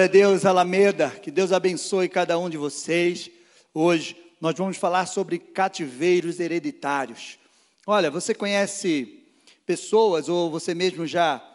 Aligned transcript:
Glória 0.00 0.08
a 0.08 0.12
Deus, 0.12 0.46
Alameda. 0.46 1.10
Que 1.10 1.30
Deus 1.30 1.52
abençoe 1.52 2.08
cada 2.08 2.38
um 2.38 2.48
de 2.48 2.56
vocês. 2.56 3.30
Hoje 3.74 4.16
nós 4.40 4.54
vamos 4.56 4.78
falar 4.78 5.04
sobre 5.04 5.38
cativeiros 5.38 6.40
hereditários. 6.40 7.38
Olha, 7.86 8.10
você 8.10 8.32
conhece 8.32 9.22
pessoas, 9.66 10.26
ou 10.26 10.50
você 10.50 10.72
mesmo 10.72 11.06
já 11.06 11.46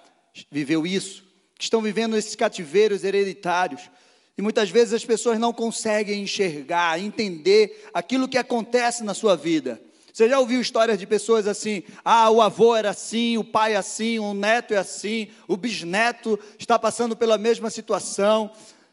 viveu 0.51 0.85
isso, 0.85 1.23
que 1.57 1.63
estão 1.63 1.81
vivendo 1.81 2.15
esses 2.15 2.35
cativeiros 2.35 3.03
hereditários. 3.03 3.89
E 4.37 4.43
muitas 4.43 4.69
vezes 4.69 4.93
as 4.93 5.05
pessoas 5.05 5.39
não 5.39 5.51
conseguem 5.51 6.21
enxergar, 6.21 6.99
entender 6.99 7.89
aquilo 7.95 8.27
que 8.27 8.37
acontece 8.37 9.03
na 9.03 9.15
sua 9.15 9.35
vida. 9.35 9.81
Você 10.15 10.29
já 10.29 10.39
ouviu 10.39 10.61
histórias 10.61 10.97
de 10.97 11.05
pessoas 11.05 11.45
assim? 11.45 11.83
Ah, 12.01 12.29
o 12.29 12.41
avô 12.41 12.73
era 12.73 12.91
assim, 12.91 13.37
o 13.37 13.43
pai 13.43 13.73
é 13.73 13.75
assim, 13.75 14.17
o 14.17 14.33
neto 14.33 14.73
é 14.73 14.77
assim, 14.77 15.27
o 15.45 15.57
bisneto 15.57 16.39
está 16.57 16.79
passando 16.79 17.17
pela 17.17 17.37
mesma 17.37 17.69
situação 17.69 18.49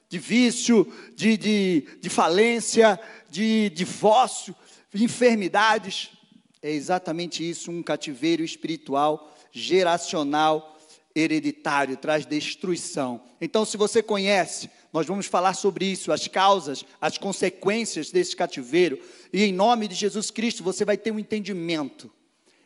de 0.08 0.18
vício, 0.18 0.92
de, 1.14 1.36
de, 1.36 1.86
de 2.00 2.10
falência, 2.10 2.98
de 3.30 3.70
divórcio, 3.70 4.52
enfermidades. 4.92 6.10
É 6.60 6.72
exatamente 6.72 7.48
isso, 7.48 7.70
um 7.70 7.84
cativeiro 7.84 8.42
espiritual, 8.42 9.32
geracional, 9.52 10.76
hereditário, 11.14 11.96
traz 11.96 12.26
destruição. 12.26 13.22
Então, 13.40 13.64
se 13.64 13.76
você 13.76 14.02
conhece, 14.02 14.68
nós 14.92 15.06
vamos 15.06 15.26
falar 15.26 15.54
sobre 15.54 15.86
isso, 15.86 16.12
as 16.12 16.28
causas, 16.28 16.84
as 17.00 17.16
consequências 17.16 18.10
desse 18.10 18.36
cativeiro. 18.36 18.98
E 19.32 19.42
em 19.42 19.52
nome 19.52 19.88
de 19.88 19.94
Jesus 19.94 20.30
Cristo, 20.30 20.62
você 20.62 20.84
vai 20.84 20.98
ter 20.98 21.10
um 21.10 21.18
entendimento. 21.18 22.10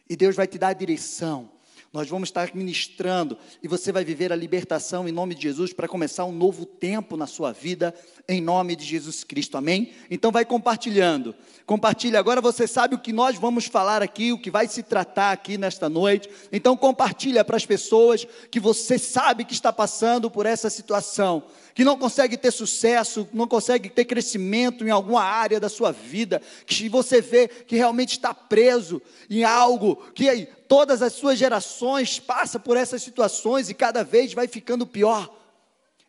E 0.09 0.17
Deus 0.17 0.35
vai 0.35 0.47
te 0.47 0.59
dar 0.59 0.69
a 0.69 0.73
direção. 0.73 1.56
Nós 1.97 2.11
vamos 2.11 2.29
estar 2.29 2.55
ministrando 2.55 3.39
e 3.63 3.67
você 3.67 3.91
vai 3.91 4.05
viver 4.05 4.31
a 4.31 4.37
libertação 4.37 5.09
em 5.09 5.13
nome 5.13 5.35
de 5.35 5.45
Jesus 5.45 5.73
para 5.73 5.89
começar 5.89 6.27
um 6.27 6.31
novo 6.31 6.67
tempo 6.67 7.17
na 7.17 7.27
sua 7.27 7.53
vida, 7.53 7.95
em 8.29 8.39
nome 8.39 8.77
de 8.77 8.85
Jesus 8.85 9.25
Cristo. 9.25 9.57
Amém? 9.57 9.95
Então 10.11 10.31
vai 10.31 10.45
compartilhando. 10.45 11.35
Compartilhe. 11.65 12.19
Agora 12.19 12.43
você 12.43 12.67
sabe 12.67 12.95
o 12.95 12.99
que 12.99 13.15
nós 13.15 13.39
vamos 13.39 13.65
falar 13.65 14.03
aqui, 14.03 14.31
o 14.31 14.39
que 14.39 14.51
vai 14.51 14.69
se 14.69 14.83
tratar 14.83 15.33
aqui 15.33 15.57
nesta 15.57 15.89
noite. 15.89 16.29
Então 16.53 16.77
compartilha 16.77 17.43
para 17.43 17.57
as 17.57 17.65
pessoas 17.65 18.27
que 18.51 18.61
você 18.61 18.99
sabe 18.99 19.47
que 19.47 19.55
está 19.55 19.73
passando 19.73 20.31
por 20.31 20.45
essa 20.45 20.69
situação 20.69 21.45
que 21.77 21.85
não 21.85 21.99
consegue 21.99 22.39
ter 22.39 22.51
sucesso, 22.51 23.29
não 23.35 23.47
consegue 23.47 23.91
ter 23.91 24.07
crescimento 24.07 24.83
em 24.83 24.89
alguma 24.89 25.23
área 25.23 25.61
da 25.61 25.69
sua 25.69 25.93
vida, 25.93 26.41
que 26.65 26.89
você 26.89 27.21
vê 27.21 27.47
que 27.49 27.77
realmente 27.77 28.13
está 28.13 28.33
preso 28.33 29.01
em 29.29 29.45
algo, 29.45 29.97
que 30.15 30.27
aí, 30.27 30.49
todas 30.69 31.03
as 31.03 31.13
suas 31.13 31.39
gerações 31.39 32.19
passam 32.19 32.61
por 32.61 32.77
essas 32.77 33.03
situações 33.03 33.69
e 33.69 33.75
cada 33.75 34.03
vez 34.05 34.33
vai 34.33 34.47
ficando 34.49 34.87
pior. 34.87 35.35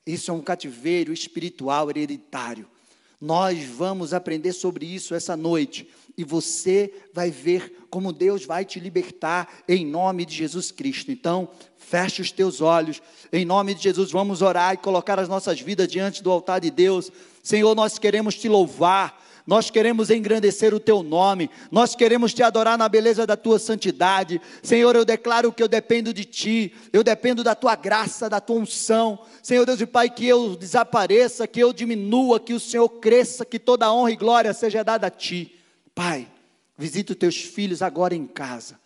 Isso 0.05 0.31
é 0.31 0.33
um 0.33 0.41
cativeiro 0.41 1.11
espiritual 1.11 1.89
hereditário. 1.89 2.67
Nós 3.19 3.63
vamos 3.63 4.13
aprender 4.13 4.53
sobre 4.53 4.85
isso 4.85 5.15
essa 5.15 5.35
noite 5.35 5.89
e 6.17 6.23
você 6.23 6.93
vai 7.13 7.29
ver 7.29 7.85
como 7.89 8.13
Deus 8.13 8.45
vai 8.45 8.63
te 8.63 8.79
libertar 8.79 9.47
em 9.67 9.85
nome 9.85 10.25
de 10.25 10.35
Jesus 10.35 10.71
Cristo. 10.71 11.11
Então, 11.11 11.49
feche 11.77 12.21
os 12.21 12.31
teus 12.31 12.61
olhos, 12.61 13.01
em 13.31 13.45
nome 13.45 13.73
de 13.73 13.83
Jesus, 13.83 14.11
vamos 14.11 14.41
orar 14.41 14.73
e 14.73 14.77
colocar 14.77 15.19
as 15.19 15.29
nossas 15.29 15.59
vidas 15.59 15.87
diante 15.87 16.23
do 16.23 16.31
altar 16.31 16.59
de 16.59 16.71
Deus. 16.71 17.11
Senhor, 17.43 17.75
nós 17.75 17.97
queremos 17.99 18.35
te 18.35 18.47
louvar. 18.47 19.25
Nós 19.47 19.69
queremos 19.69 20.09
engrandecer 20.09 20.73
o 20.73 20.79
teu 20.79 21.01
nome, 21.01 21.49
nós 21.71 21.95
queremos 21.95 22.33
te 22.33 22.43
adorar 22.43 22.77
na 22.77 22.89
beleza 22.89 23.25
da 23.25 23.37
tua 23.37 23.57
santidade. 23.57 24.41
Senhor, 24.61 24.93
eu 24.93 25.05
declaro 25.05 25.53
que 25.53 25.63
eu 25.63 25.69
dependo 25.69 26.13
de 26.13 26.25
ti, 26.25 26.75
eu 26.91 27.01
dependo 27.01 27.45
da 27.45 27.55
tua 27.55 27.73
graça, 27.73 28.29
da 28.29 28.41
tua 28.41 28.57
unção. 28.57 29.17
Senhor 29.41 29.65
Deus 29.65 29.79
e 29.79 29.85
Pai, 29.85 30.09
que 30.09 30.27
eu 30.27 30.57
desapareça, 30.57 31.47
que 31.47 31.61
eu 31.61 31.71
diminua, 31.71 32.41
que 32.41 32.53
o 32.53 32.59
Senhor 32.59 32.89
cresça, 32.89 33.45
que 33.45 33.57
toda 33.57 33.89
honra 33.89 34.11
e 34.11 34.17
glória 34.17 34.53
seja 34.53 34.83
dada 34.83 35.07
a 35.07 35.09
ti. 35.09 35.55
Pai, 35.95 36.27
visita 36.77 37.13
os 37.13 37.17
teus 37.17 37.37
filhos 37.37 37.81
agora 37.81 38.13
em 38.13 38.27
casa. 38.27 38.77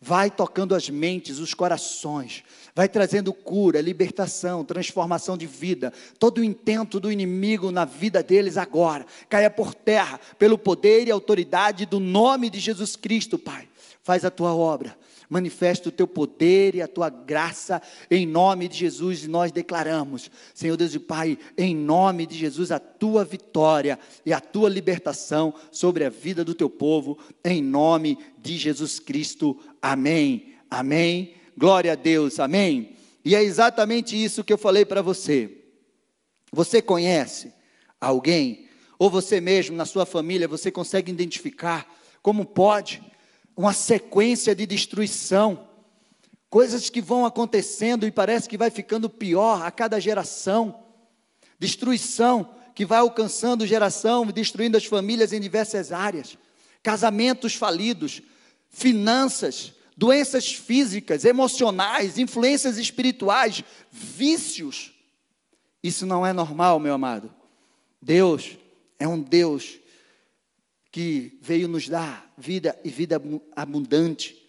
Vai 0.00 0.32
tocando 0.32 0.74
as 0.74 0.90
mentes, 0.90 1.38
os 1.38 1.54
corações, 1.54 2.42
vai 2.78 2.88
trazendo 2.88 3.32
cura, 3.32 3.80
libertação, 3.80 4.64
transformação 4.64 5.36
de 5.36 5.48
vida. 5.48 5.92
Todo 6.16 6.38
o 6.38 6.44
intento 6.44 7.00
do 7.00 7.10
inimigo 7.10 7.72
na 7.72 7.84
vida 7.84 8.22
deles 8.22 8.56
agora 8.56 9.04
caia 9.28 9.50
por 9.50 9.74
terra, 9.74 10.20
pelo 10.38 10.56
poder 10.56 11.08
e 11.08 11.10
autoridade 11.10 11.84
do 11.84 11.98
nome 11.98 12.48
de 12.48 12.60
Jesus 12.60 12.94
Cristo, 12.94 13.36
Pai. 13.36 13.68
Faz 14.00 14.24
a 14.24 14.30
tua 14.30 14.54
obra 14.54 14.96
manifesta 15.28 15.90
o 15.90 15.92
teu 15.92 16.06
poder 16.06 16.74
e 16.74 16.80
a 16.80 16.88
tua 16.88 17.10
graça 17.10 17.82
em 18.10 18.24
nome 18.24 18.66
de 18.66 18.78
Jesus 18.78 19.24
e 19.24 19.28
nós 19.28 19.52
declaramos, 19.52 20.30
Senhor 20.54 20.74
Deus 20.74 20.94
e 20.94 20.98
Pai, 20.98 21.36
em 21.58 21.76
nome 21.76 22.24
de 22.24 22.34
Jesus, 22.34 22.72
a 22.72 22.78
tua 22.78 23.26
vitória 23.26 23.98
e 24.24 24.32
a 24.32 24.40
tua 24.40 24.70
libertação 24.70 25.52
sobre 25.70 26.02
a 26.04 26.08
vida 26.08 26.42
do 26.42 26.54
teu 26.54 26.70
povo, 26.70 27.18
em 27.44 27.62
nome 27.62 28.16
de 28.40 28.56
Jesus 28.56 28.98
Cristo. 28.98 29.58
Amém. 29.82 30.54
Amém. 30.70 31.37
Glória 31.58 31.94
a 31.94 31.96
Deus. 31.96 32.38
Amém. 32.38 32.94
E 33.24 33.34
é 33.34 33.42
exatamente 33.42 34.14
isso 34.14 34.44
que 34.44 34.52
eu 34.52 34.56
falei 34.56 34.84
para 34.84 35.02
você. 35.02 35.64
Você 36.52 36.80
conhece 36.80 37.52
alguém, 38.00 38.68
ou 38.96 39.10
você 39.10 39.40
mesmo, 39.40 39.76
na 39.76 39.84
sua 39.84 40.06
família, 40.06 40.46
você 40.46 40.70
consegue 40.70 41.10
identificar 41.10 41.92
como 42.22 42.44
pode 42.44 43.02
uma 43.56 43.72
sequência 43.72 44.54
de 44.54 44.66
destruição, 44.66 45.68
coisas 46.48 46.88
que 46.88 47.00
vão 47.00 47.26
acontecendo 47.26 48.06
e 48.06 48.12
parece 48.12 48.48
que 48.48 48.56
vai 48.56 48.70
ficando 48.70 49.10
pior 49.10 49.60
a 49.66 49.70
cada 49.72 49.98
geração, 49.98 50.84
destruição 51.58 52.54
que 52.72 52.86
vai 52.86 53.00
alcançando 53.00 53.66
geração, 53.66 54.24
destruindo 54.26 54.76
as 54.76 54.84
famílias 54.84 55.32
em 55.32 55.40
diversas 55.40 55.90
áreas, 55.90 56.38
casamentos 56.84 57.56
falidos, 57.56 58.22
finanças, 58.70 59.72
doenças 59.98 60.52
físicas, 60.54 61.24
emocionais, 61.24 62.18
influências 62.18 62.78
espirituais, 62.78 63.64
vícios. 63.90 64.92
Isso 65.82 66.06
não 66.06 66.24
é 66.24 66.32
normal, 66.32 66.78
meu 66.78 66.94
amado. 66.94 67.34
Deus 68.00 68.56
é 68.96 69.08
um 69.08 69.20
Deus 69.20 69.80
que 70.92 71.36
veio 71.42 71.66
nos 71.66 71.88
dar 71.88 72.32
vida 72.38 72.78
e 72.84 72.90
vida 72.90 73.20
abundante. 73.56 74.40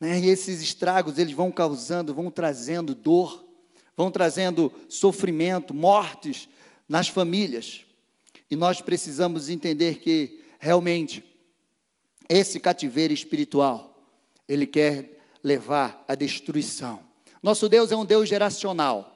Né? 0.00 0.18
E 0.18 0.28
esses 0.28 0.60
estragos, 0.60 1.16
eles 1.16 1.32
vão 1.32 1.52
causando, 1.52 2.12
vão 2.12 2.28
trazendo 2.28 2.92
dor, 2.92 3.46
vão 3.96 4.10
trazendo 4.10 4.72
sofrimento, 4.88 5.72
mortes 5.72 6.48
nas 6.88 7.06
famílias. 7.06 7.84
E 8.50 8.56
nós 8.56 8.80
precisamos 8.80 9.48
entender 9.48 10.00
que, 10.00 10.40
realmente, 10.58 11.22
esse 12.28 12.58
cativeiro 12.58 13.14
espiritual, 13.14 13.95
ele 14.48 14.66
quer 14.66 15.18
levar 15.42 16.04
à 16.08 16.14
destruição. 16.14 17.00
Nosso 17.42 17.68
Deus 17.68 17.92
é 17.92 17.96
um 17.96 18.04
Deus 18.04 18.28
geracional. 18.28 19.12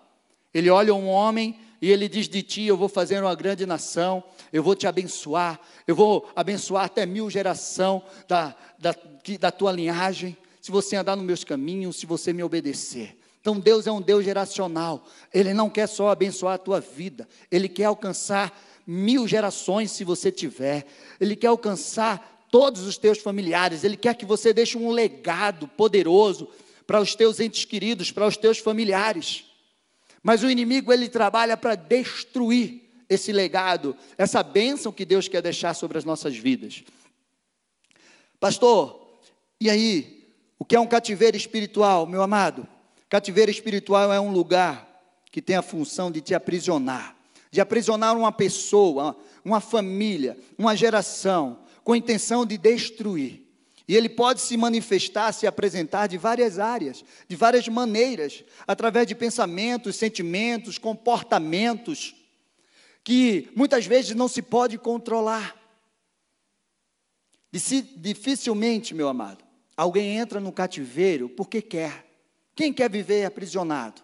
Ele 0.52 0.70
olha 0.70 0.94
um 0.94 1.08
homem 1.08 1.58
e 1.80 1.90
ele 1.90 2.08
diz 2.08 2.28
de 2.28 2.42
ti: 2.42 2.64
Eu 2.64 2.76
vou 2.76 2.88
fazer 2.88 3.22
uma 3.22 3.34
grande 3.34 3.64
nação, 3.64 4.22
eu 4.52 4.62
vou 4.62 4.74
te 4.74 4.86
abençoar, 4.86 5.60
eu 5.86 5.94
vou 5.94 6.28
abençoar 6.36 6.84
até 6.84 7.06
mil 7.06 7.30
geração 7.30 8.02
da, 8.28 8.54
da, 8.78 8.94
da 9.38 9.50
tua 9.50 9.72
linhagem, 9.72 10.36
se 10.60 10.70
você 10.70 10.96
andar 10.96 11.16
nos 11.16 11.24
meus 11.24 11.44
caminhos, 11.44 11.96
se 11.96 12.06
você 12.06 12.32
me 12.32 12.42
obedecer. 12.42 13.16
Então 13.40 13.58
Deus 13.58 13.86
é 13.86 13.92
um 13.92 14.02
Deus 14.02 14.24
geracional, 14.24 15.06
Ele 15.32 15.54
não 15.54 15.70
quer 15.70 15.86
só 15.86 16.10
abençoar 16.10 16.54
a 16.54 16.58
tua 16.58 16.80
vida, 16.80 17.26
Ele 17.50 17.68
quer 17.68 17.84
alcançar 17.84 18.52
mil 18.86 19.26
gerações 19.26 19.90
se 19.90 20.04
você 20.04 20.30
tiver, 20.30 20.86
Ele 21.18 21.34
quer 21.34 21.46
alcançar 21.46 22.39
todos 22.50 22.82
os 22.82 22.98
teus 22.98 23.18
familiares, 23.18 23.84
Ele 23.84 23.96
quer 23.96 24.14
que 24.14 24.24
você 24.24 24.52
deixe 24.52 24.76
um 24.76 24.90
legado 24.90 25.68
poderoso 25.68 26.48
para 26.86 27.00
os 27.00 27.14
teus 27.14 27.38
entes 27.38 27.64
queridos, 27.64 28.10
para 28.10 28.26
os 28.26 28.36
teus 28.36 28.58
familiares. 28.58 29.44
Mas 30.22 30.42
o 30.42 30.50
inimigo 30.50 30.92
ele 30.92 31.08
trabalha 31.08 31.56
para 31.56 31.74
destruir 31.74 32.82
esse 33.08 33.32
legado, 33.32 33.96
essa 34.18 34.42
bênção 34.42 34.92
que 34.92 35.04
Deus 35.04 35.28
quer 35.28 35.42
deixar 35.42 35.74
sobre 35.74 35.98
as 35.98 36.04
nossas 36.04 36.36
vidas. 36.36 36.82
Pastor, 38.38 39.18
e 39.60 39.68
aí? 39.68 40.20
O 40.58 40.64
que 40.64 40.76
é 40.76 40.80
um 40.80 40.86
cativeiro 40.86 41.36
espiritual, 41.36 42.06
meu 42.06 42.22
amado? 42.22 42.66
Cativeiro 43.08 43.50
espiritual 43.50 44.12
é 44.12 44.20
um 44.20 44.30
lugar 44.30 44.86
que 45.30 45.40
tem 45.40 45.56
a 45.56 45.62
função 45.62 46.10
de 46.10 46.20
te 46.20 46.34
aprisionar, 46.34 47.16
de 47.50 47.60
aprisionar 47.60 48.16
uma 48.16 48.30
pessoa, 48.30 49.16
uma 49.44 49.60
família, 49.60 50.38
uma 50.58 50.76
geração, 50.76 51.58
com 51.84 51.92
a 51.92 51.96
intenção 51.96 52.44
de 52.44 52.56
destruir. 52.58 53.46
E 53.90 53.96
ele 53.96 54.08
pode 54.08 54.40
se 54.40 54.56
manifestar, 54.56 55.32
se 55.32 55.46
apresentar 55.48 56.06
de 56.06 56.16
várias 56.16 56.60
áreas, 56.60 57.04
de 57.26 57.34
várias 57.34 57.66
maneiras, 57.66 58.44
através 58.66 59.04
de 59.06 59.16
pensamentos, 59.16 59.96
sentimentos, 59.96 60.78
comportamentos, 60.78 62.14
que 63.02 63.50
muitas 63.56 63.86
vezes 63.86 64.14
não 64.14 64.28
se 64.28 64.42
pode 64.42 64.78
controlar. 64.78 65.56
Dificilmente, 67.50 68.94
meu 68.94 69.08
amado, 69.08 69.44
alguém 69.76 70.18
entra 70.18 70.38
no 70.38 70.52
cativeiro 70.52 71.28
porque 71.28 71.60
quer. 71.60 72.06
Quem 72.54 72.72
quer 72.72 72.88
viver 72.88 73.24
aprisionado? 73.24 74.02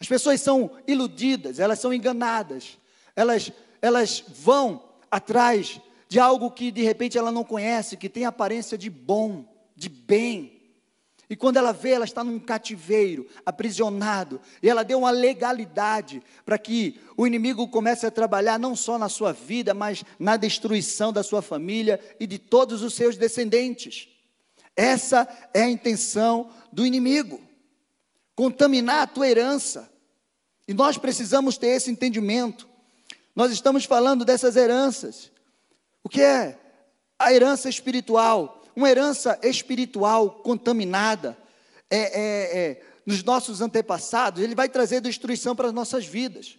As 0.00 0.06
pessoas 0.06 0.40
são 0.40 0.70
iludidas, 0.86 1.58
elas 1.58 1.80
são 1.80 1.92
enganadas, 1.92 2.78
elas, 3.16 3.50
elas 3.82 4.22
vão 4.28 4.88
atrás 5.10 5.80
de 6.08 6.18
algo 6.18 6.50
que 6.50 6.70
de 6.70 6.82
repente 6.82 7.18
ela 7.18 7.30
não 7.30 7.44
conhece, 7.44 7.96
que 7.96 8.08
tem 8.08 8.24
aparência 8.24 8.78
de 8.78 8.88
bom, 8.88 9.44
de 9.76 9.88
bem. 9.88 10.58
E 11.30 11.36
quando 11.36 11.58
ela 11.58 11.72
vê, 11.72 11.90
ela 11.90 12.06
está 12.06 12.24
num 12.24 12.38
cativeiro, 12.38 13.26
aprisionado, 13.44 14.40
e 14.62 14.68
ela 14.68 14.82
deu 14.82 15.00
uma 15.00 15.10
legalidade 15.10 16.22
para 16.46 16.56
que 16.56 16.98
o 17.16 17.26
inimigo 17.26 17.68
comece 17.68 18.06
a 18.06 18.10
trabalhar 18.10 18.58
não 18.58 18.74
só 18.74 18.98
na 18.98 19.10
sua 19.10 19.32
vida, 19.32 19.74
mas 19.74 20.02
na 20.18 20.38
destruição 20.38 21.12
da 21.12 21.22
sua 21.22 21.42
família 21.42 22.00
e 22.18 22.26
de 22.26 22.38
todos 22.38 22.82
os 22.82 22.94
seus 22.94 23.16
descendentes. 23.18 24.08
Essa 24.74 25.28
é 25.52 25.62
a 25.62 25.68
intenção 25.68 26.50
do 26.72 26.86
inimigo 26.86 27.48
contaminar 28.38 29.02
a 29.02 29.06
tua 29.08 29.28
herança. 29.28 29.90
E 30.68 30.72
nós 30.72 30.96
precisamos 30.96 31.58
ter 31.58 31.70
esse 31.70 31.90
entendimento. 31.90 32.68
Nós 33.34 33.50
estamos 33.50 33.84
falando 33.84 34.24
dessas 34.24 34.54
heranças. 34.54 35.32
O 36.02 36.08
que 36.08 36.22
é 36.22 36.58
a 37.18 37.32
herança 37.32 37.68
espiritual? 37.68 38.62
Uma 38.74 38.88
herança 38.88 39.38
espiritual 39.42 40.30
contaminada 40.30 41.36
é, 41.90 41.98
é, 41.98 42.58
é, 42.58 42.82
nos 43.04 43.24
nossos 43.24 43.60
antepassados, 43.60 44.42
ele 44.42 44.54
vai 44.54 44.68
trazer 44.68 45.00
destruição 45.00 45.56
para 45.56 45.68
as 45.68 45.74
nossas 45.74 46.06
vidas. 46.06 46.58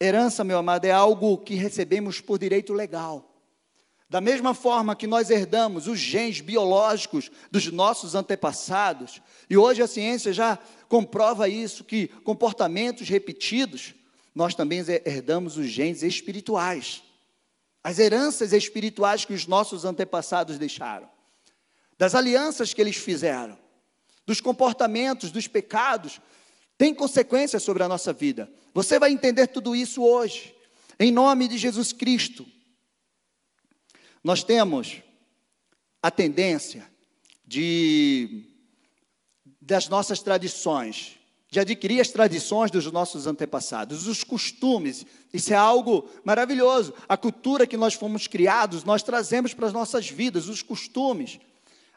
Herança, 0.00 0.44
meu 0.44 0.58
amado, 0.58 0.84
é 0.84 0.92
algo 0.92 1.38
que 1.38 1.54
recebemos 1.54 2.20
por 2.20 2.38
direito 2.38 2.72
legal. 2.72 3.26
Da 4.08 4.20
mesma 4.20 4.54
forma 4.54 4.96
que 4.96 5.06
nós 5.06 5.30
herdamos 5.30 5.86
os 5.86 5.98
genes 5.98 6.40
biológicos 6.40 7.30
dos 7.50 7.66
nossos 7.70 8.14
antepassados, 8.14 9.20
e 9.48 9.56
hoje 9.56 9.82
a 9.82 9.86
ciência 9.86 10.32
já 10.32 10.58
comprova 10.88 11.48
isso, 11.48 11.84
que 11.84 12.08
comportamentos 12.08 13.08
repetidos, 13.08 13.94
nós 14.34 14.54
também 14.54 14.84
herdamos 15.04 15.56
os 15.56 15.66
genes 15.66 16.02
espirituais 16.02 17.02
as 17.82 17.98
heranças 17.98 18.52
espirituais 18.52 19.24
que 19.24 19.32
os 19.32 19.46
nossos 19.46 19.84
antepassados 19.84 20.58
deixaram, 20.58 21.08
das 21.98 22.14
alianças 22.14 22.72
que 22.72 22.80
eles 22.80 22.96
fizeram, 22.96 23.58
dos 24.26 24.40
comportamentos, 24.40 25.30
dos 25.30 25.46
pecados, 25.46 26.20
tem 26.78 26.94
consequências 26.94 27.62
sobre 27.62 27.82
a 27.82 27.88
nossa 27.88 28.12
vida. 28.12 28.50
Você 28.72 28.98
vai 28.98 29.10
entender 29.10 29.48
tudo 29.48 29.76
isso 29.76 30.02
hoje, 30.02 30.54
em 30.98 31.10
nome 31.10 31.48
de 31.48 31.58
Jesus 31.58 31.92
Cristo. 31.92 32.46
Nós 34.22 34.42
temos 34.42 35.02
a 36.02 36.10
tendência 36.10 36.90
de 37.46 38.46
das 39.60 39.88
nossas 39.88 40.20
tradições 40.20 41.19
de 41.50 41.58
adquirir 41.58 42.00
as 42.00 42.10
tradições 42.10 42.70
dos 42.70 42.90
nossos 42.92 43.26
antepassados, 43.26 44.06
os 44.06 44.22
costumes. 44.22 45.04
Isso 45.32 45.52
é 45.52 45.56
algo 45.56 46.08
maravilhoso. 46.24 46.94
A 47.08 47.16
cultura 47.16 47.66
que 47.66 47.76
nós 47.76 47.94
fomos 47.94 48.28
criados, 48.28 48.84
nós 48.84 49.02
trazemos 49.02 49.52
para 49.52 49.66
as 49.66 49.72
nossas 49.72 50.08
vidas, 50.08 50.48
os 50.48 50.62
costumes. 50.62 51.40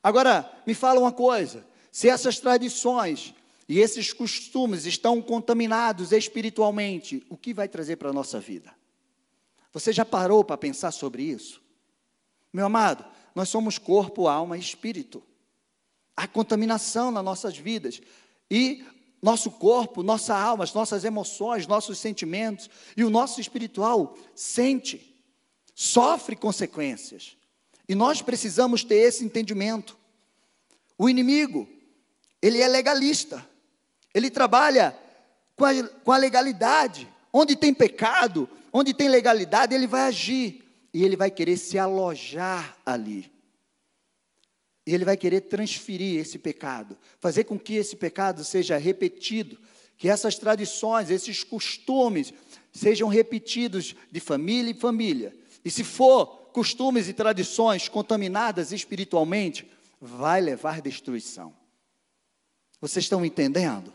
Agora, 0.02 0.52
me 0.66 0.74
fala 0.74 1.00
uma 1.00 1.12
coisa: 1.12 1.64
se 1.92 2.10
essas 2.10 2.40
tradições 2.40 3.36
e 3.70 3.80
esses 3.80 4.12
costumes 4.12 4.88
estão 4.88 5.22
contaminados 5.22 6.12
espiritualmente, 6.12 7.24
o 7.30 7.38
que 7.38 7.54
vai 7.54 7.68
trazer 7.68 7.98
para 7.98 8.10
a 8.10 8.14
nossa 8.14 8.40
vida? 8.40 8.74
Você 9.72 9.94
já 9.94 10.04
parou 10.04 10.44
para 10.44 10.58
pensar 10.58 10.92
sobre 10.92 11.24
isso? 11.24 11.62
Meu 12.52 12.66
amado, 12.66 13.06
nós 13.36 13.50
somos 13.50 13.78
corpo, 13.78 14.28
alma 14.28 14.58
e 14.58 14.60
espírito. 14.60 15.22
Há 16.16 16.28
contaminação 16.28 17.12
nas 17.12 17.24
nossas 17.24 17.58
vidas. 17.58 18.02
E 18.50 18.86
nosso 19.24 19.50
corpo, 19.50 20.04
nossa 20.04 20.38
alma, 20.38 20.66
as 20.66 20.74
nossas 20.74 21.06
emoções, 21.06 21.66
nossos 21.66 21.98
sentimentos 21.98 22.70
e 22.96 23.06
o 23.06 23.10
nosso 23.10 23.40
espiritual 23.40 24.18
sente, 24.36 25.18
sofre 25.74 26.36
consequências. 26.36 27.38
E 27.88 27.96
nós 27.96 28.22
precisamos 28.22 28.84
ter 28.84 28.96
esse 28.96 29.24
entendimento. 29.24 29.98
O 30.98 31.10
inimigo, 31.10 31.68
ele 32.42 32.62
é 32.62 32.68
legalista, 32.68 33.48
ele 34.14 34.30
trabalha 34.30 34.96
com 35.56 35.64
a, 35.64 35.84
com 36.04 36.12
a 36.12 36.18
legalidade. 36.18 37.08
Onde 37.32 37.56
tem 37.56 37.74
pecado, 37.74 38.48
onde 38.72 38.94
tem 38.94 39.08
legalidade, 39.08 39.74
ele 39.74 39.88
vai 39.88 40.02
agir 40.02 40.64
e 40.94 41.04
ele 41.04 41.16
vai 41.16 41.32
querer 41.32 41.58
se 41.58 41.80
alojar 41.80 42.78
ali. 42.86 43.33
E 44.86 44.94
ele 44.94 45.06
vai 45.06 45.16
querer 45.16 45.42
transferir 45.42 46.20
esse 46.20 46.38
pecado, 46.38 46.98
fazer 47.20 47.46
com 47.46 47.58
que 47.58 47.76
esse 47.76 47.96
pecado 47.96 48.44
seja 48.44 48.78
repetido, 48.78 49.58
que 49.98 50.10
essas 50.10 50.38
tradições, 50.38 51.10
esses 51.10 51.44
costumes 51.44 52.34
sejam 52.72 53.08
repetidos 53.08 53.96
de 54.12 54.20
família 54.20 54.72
em 54.72 54.74
família. 54.74 55.34
E 55.64 55.72
se 55.72 55.84
for 55.84 56.50
costumes 56.52 57.08
e 57.08 57.14
tradições 57.14 57.88
contaminadas 57.88 58.72
espiritualmente, 58.72 59.66
vai 60.02 60.42
levar 60.42 60.82
destruição. 60.82 61.54
Vocês 62.82 63.06
estão 63.06 63.24
entendendo? 63.24 63.94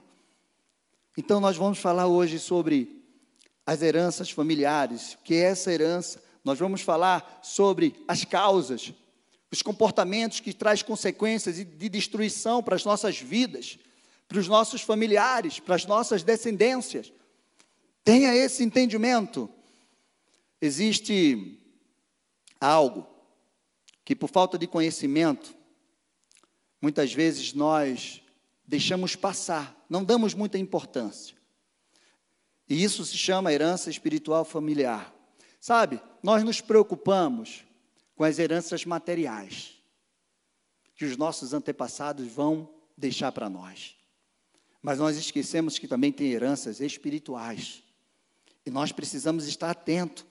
Então 1.17 1.41
nós 1.41 1.56
vamos 1.56 1.79
falar 1.79 2.06
hoje 2.06 2.38
sobre 2.38 3.05
as 3.67 3.82
heranças 3.82 4.31
familiares, 4.31 5.12
o 5.14 5.19
que 5.19 5.34
é 5.34 5.41
essa 5.41 5.70
herança. 5.70 6.23
Nós 6.43 6.58
vamos 6.58 6.81
falar 6.81 7.41
sobre 7.43 7.94
as 8.08 8.25
causas 8.25 8.94
os 9.50 9.62
comportamentos 9.62 10.40
que 10.40 10.52
traz 10.52 10.82
consequências 10.82 11.56
de 11.56 11.88
destruição 11.88 12.62
para 12.62 12.76
as 12.76 12.84
nossas 12.84 13.18
vidas, 13.18 13.78
para 14.26 14.38
os 14.38 14.46
nossos 14.46 14.82
familiares, 14.82 15.58
para 15.58 15.74
as 15.74 15.86
nossas 15.86 16.22
descendências. 16.22 17.12
Tenha 18.04 18.34
esse 18.34 18.62
entendimento. 18.62 19.48
Existe 20.60 21.58
algo 22.60 23.06
que, 24.04 24.14
por 24.14 24.28
falta 24.28 24.58
de 24.58 24.66
conhecimento, 24.66 25.54
muitas 26.80 27.12
vezes 27.12 27.54
nós 27.54 28.22
deixamos 28.66 29.16
passar, 29.16 29.74
não 29.88 30.04
damos 30.04 30.34
muita 30.34 30.58
importância. 30.58 31.36
E 32.68 32.82
isso 32.84 33.04
se 33.04 33.16
chama 33.16 33.52
herança 33.52 33.88
espiritual 33.88 34.44
familiar. 34.44 35.14
Sabe, 35.58 36.00
nós 36.22 36.44
nos 36.44 36.60
preocupamos 36.60 37.64
com 38.19 38.25
as 38.25 38.41
heranças 38.41 38.85
materiais 38.85 39.75
que 40.97 41.05
os 41.05 41.17
nossos 41.17 41.55
antepassados 41.55 42.26
vão 42.26 42.69
deixar 42.97 43.31
para 43.31 43.49
nós. 43.49 43.94
Mas 44.82 44.99
nós 44.99 45.17
esquecemos 45.17 45.79
que 45.79 45.87
também 45.87 46.11
tem 46.11 46.32
heranças 46.32 46.81
espirituais. 46.81 47.81
E 48.67 48.70
nós 48.73 48.91
precisamos 48.91 49.47
estar 49.47 49.70
atentos 49.70 50.26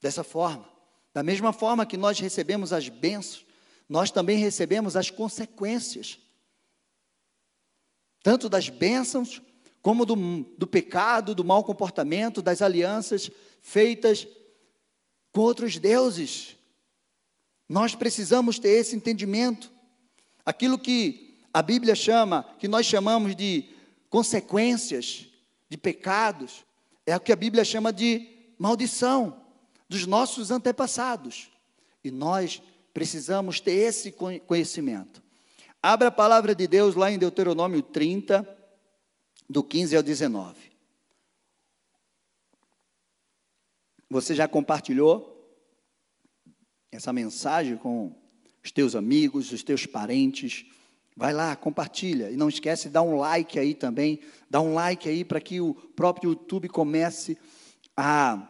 dessa 0.00 0.24
forma. 0.24 0.68
Da 1.14 1.22
mesma 1.22 1.52
forma 1.52 1.86
que 1.86 1.96
nós 1.96 2.18
recebemos 2.18 2.72
as 2.72 2.88
bênçãos, 2.88 3.46
nós 3.88 4.10
também 4.10 4.38
recebemos 4.38 4.96
as 4.96 5.10
consequências. 5.10 6.18
Tanto 8.20 8.48
das 8.48 8.68
bênçãos, 8.68 9.40
como 9.80 10.04
do, 10.04 10.16
do 10.58 10.66
pecado, 10.66 11.36
do 11.36 11.44
mau 11.44 11.62
comportamento, 11.62 12.42
das 12.42 12.60
alianças 12.60 13.30
feitas 13.62 14.26
com 15.30 15.42
outros 15.42 15.78
deuses. 15.78 16.56
Nós 17.70 17.94
precisamos 17.94 18.58
ter 18.58 18.70
esse 18.70 18.96
entendimento. 18.96 19.70
Aquilo 20.44 20.76
que 20.76 21.38
a 21.54 21.62
Bíblia 21.62 21.94
chama, 21.94 22.42
que 22.58 22.66
nós 22.66 22.84
chamamos 22.84 23.36
de 23.36 23.64
consequências 24.08 25.28
de 25.68 25.78
pecados, 25.78 26.64
é 27.06 27.16
o 27.16 27.20
que 27.20 27.30
a 27.30 27.36
Bíblia 27.36 27.64
chama 27.64 27.92
de 27.92 28.28
maldição 28.58 29.40
dos 29.88 30.04
nossos 30.04 30.50
antepassados. 30.50 31.48
E 32.02 32.10
nós 32.10 32.60
precisamos 32.92 33.60
ter 33.60 33.70
esse 33.70 34.10
conhecimento. 34.48 35.22
Abra 35.80 36.08
a 36.08 36.10
palavra 36.10 36.56
de 36.56 36.66
Deus 36.66 36.96
lá 36.96 37.08
em 37.08 37.20
Deuteronômio 37.20 37.82
30, 37.82 38.58
do 39.48 39.62
15 39.62 39.96
ao 39.96 40.02
19. 40.02 40.56
Você 44.10 44.34
já 44.34 44.48
compartilhou? 44.48 45.29
Essa 46.92 47.12
mensagem 47.12 47.76
com 47.76 48.12
os 48.62 48.70
teus 48.70 48.94
amigos, 48.94 49.52
os 49.52 49.62
teus 49.62 49.86
parentes. 49.86 50.66
Vai 51.16 51.32
lá, 51.32 51.54
compartilha. 51.54 52.30
E 52.30 52.36
não 52.36 52.48
esquece 52.48 52.88
dar 52.88 53.02
um 53.02 53.16
like 53.16 53.58
aí 53.58 53.74
também. 53.74 54.20
Dá 54.48 54.60
um 54.60 54.74
like 54.74 55.08
aí 55.08 55.24
para 55.24 55.40
que 55.40 55.60
o 55.60 55.74
próprio 55.74 56.30
YouTube 56.30 56.68
comece 56.68 57.38
a 57.96 58.48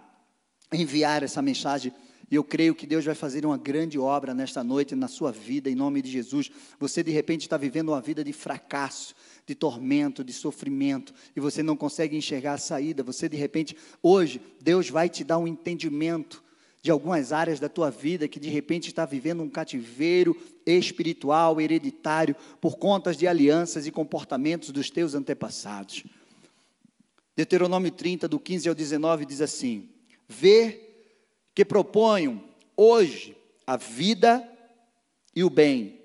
enviar 0.73 1.23
essa 1.23 1.43
mensagem. 1.43 1.93
E 2.31 2.37
eu 2.37 2.45
creio 2.45 2.77
que 2.77 2.87
Deus 2.87 3.05
vai 3.05 3.15
fazer 3.15 3.45
uma 3.45 3.59
grande 3.59 3.99
obra 3.99 4.33
nesta 4.33 4.63
noite 4.63 4.95
na 4.95 5.09
sua 5.09 5.33
vida, 5.33 5.69
em 5.69 5.75
nome 5.75 6.01
de 6.01 6.09
Jesus. 6.11 6.49
Você 6.79 7.03
de 7.03 7.11
repente 7.11 7.43
está 7.43 7.57
vivendo 7.57 7.89
uma 7.89 8.01
vida 8.01 8.23
de 8.23 8.33
fracasso, 8.33 9.17
de 9.45 9.55
tormento, 9.55 10.23
de 10.23 10.33
sofrimento, 10.33 11.13
e 11.35 11.41
você 11.41 11.61
não 11.61 11.77
consegue 11.77 12.17
enxergar 12.17 12.53
a 12.53 12.59
saída. 12.59 13.03
Você 13.03 13.29
de 13.29 13.37
repente, 13.37 13.77
hoje, 14.01 14.41
Deus 14.63 14.89
vai 14.89 15.09
te 15.09 15.25
dar 15.25 15.39
um 15.39 15.47
entendimento 15.49 16.41
de 16.83 16.91
algumas 16.91 17.33
áreas 17.33 17.61
da 17.61 17.69
tua 17.69 17.91
vida 17.91 18.27
que 18.29 18.41
de 18.41 18.49
repente 18.49 18.89
está 18.89 19.05
vivendo 19.05 19.43
um 19.43 19.51
cativeiro 19.51 20.37
espiritual, 20.65 21.61
hereditário, 21.61 22.35
por 22.61 22.77
contas 22.79 23.17
de 23.17 23.27
alianças 23.27 23.87
e 23.87 23.91
comportamentos 23.91 24.71
dos 24.71 24.91
teus 24.91 25.15
antepassados. 25.15 26.05
Deuteronômio 27.37 27.91
30, 27.91 28.29
do 28.29 28.39
15 28.39 28.69
ao 28.69 28.75
19, 28.75 29.27
diz 29.27 29.41
assim: 29.41 29.89
Vê 30.29 30.89
que 31.55 31.65
proponho 31.65 32.43
hoje 32.77 33.37
a 33.67 33.77
vida 33.77 34.47
e 35.35 35.45
o 35.45 35.51
bem, 35.51 36.01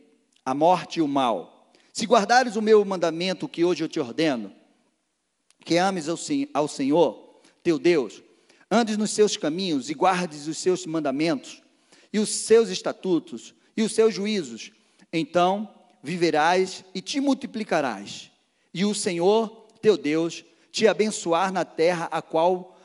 a 0.45 0.53
morte 0.53 0.99
e 0.99 1.01
o 1.01 1.07
mal. 1.07 1.71
Se 1.93 2.05
guardares 2.05 2.55
o 2.55 2.61
meu 2.61 2.83
mandamento 2.83 3.47
que 3.47 3.63
hoje 3.63 3.83
eu 3.83 3.87
te 3.87 3.99
ordeno, 3.99 4.53
que 5.63 5.77
ames 5.77 6.09
ao, 6.09 6.17
ao 6.53 6.67
Senhor, 6.67 7.41
teu 7.63 7.79
Deus, 7.79 8.21
andes 8.69 8.97
nos 8.97 9.11
seus 9.11 9.37
caminhos 9.37 9.89
e 9.89 9.93
guardes 9.93 10.47
os 10.47 10.57
seus 10.57 10.85
mandamentos, 10.85 11.61
e 12.11 12.19
os 12.19 12.29
seus 12.29 12.69
estatutos, 12.69 13.53
e 13.75 13.81
os 13.81 13.93
seus 13.93 14.13
juízos, 14.13 14.71
então 15.11 15.73
viverás 16.01 16.83
e 16.93 17.01
te 17.01 17.19
multiplicarás, 17.19 18.31
e 18.73 18.85
o 18.85 18.93
Senhor, 18.93 19.67
teu 19.81 19.97
Deus, 19.97 20.43
te 20.71 20.87
abençoar 20.87 21.51
na 21.51 21.63
terra 21.63 22.09
a 22.11 22.21
qual 22.21 22.77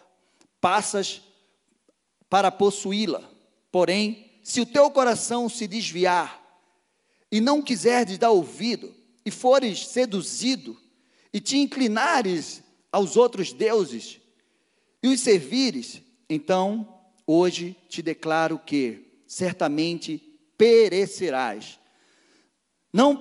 passas 0.60 1.22
para 2.28 2.50
possuí-la. 2.50 3.28
Porém, 3.72 4.30
se 4.42 4.60
o 4.60 4.66
teu 4.66 4.90
coração 4.90 5.48
se 5.48 5.66
desviar 5.66 6.40
e 7.30 7.40
não 7.40 7.60
quiseres 7.60 8.18
dar 8.18 8.30
ouvido, 8.30 8.94
e 9.24 9.30
fores 9.30 9.86
seduzido, 9.88 10.76
e 11.32 11.40
te 11.40 11.58
inclinares 11.58 12.62
aos 12.90 13.16
outros 13.16 13.52
deuses, 13.52 14.20
e 15.02 15.08
os 15.08 15.20
servires, 15.20 16.02
então 16.28 17.00
hoje 17.26 17.76
te 17.88 18.02
declaro 18.02 18.58
que 18.58 19.22
certamente 19.26 20.18
perecerás. 20.58 21.78
Não 22.92 23.20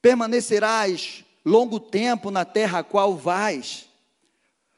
permanecerás 0.00 1.24
longo 1.44 1.80
tempo 1.80 2.30
na 2.30 2.44
terra 2.44 2.80
a 2.80 2.84
qual 2.84 3.16
vais, 3.16 3.88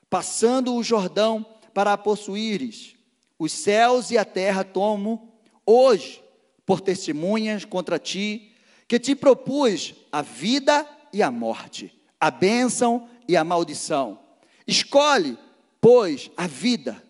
passando 0.09 0.75
o 0.75 0.83
Jordão 0.83 1.45
para 1.75 1.93
a 1.93 1.99
possuíres. 1.99 2.95
Os 3.39 3.53
céus 3.53 4.11
e 4.11 4.17
a 4.17 4.25
terra 4.25 4.65
tomo 4.65 5.33
hoje 5.67 6.23
por 6.65 6.81
testemunhas 6.81 7.65
contra 7.65 7.99
ti, 7.99 8.53
que 8.89 8.99
te 8.99 9.15
propus 9.15 9.95
a 10.11 10.23
vida 10.23 10.87
e 11.13 11.23
a 11.23 11.31
morte, 11.31 11.93
a 12.21 12.31
bênção 12.31 13.09
e 13.29 13.37
a 13.37 13.45
maldição. 13.45 14.19
Escolhe, 14.67 15.39
pois, 15.89 16.33
a 16.37 16.49
vida, 16.49 17.01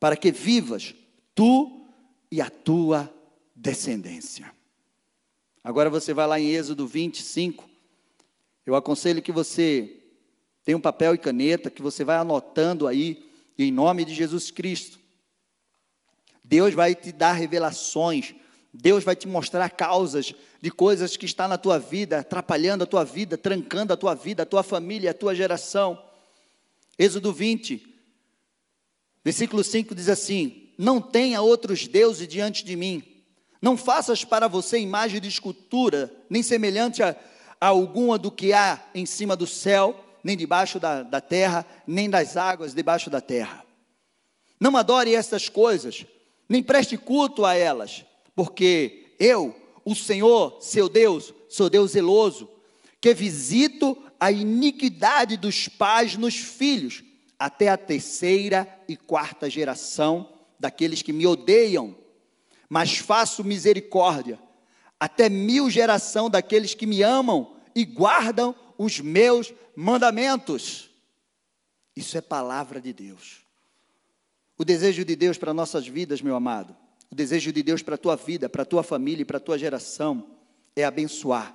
para 0.00 0.16
que 0.16 0.32
vivas 0.32 0.92
tu 1.36 1.86
e 2.32 2.40
a 2.40 2.50
tua 2.50 3.08
descendência. 3.54 4.52
Agora 5.62 5.88
você 5.88 6.12
vai 6.12 6.26
lá 6.26 6.40
em 6.40 6.50
Êxodo 6.50 6.84
25. 6.84 7.70
Eu 8.66 8.74
aconselho 8.74 9.22
que 9.22 9.30
você 9.30 10.02
tenha 10.64 10.76
um 10.76 10.80
papel 10.80 11.14
e 11.14 11.18
caneta, 11.18 11.70
que 11.70 11.80
você 11.80 12.02
vai 12.02 12.16
anotando 12.16 12.88
aí, 12.88 13.24
em 13.56 13.70
nome 13.70 14.04
de 14.04 14.12
Jesus 14.12 14.50
Cristo. 14.50 14.98
Deus 16.42 16.74
vai 16.74 16.92
te 16.96 17.12
dar 17.12 17.34
revelações, 17.34 18.34
Deus 18.72 19.04
vai 19.04 19.14
te 19.14 19.28
mostrar 19.28 19.70
causas 19.70 20.34
de 20.60 20.72
coisas 20.72 21.16
que 21.16 21.26
estão 21.26 21.46
na 21.46 21.56
tua 21.56 21.78
vida, 21.78 22.18
atrapalhando 22.18 22.82
a 22.82 22.86
tua 22.88 23.04
vida, 23.04 23.38
trancando 23.38 23.92
a 23.92 23.96
tua 23.96 24.16
vida, 24.16 24.42
a 24.42 24.46
tua 24.46 24.64
família, 24.64 25.12
a 25.12 25.14
tua 25.14 25.36
geração. 25.36 26.04
Êxodo 26.98 27.32
20, 27.32 27.93
versículo 29.24 29.64
5 29.64 29.94
diz 29.94 30.08
assim: 30.08 30.68
Não 30.76 31.00
tenha 31.00 31.40
outros 31.40 31.88
deuses 31.88 32.28
diante 32.28 32.64
de 32.64 32.76
mim, 32.76 33.02
não 33.60 33.76
faças 33.76 34.24
para 34.24 34.46
você 34.46 34.78
imagem 34.78 35.20
de 35.20 35.28
escultura, 35.28 36.14
nem 36.28 36.42
semelhante 36.42 37.02
a, 37.02 37.16
a 37.58 37.68
alguma 37.68 38.18
do 38.18 38.30
que 38.30 38.52
há 38.52 38.84
em 38.94 39.06
cima 39.06 39.34
do 39.34 39.46
céu, 39.46 39.98
nem 40.22 40.36
debaixo 40.36 40.78
da, 40.78 41.02
da 41.02 41.20
terra, 41.20 41.66
nem 41.86 42.10
das 42.10 42.36
águas 42.36 42.74
debaixo 42.74 43.08
da 43.08 43.22
terra. 43.22 43.64
Não 44.60 44.76
adore 44.76 45.14
estas 45.14 45.48
coisas, 45.48 46.04
nem 46.48 46.62
preste 46.62 46.96
culto 46.96 47.44
a 47.44 47.54
elas, 47.54 48.04
porque 48.34 49.14
eu, 49.18 49.54
o 49.84 49.94
Senhor, 49.94 50.58
seu 50.60 50.88
Deus, 50.88 51.32
sou 51.48 51.70
Deus 51.70 51.92
zeloso, 51.92 52.48
que 53.00 53.14
visito 53.14 53.96
a 54.18 54.30
iniquidade 54.30 55.36
dos 55.36 55.68
pais 55.68 56.16
nos 56.16 56.36
filhos, 56.36 57.02
até 57.44 57.68
a 57.68 57.76
terceira 57.76 58.66
e 58.88 58.96
quarta 58.96 59.50
geração 59.50 60.32
daqueles 60.58 61.02
que 61.02 61.12
me 61.12 61.26
odeiam, 61.26 61.94
mas 62.70 62.96
faço 62.96 63.44
misericórdia 63.44 64.38
até 64.98 65.28
mil 65.28 65.68
geração 65.68 66.30
daqueles 66.30 66.72
que 66.72 66.86
me 66.86 67.02
amam 67.02 67.54
e 67.74 67.84
guardam 67.84 68.54
os 68.78 68.98
meus 68.98 69.52
mandamentos. 69.76 70.88
Isso 71.94 72.16
é 72.16 72.22
palavra 72.22 72.80
de 72.80 72.94
Deus. 72.94 73.44
O 74.56 74.64
desejo 74.64 75.04
de 75.04 75.14
Deus 75.14 75.36
para 75.36 75.52
nossas 75.52 75.86
vidas, 75.86 76.22
meu 76.22 76.36
amado, 76.36 76.74
o 77.12 77.14
desejo 77.14 77.52
de 77.52 77.62
Deus 77.62 77.82
para 77.82 77.96
a 77.96 77.98
tua 77.98 78.16
vida, 78.16 78.48
para 78.48 78.62
a 78.62 78.66
tua 78.66 78.82
família 78.82 79.20
e 79.20 79.26
para 79.26 79.36
a 79.36 79.40
tua 79.40 79.58
geração 79.58 80.30
é 80.74 80.82
abençoar. 80.82 81.54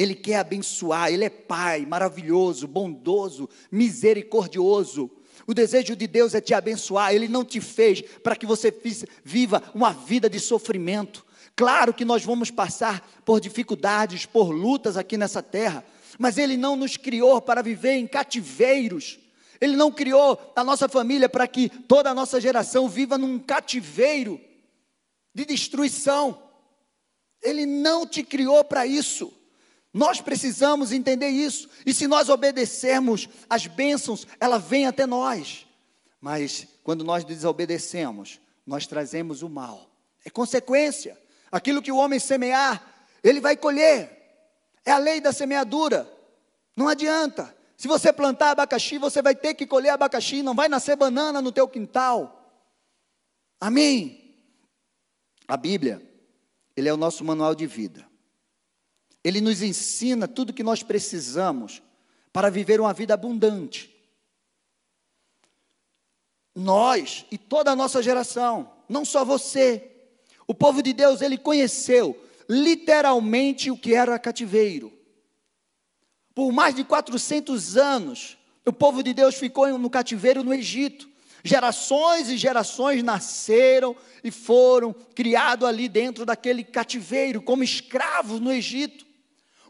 Ele 0.00 0.14
quer 0.14 0.36
abençoar, 0.36 1.12
Ele 1.12 1.26
é 1.26 1.28
Pai 1.28 1.84
maravilhoso, 1.84 2.66
bondoso, 2.66 3.46
misericordioso. 3.70 5.10
O 5.46 5.52
desejo 5.52 5.94
de 5.94 6.06
Deus 6.06 6.34
é 6.34 6.40
te 6.40 6.54
abençoar, 6.54 7.12
Ele 7.12 7.28
não 7.28 7.44
te 7.44 7.60
fez 7.60 8.00
para 8.00 8.34
que 8.34 8.46
você 8.46 8.74
viva 9.22 9.62
uma 9.74 9.92
vida 9.92 10.30
de 10.30 10.40
sofrimento. 10.40 11.22
Claro 11.54 11.92
que 11.92 12.06
nós 12.06 12.24
vamos 12.24 12.50
passar 12.50 13.06
por 13.26 13.42
dificuldades, 13.42 14.24
por 14.24 14.50
lutas 14.50 14.96
aqui 14.96 15.18
nessa 15.18 15.42
terra, 15.42 15.84
mas 16.18 16.38
Ele 16.38 16.56
não 16.56 16.76
nos 16.76 16.96
criou 16.96 17.38
para 17.38 17.60
viver 17.60 17.92
em 17.92 18.06
cativeiros. 18.06 19.18
Ele 19.60 19.76
não 19.76 19.92
criou 19.92 20.40
a 20.56 20.64
nossa 20.64 20.88
família 20.88 21.28
para 21.28 21.46
que 21.46 21.68
toda 21.68 22.08
a 22.08 22.14
nossa 22.14 22.40
geração 22.40 22.88
viva 22.88 23.18
num 23.18 23.38
cativeiro 23.38 24.40
de 25.34 25.44
destruição. 25.44 26.42
Ele 27.42 27.66
não 27.66 28.06
te 28.06 28.22
criou 28.22 28.64
para 28.64 28.86
isso. 28.86 29.30
Nós 29.92 30.20
precisamos 30.20 30.92
entender 30.92 31.28
isso. 31.28 31.68
E 31.84 31.92
se 31.92 32.06
nós 32.06 32.28
obedecermos 32.28 33.28
as 33.48 33.66
bênçãos, 33.66 34.26
ela 34.38 34.58
vem 34.58 34.86
até 34.86 35.06
nós. 35.06 35.66
Mas 36.20 36.66
quando 36.84 37.04
nós 37.04 37.24
desobedecemos, 37.24 38.40
nós 38.66 38.86
trazemos 38.86 39.42
o 39.42 39.48
mal. 39.48 39.90
É 40.24 40.30
consequência. 40.30 41.18
Aquilo 41.50 41.82
que 41.82 41.90
o 41.90 41.96
homem 41.96 42.20
semear, 42.20 43.04
ele 43.22 43.40
vai 43.40 43.56
colher. 43.56 44.16
É 44.84 44.92
a 44.92 44.98
lei 44.98 45.20
da 45.20 45.32
semeadura. 45.32 46.10
Não 46.76 46.88
adianta. 46.88 47.54
Se 47.76 47.88
você 47.88 48.12
plantar 48.12 48.50
abacaxi, 48.50 48.98
você 48.98 49.22
vai 49.22 49.34
ter 49.34 49.54
que 49.54 49.66
colher 49.66 49.90
abacaxi, 49.90 50.42
não 50.42 50.54
vai 50.54 50.68
nascer 50.68 50.96
banana 50.96 51.40
no 51.40 51.50
teu 51.50 51.66
quintal. 51.66 52.36
Amém. 53.58 54.36
A 55.48 55.56
Bíblia, 55.56 56.00
ele 56.76 56.88
é 56.88 56.92
o 56.92 56.96
nosso 56.96 57.24
manual 57.24 57.54
de 57.54 57.66
vida. 57.66 58.09
Ele 59.22 59.40
nos 59.40 59.62
ensina 59.62 60.26
tudo 60.26 60.52
que 60.52 60.62
nós 60.62 60.82
precisamos 60.82 61.82
para 62.32 62.50
viver 62.50 62.80
uma 62.80 62.92
vida 62.92 63.14
abundante. 63.14 63.94
Nós 66.54 67.24
e 67.30 67.38
toda 67.38 67.70
a 67.70 67.76
nossa 67.76 68.02
geração, 68.02 68.70
não 68.88 69.04
só 69.04 69.24
você. 69.24 69.90
O 70.46 70.54
povo 70.54 70.82
de 70.82 70.92
Deus, 70.92 71.20
ele 71.22 71.38
conheceu 71.38 72.18
literalmente 72.48 73.70
o 73.70 73.76
que 73.76 73.94
era 73.94 74.18
cativeiro. 74.18 74.92
Por 76.34 76.50
mais 76.52 76.74
de 76.74 76.84
400 76.84 77.76
anos, 77.76 78.36
o 78.66 78.72
povo 78.72 79.02
de 79.02 79.14
Deus 79.14 79.36
ficou 79.36 79.78
no 79.78 79.90
cativeiro 79.90 80.42
no 80.42 80.52
Egito. 80.52 81.08
Gerações 81.42 82.28
e 82.28 82.36
gerações 82.36 83.02
nasceram 83.02 83.96
e 84.22 84.30
foram 84.30 84.92
criados 84.92 85.66
ali 85.66 85.88
dentro 85.88 86.26
daquele 86.26 86.62
cativeiro, 86.62 87.40
como 87.40 87.64
escravos 87.64 88.40
no 88.40 88.52
Egito. 88.52 89.06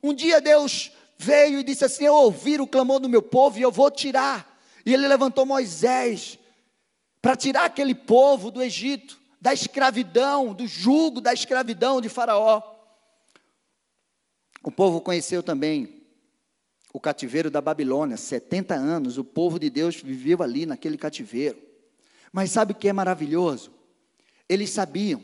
Um 0.02 0.14
dia 0.14 0.40
Deus 0.40 0.92
veio 1.18 1.60
e 1.60 1.64
disse 1.64 1.84
assim: 1.84 2.04
Eu 2.04 2.14
ouvi 2.14 2.60
o 2.60 2.66
clamor 2.66 3.00
do 3.00 3.08
meu 3.08 3.22
povo 3.22 3.58
e 3.58 3.62
eu 3.62 3.70
vou 3.70 3.90
tirar. 3.90 4.58
E 4.84 4.94
ele 4.94 5.06
levantou 5.06 5.44
Moisés 5.44 6.38
para 7.20 7.36
tirar 7.36 7.64
aquele 7.64 7.94
povo 7.94 8.50
do 8.50 8.62
Egito, 8.62 9.20
da 9.40 9.52
escravidão, 9.52 10.54
do 10.54 10.66
jugo 10.66 11.20
da 11.20 11.32
escravidão 11.32 12.00
de 12.00 12.08
Faraó. 12.08 12.62
O 14.62 14.70
povo 14.70 15.00
conheceu 15.00 15.42
também 15.42 16.00
o 16.92 17.00
cativeiro 17.00 17.50
da 17.50 17.60
Babilônia, 17.60 18.16
70 18.16 18.74
anos, 18.74 19.16
o 19.16 19.24
povo 19.24 19.58
de 19.58 19.70
Deus 19.70 19.96
viveu 19.96 20.42
ali 20.42 20.66
naquele 20.66 20.98
cativeiro. 20.98 21.58
Mas 22.32 22.50
sabe 22.50 22.72
o 22.72 22.74
que 22.74 22.88
é 22.88 22.92
maravilhoso? 22.92 23.72
Eles 24.48 24.70
sabiam 24.70 25.22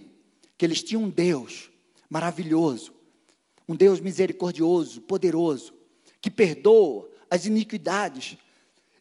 que 0.56 0.64
eles 0.64 0.82
tinham 0.82 1.02
um 1.02 1.10
Deus 1.10 1.70
maravilhoso, 2.08 2.94
um 3.68 3.74
Deus 3.74 4.00
misericordioso, 4.00 5.00
poderoso, 5.00 5.74
que 6.20 6.30
perdoa 6.30 7.08
as 7.30 7.46
iniquidades. 7.46 8.36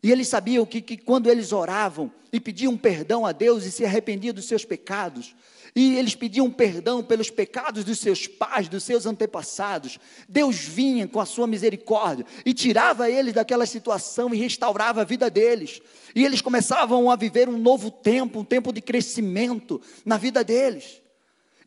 E 0.01 0.11
eles 0.11 0.27
sabiam 0.27 0.65
que, 0.65 0.81
que 0.81 0.97
quando 0.97 1.29
eles 1.29 1.51
oravam 1.51 2.11
e 2.31 2.39
pediam 2.39 2.77
perdão 2.77 3.25
a 3.25 3.31
Deus 3.31 3.65
e 3.65 3.71
se 3.71 3.85
arrependiam 3.85 4.33
dos 4.33 4.45
seus 4.45 4.65
pecados, 4.65 5.35
e 5.75 5.97
eles 5.97 6.15
pediam 6.15 6.49
perdão 6.49 7.03
pelos 7.03 7.29
pecados 7.29 7.83
dos 7.83 7.99
seus 7.99 8.27
pais, 8.27 8.69
dos 8.69 8.83
seus 8.83 9.05
antepassados. 9.05 9.99
Deus 10.27 10.55
vinha 10.55 11.05
com 11.05 11.19
a 11.19 11.25
sua 11.25 11.45
misericórdia 11.45 12.25
e 12.45 12.53
tirava 12.53 13.09
eles 13.09 13.33
daquela 13.33 13.65
situação 13.65 14.33
e 14.33 14.37
restaurava 14.37 15.01
a 15.01 15.03
vida 15.03 15.29
deles. 15.29 15.81
E 16.15 16.23
eles 16.23 16.41
começavam 16.41 17.11
a 17.11 17.17
viver 17.17 17.49
um 17.49 17.57
novo 17.57 17.91
tempo, 17.91 18.39
um 18.39 18.45
tempo 18.45 18.71
de 18.71 18.79
crescimento 18.79 19.81
na 20.05 20.17
vida 20.17 20.45
deles. 20.45 21.01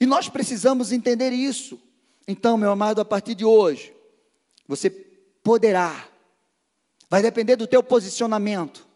E 0.00 0.06
nós 0.06 0.30
precisamos 0.30 0.90
entender 0.90 1.30
isso. 1.30 1.78
Então, 2.30 2.58
meu 2.58 2.70
amado, 2.70 3.00
a 3.00 3.06
partir 3.06 3.34
de 3.34 3.46
hoje, 3.46 3.90
você 4.66 4.90
poderá, 4.90 6.06
vai 7.08 7.22
depender 7.22 7.56
do 7.56 7.66
teu 7.66 7.82
posicionamento, 7.82 8.86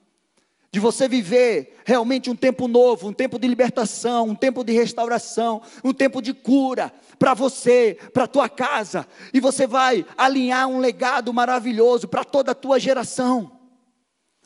de 0.71 0.79
você 0.79 1.09
viver 1.09 1.81
realmente 1.83 2.29
um 2.29 2.37
tempo 2.37 2.69
novo, 2.69 3.09
um 3.09 3.13
tempo 3.13 3.39
de 3.39 3.49
libertação, 3.49 4.29
um 4.29 4.35
tempo 4.35 4.63
de 4.63 4.73
restauração, 4.73 5.63
um 5.83 5.95
tempo 5.95 6.21
de 6.21 6.35
cura 6.35 6.93
para 7.19 7.33
você, 7.33 7.97
para 8.13 8.25
a 8.25 8.29
tua 8.29 8.51
casa, 8.51 9.09
e 9.33 9.41
você 9.41 9.67
vai 9.67 10.05
alinhar 10.15 10.69
um 10.69 10.79
legado 10.79 11.33
maravilhoso 11.33 12.07
para 12.07 12.25
toda 12.25 12.53
a 12.53 12.55
tua 12.55 12.79
geração. 12.79 13.59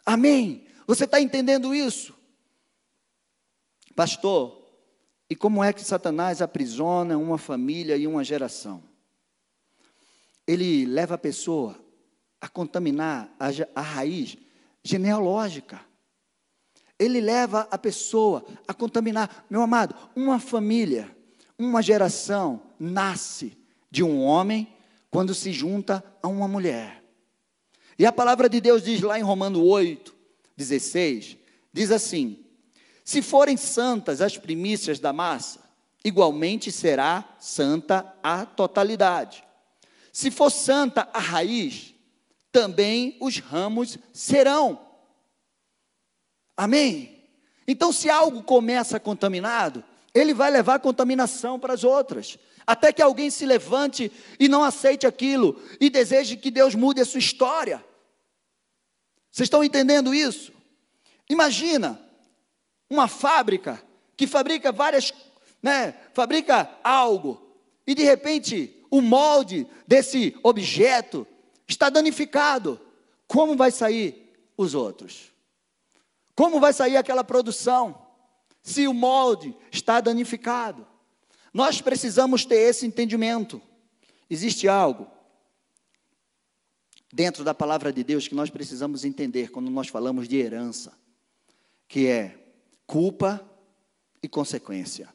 Amém? 0.04 0.64
Você 0.86 1.06
está 1.06 1.20
entendendo 1.20 1.74
isso? 1.74 2.14
Pastor, 3.96 4.65
e 5.28 5.34
como 5.36 5.62
é 5.62 5.72
que 5.72 5.82
Satanás 5.82 6.40
aprisiona 6.40 7.18
uma 7.18 7.38
família 7.38 7.96
e 7.96 8.06
uma 8.06 8.22
geração? 8.22 8.82
Ele 10.46 10.86
leva 10.86 11.14
a 11.14 11.18
pessoa 11.18 11.78
a 12.40 12.48
contaminar 12.48 13.34
a, 13.38 13.48
a 13.74 13.80
raiz 13.80 14.36
genealógica 14.84 15.80
ele 16.98 17.20
leva 17.20 17.68
a 17.70 17.76
pessoa 17.76 18.44
a 18.66 18.72
contaminar. 18.72 19.46
Meu 19.50 19.62
amado, 19.62 19.94
uma 20.14 20.38
família, 20.38 21.14
uma 21.58 21.82
geração 21.82 22.62
nasce 22.78 23.56
de 23.90 24.02
um 24.02 24.22
homem 24.22 24.74
quando 25.10 25.34
se 25.34 25.52
junta 25.52 26.02
a 26.22 26.28
uma 26.28 26.48
mulher. 26.48 27.02
E 27.98 28.04
a 28.04 28.12
palavra 28.12 28.48
de 28.48 28.60
Deus 28.60 28.82
diz 28.82 29.00
lá 29.00 29.18
em 29.18 29.22
Romano 29.22 29.62
8, 29.64 30.14
16, 30.56 31.36
diz 31.72 31.90
assim: 31.90 32.44
Se 33.06 33.22
forem 33.22 33.56
santas 33.56 34.20
as 34.20 34.36
primícias 34.36 34.98
da 34.98 35.12
massa, 35.12 35.60
igualmente 36.04 36.72
será 36.72 37.24
santa 37.38 38.12
a 38.20 38.44
totalidade. 38.44 39.44
Se 40.12 40.28
for 40.28 40.50
santa 40.50 41.08
a 41.12 41.20
raiz, 41.20 41.94
também 42.50 43.16
os 43.20 43.38
ramos 43.38 43.96
serão. 44.12 44.80
Amém? 46.56 47.30
Então, 47.68 47.92
se 47.92 48.10
algo 48.10 48.42
começa 48.42 48.98
contaminado, 48.98 49.84
ele 50.12 50.34
vai 50.34 50.50
levar 50.50 50.80
contaminação 50.80 51.60
para 51.60 51.74
as 51.74 51.84
outras, 51.84 52.36
até 52.66 52.92
que 52.92 53.00
alguém 53.00 53.30
se 53.30 53.46
levante 53.46 54.10
e 54.40 54.48
não 54.48 54.64
aceite 54.64 55.06
aquilo 55.06 55.62
e 55.80 55.88
deseje 55.88 56.36
que 56.36 56.50
Deus 56.50 56.74
mude 56.74 57.00
a 57.00 57.04
sua 57.04 57.20
história. 57.20 57.84
Vocês 59.30 59.46
estão 59.46 59.62
entendendo 59.62 60.12
isso? 60.12 60.52
Imagina 61.30 62.04
uma 62.88 63.08
fábrica 63.08 63.82
que 64.16 64.26
fabrica 64.26 64.72
várias, 64.72 65.12
né, 65.62 65.94
fabrica 66.14 66.70
algo 66.82 67.46
e 67.86 67.94
de 67.94 68.02
repente 68.02 68.84
o 68.90 69.00
molde 69.00 69.66
desse 69.86 70.36
objeto 70.42 71.26
está 71.68 71.90
danificado. 71.90 72.80
Como 73.26 73.56
vai 73.56 73.70
sair 73.70 74.32
os 74.56 74.74
outros? 74.74 75.32
Como 76.34 76.60
vai 76.60 76.72
sair 76.72 76.96
aquela 76.96 77.24
produção 77.24 78.06
se 78.62 78.86
o 78.86 78.94
molde 78.94 79.54
está 79.70 80.00
danificado? 80.00 80.86
Nós 81.52 81.80
precisamos 81.80 82.44
ter 82.44 82.56
esse 82.56 82.86
entendimento. 82.86 83.60
Existe 84.28 84.68
algo 84.68 85.06
dentro 87.12 87.42
da 87.42 87.54
palavra 87.54 87.92
de 87.92 88.04
Deus 88.04 88.28
que 88.28 88.34
nós 88.34 88.50
precisamos 88.50 89.04
entender 89.04 89.50
quando 89.50 89.70
nós 89.70 89.88
falamos 89.88 90.28
de 90.28 90.36
herança, 90.36 90.92
que 91.88 92.06
é 92.06 92.45
culpa 92.86 93.44
e 94.22 94.28
consequência. 94.28 95.08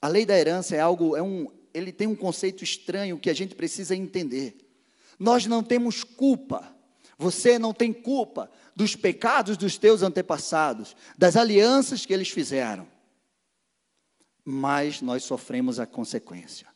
A 0.00 0.08
lei 0.08 0.24
da 0.24 0.38
herança 0.38 0.76
é 0.76 0.80
algo, 0.80 1.16
é 1.16 1.22
um, 1.22 1.50
ele 1.74 1.92
tem 1.92 2.06
um 2.06 2.16
conceito 2.16 2.62
estranho 2.62 3.18
que 3.18 3.30
a 3.30 3.34
gente 3.34 3.54
precisa 3.54 3.96
entender. 3.96 4.56
Nós 5.18 5.46
não 5.46 5.62
temos 5.62 6.04
culpa 6.04 6.78
você 7.18 7.58
não 7.58 7.74
tem 7.74 7.92
culpa 7.92 8.48
dos 8.76 8.94
pecados 8.94 9.56
dos 9.56 9.76
teus 9.76 10.02
antepassados, 10.02 10.94
das 11.18 11.36
alianças 11.36 12.06
que 12.06 12.12
eles 12.12 12.28
fizeram. 12.28 12.86
Mas 14.44 15.02
nós 15.02 15.24
sofremos 15.24 15.80
a 15.80 15.86
consequência. 15.86 16.68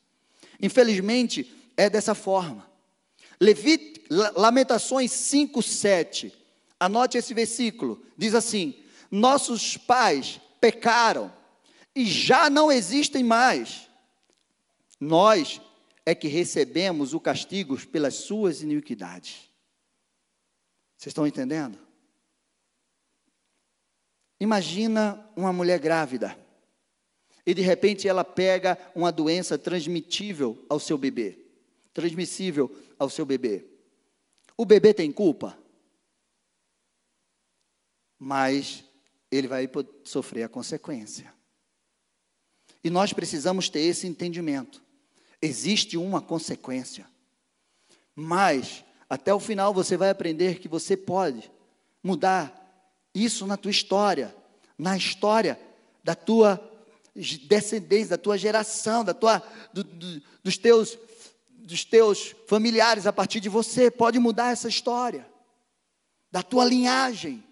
Infelizmente, 0.61 1.55
é 1.77 1.89
dessa 1.89 2.15
forma. 2.15 2.69
Levit, 3.41 4.03
Lamentações 4.11 5.13
5, 5.13 5.63
7. 5.63 6.33
Anote 6.79 7.17
esse 7.17 7.33
versículo. 7.33 8.05
Diz 8.19 8.35
assim: 8.35 8.75
Nossos 9.13 9.77
pais 9.77 10.41
pecaram 10.59 11.31
e 11.95 12.07
já 12.07 12.49
não 12.49 12.73
existem 12.73 13.23
mais. 13.23 13.91
Nós 14.99 15.61
é 16.07 16.15
que 16.15 16.29
recebemos 16.29 17.13
o 17.13 17.21
castigo 17.21 17.79
pelas 17.89 18.15
suas 18.15 18.63
iniquidades. 18.63 19.51
Vocês 20.97 21.11
estão 21.11 21.27
entendendo? 21.27 21.79
Imagina 24.41 25.31
uma 25.37 25.53
mulher 25.53 25.79
grávida 25.79 26.39
e 27.45 27.53
de 27.53 27.61
repente 27.61 28.09
ela 28.09 28.25
pega 28.25 28.79
uma 28.95 29.13
doença 29.13 29.59
transmitível 29.59 30.65
ao 30.71 30.81
seu 30.81 30.97
bebê, 30.97 31.39
transmissível 31.93 32.75
ao 32.99 33.11
seu 33.11 33.27
bebê. 33.27 33.67
O 34.57 34.65
bebê 34.65 34.95
tem 34.95 35.13
culpa, 35.13 35.59
mas 38.19 38.85
ele 39.33 39.49
vai 39.49 39.69
sofrer 40.05 40.43
a 40.43 40.49
consequência. 40.49 41.33
E 42.85 42.91
nós 42.91 43.15
precisamos 43.15 43.71
ter 43.71 43.81
esse 43.81 44.07
entendimento. 44.07 44.83
Existe 45.41 45.97
uma 45.97 46.21
consequência, 46.21 47.07
mas 48.15 48.85
até 49.09 49.33
o 49.33 49.41
final 49.41 49.73
você 49.73 49.97
vai 49.97 50.11
aprender 50.11 50.59
que 50.59 50.69
você 50.69 50.97
pode 50.97 51.51
mudar 52.03 52.59
isso 53.15 53.47
na 53.47 53.57
tua 53.57 53.71
história, 53.71 54.35
na 54.79 54.97
história 54.97 55.59
da 56.05 56.15
tua 56.15 56.61
descendência, 57.15 58.11
da 58.11 58.19
tua 58.19 58.37
geração, 58.39 59.05
da 59.05 59.15
tua, 59.15 59.43
do, 59.73 59.83
do, 59.83 60.23
dos, 60.45 60.57
teus, 60.57 60.99
dos 61.51 61.85
teus 61.85 62.35
familiares 62.47 63.07
a 63.07 63.13
partir 63.13 63.41
de 63.41 63.49
você. 63.49 63.91
Pode 63.91 64.19
mudar 64.19 64.53
essa 64.53 64.69
história, 64.69 65.27
da 66.31 66.43
tua 66.43 66.65
linhagem. 66.65 67.43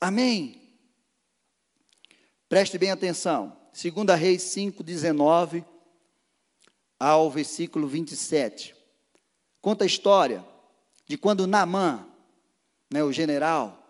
Amém? 0.00 0.63
Preste 2.48 2.78
bem 2.78 2.90
atenção. 2.90 3.56
2 3.72 4.18
Reis 4.18 4.42
5, 4.42 4.82
19 4.82 5.64
ao 6.98 7.30
versículo 7.30 7.88
27. 7.88 8.74
Conta 9.60 9.84
a 9.84 9.86
história 9.86 10.44
de 11.06 11.16
quando 11.16 11.46
Naamã, 11.46 12.06
né, 12.92 13.02
o 13.02 13.12
general 13.12 13.80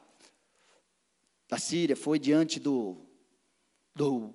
da 1.49 1.59
Síria, 1.59 1.97
foi 1.97 2.19
diante 2.19 2.59
do, 2.59 2.97
do 3.95 4.33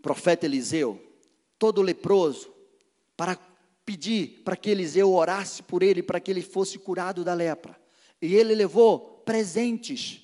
profeta 0.00 0.46
Eliseu, 0.46 1.02
todo 1.58 1.82
leproso, 1.82 2.52
para 3.16 3.36
pedir 3.84 4.42
para 4.44 4.56
que 4.56 4.70
Eliseu 4.70 5.12
orasse 5.12 5.62
por 5.62 5.82
ele, 5.82 6.02
para 6.02 6.20
que 6.20 6.30
ele 6.30 6.42
fosse 6.42 6.78
curado 6.78 7.24
da 7.24 7.34
lepra. 7.34 7.80
E 8.20 8.34
ele 8.34 8.54
levou 8.54 9.22
presentes. 9.24 10.20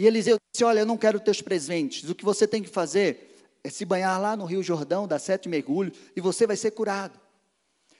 E 0.00 0.06
Eliseu 0.06 0.38
disse: 0.50 0.64
Olha, 0.64 0.80
eu 0.80 0.86
não 0.86 0.96
quero 0.96 1.20
teus 1.20 1.42
presentes. 1.42 2.08
O 2.08 2.14
que 2.14 2.24
você 2.24 2.48
tem 2.48 2.62
que 2.62 2.70
fazer 2.70 3.36
é 3.62 3.68
se 3.68 3.84
banhar 3.84 4.18
lá 4.18 4.34
no 4.34 4.46
Rio 4.46 4.62
Jordão, 4.62 5.06
dar 5.06 5.18
sete 5.18 5.46
mergulhos, 5.46 5.94
e 6.16 6.22
você 6.22 6.46
vai 6.46 6.56
ser 6.56 6.70
curado. 6.70 7.20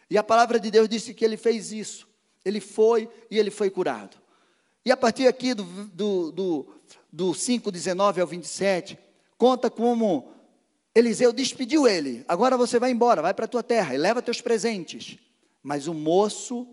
E 0.09 0.17
a 0.17 0.23
palavra 0.23 0.59
de 0.59 0.71
Deus 0.71 0.89
disse 0.89 1.13
que 1.13 1.23
ele 1.23 1.37
fez 1.37 1.73
isso. 1.73 2.09
Ele 2.43 2.59
foi 2.59 3.07
e 3.31 3.39
ele 3.39 3.51
foi 3.51 3.69
curado. 3.69 4.17
E 4.83 4.91
a 4.91 4.97
partir 4.97 5.27
aqui 5.27 5.53
do, 5.53 5.63
do, 5.63 6.33
do, 6.33 6.75
do 7.13 7.35
5, 7.35 7.71
19 7.71 8.23
ao 8.23 8.27
27, 8.27 8.99
conta 9.37 9.69
como 9.69 10.33
Eliseu 10.95 11.35
despediu 11.35 11.87
ele. 11.87 12.25
Agora 12.27 12.57
você 12.57 12.79
vai 12.79 12.91
embora, 12.93 13.21
vai 13.21 13.35
para 13.35 13.45
a 13.45 13.49
tua 13.49 13.63
terra 13.63 13.95
e 13.95 13.99
leva 13.99 14.23
teus 14.23 14.41
presentes. 14.41 15.19
Mas 15.63 15.87
o 15.87 15.93
moço 15.93 16.67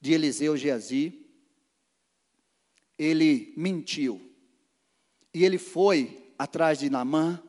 de 0.00 0.14
Eliseu 0.14 0.56
Geazi, 0.56 1.19
ele 3.00 3.54
mentiu. 3.56 4.20
E 5.32 5.42
ele 5.42 5.56
foi 5.56 6.34
atrás 6.38 6.78
de 6.80 6.90
Naamã 6.90 7.42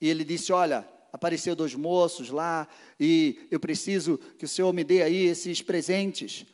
e 0.00 0.08
ele 0.08 0.24
disse: 0.24 0.50
Olha, 0.50 0.88
apareceu 1.12 1.54
dois 1.54 1.74
moços 1.74 2.30
lá 2.30 2.66
e 2.98 3.46
eu 3.50 3.60
preciso 3.60 4.16
que 4.38 4.46
o 4.46 4.48
Senhor 4.48 4.72
me 4.72 4.82
dê 4.82 5.02
aí 5.02 5.26
esses 5.26 5.60
presentes. 5.60 6.46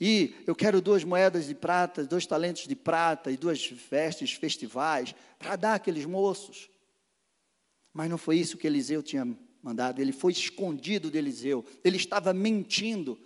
E 0.00 0.34
eu 0.46 0.54
quero 0.54 0.80
duas 0.80 1.04
moedas 1.04 1.48
de 1.48 1.54
prata, 1.54 2.06
dois 2.06 2.24
talentos 2.24 2.66
de 2.66 2.74
prata 2.74 3.30
e 3.30 3.36
duas 3.36 3.68
vestes 3.90 4.32
festivais 4.32 5.14
para 5.38 5.56
dar 5.56 5.74
àqueles 5.74 6.06
moços. 6.06 6.70
Mas 7.92 8.08
não 8.08 8.16
foi 8.16 8.38
isso 8.38 8.56
que 8.56 8.66
Eliseu 8.66 9.02
tinha 9.02 9.26
mandado, 9.60 10.00
ele 10.00 10.12
foi 10.12 10.32
escondido 10.32 11.10
de 11.10 11.18
Eliseu, 11.18 11.62
ele 11.84 11.96
estava 11.96 12.32
mentindo. 12.32 13.18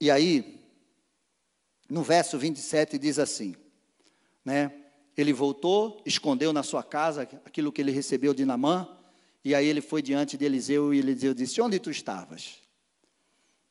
E 0.00 0.10
aí, 0.10 0.59
no 1.90 2.02
verso 2.02 2.38
27 2.38 2.98
diz 2.98 3.18
assim, 3.18 3.54
né? 4.44 4.72
Ele 5.16 5.32
voltou, 5.32 6.00
escondeu 6.06 6.52
na 6.52 6.62
sua 6.62 6.82
casa 6.82 7.22
aquilo 7.44 7.72
que 7.72 7.80
ele 7.80 7.90
recebeu 7.90 8.32
de 8.32 8.44
Namã, 8.44 8.88
e 9.44 9.54
aí 9.54 9.66
ele 9.66 9.80
foi 9.80 10.00
diante 10.00 10.36
de 10.36 10.44
Eliseu 10.44 10.94
e 10.94 10.98
Eliseu 10.98 11.34
disse: 11.34 11.60
Onde 11.60 11.78
tu 11.78 11.90
estavas? 11.90 12.60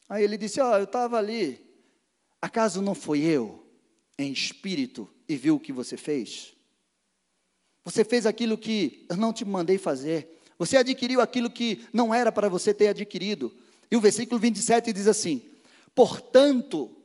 Aí 0.07 0.23
ele 0.23 0.37
disse: 0.37 0.59
Ó, 0.59 0.71
oh, 0.71 0.77
eu 0.77 0.83
estava 0.83 1.17
ali. 1.17 1.65
Acaso 2.41 2.81
não 2.81 2.93
foi 2.93 3.21
eu, 3.21 3.65
em 4.17 4.31
espírito, 4.31 5.09
e 5.27 5.35
viu 5.35 5.55
o 5.55 5.59
que 5.59 5.71
você 5.71 5.95
fez? 5.97 6.53
Você 7.83 8.03
fez 8.03 8.25
aquilo 8.25 8.57
que 8.57 9.05
eu 9.09 9.17
não 9.17 9.31
te 9.31 9.45
mandei 9.45 9.77
fazer. 9.77 10.39
Você 10.57 10.77
adquiriu 10.77 11.21
aquilo 11.21 11.49
que 11.49 11.85
não 11.93 12.13
era 12.13 12.31
para 12.31 12.49
você 12.49 12.73
ter 12.73 12.89
adquirido. 12.89 13.55
E 13.89 13.95
o 13.95 14.01
versículo 14.01 14.39
27 14.39 14.91
diz 14.91 15.07
assim: 15.07 15.41
Portanto, 15.95 16.98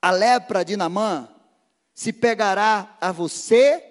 a 0.00 0.10
lepra 0.10 0.64
de 0.64 0.76
Namã 0.76 1.28
se 1.92 2.12
pegará 2.12 2.96
a 3.00 3.12
você 3.12 3.84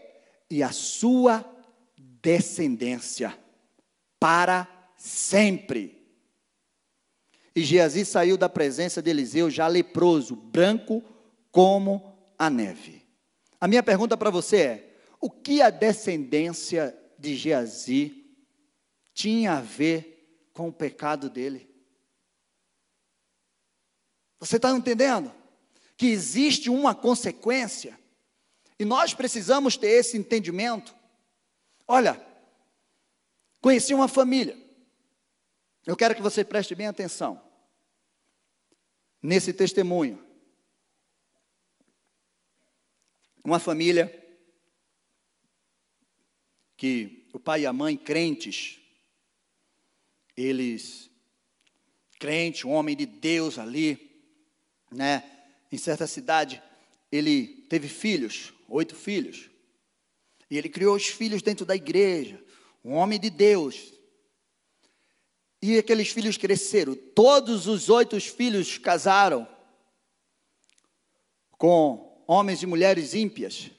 e 0.50 0.64
a 0.64 0.72
sua 0.72 1.46
descendência 1.98 3.38
para 4.20 4.68
sempre. 4.98 6.00
E 7.56 7.64
Geazi 7.64 8.06
saiu 8.06 8.38
da 8.38 8.50
presença 8.50 9.02
de 9.02 9.10
Eliseu 9.10 9.50
já 9.50 9.68
leproso, 9.68 10.36
branco 10.36 11.04
como 11.52 12.34
a 12.38 12.50
neve. 12.50 13.06
A 13.60 13.68
minha 13.68 13.84
pergunta 13.84 14.16
para 14.16 14.30
você 14.30 14.58
é: 14.58 14.96
o 15.20 15.30
que 15.30 15.62
a 15.62 15.70
descendência 15.70 16.98
de 17.18 17.36
Geazi 17.36 18.26
tinha 19.14 19.54
a 19.54 19.62
ver 19.62 20.50
com 20.54 20.70
o 20.70 20.74
pecado 20.74 21.30
dele? 21.30 21.70
Você 24.40 24.56
está 24.56 24.72
entendendo? 24.72 25.39
Que 26.00 26.08
existe 26.08 26.70
uma 26.70 26.96
consequência, 26.96 28.00
e 28.80 28.86
nós 28.86 29.14
precisamos 29.14 29.76
ter 29.76 29.90
esse 29.90 30.18
entendimento. 30.18 30.96
Olha, 31.86 32.26
conheci 33.60 33.94
uma 33.94 34.08
família, 34.08 34.58
eu 35.86 35.98
quero 35.98 36.16
que 36.16 36.22
você 36.22 36.46
preste 36.46 36.74
bem 36.74 36.88
atenção 36.88 37.44
nesse 39.22 39.52
testemunho. 39.52 40.26
Uma 43.44 43.60
família 43.60 44.08
que 46.78 47.28
o 47.34 47.40
pai 47.42 47.64
e 47.64 47.66
a 47.66 47.74
mãe 47.74 47.98
crentes, 47.98 48.80
eles 50.38 51.10
crente, 52.18 52.66
um 52.66 52.72
homem 52.72 52.96
de 52.96 53.06
Deus 53.06 53.60
ali, 53.60 54.24
né? 54.90 55.39
Em 55.72 55.78
certa 55.78 56.08
cidade, 56.08 56.62
ele 57.12 57.66
teve 57.70 57.88
filhos, 57.88 58.54
oito 58.68 58.96
filhos. 58.96 59.50
E 60.50 60.58
ele 60.58 60.70
criou 60.70 60.96
os 60.96 61.08
filhos 61.08 61.42
dentro 61.42 61.66
da 61.66 61.76
igreja. 61.76 62.44
Um 62.84 62.94
homem 62.94 63.20
de 63.20 63.30
Deus, 63.30 63.94
e 65.62 65.78
aqueles 65.78 66.10
filhos 66.10 66.38
cresceram. 66.38 66.96
Todos 66.96 67.68
os 67.68 67.90
oito 67.90 68.20
filhos 68.20 68.78
casaram 68.78 69.48
com 71.58 72.24
homens 72.26 72.64
e 72.64 72.66
mulheres 72.66 73.14
ímpias. 73.14 73.70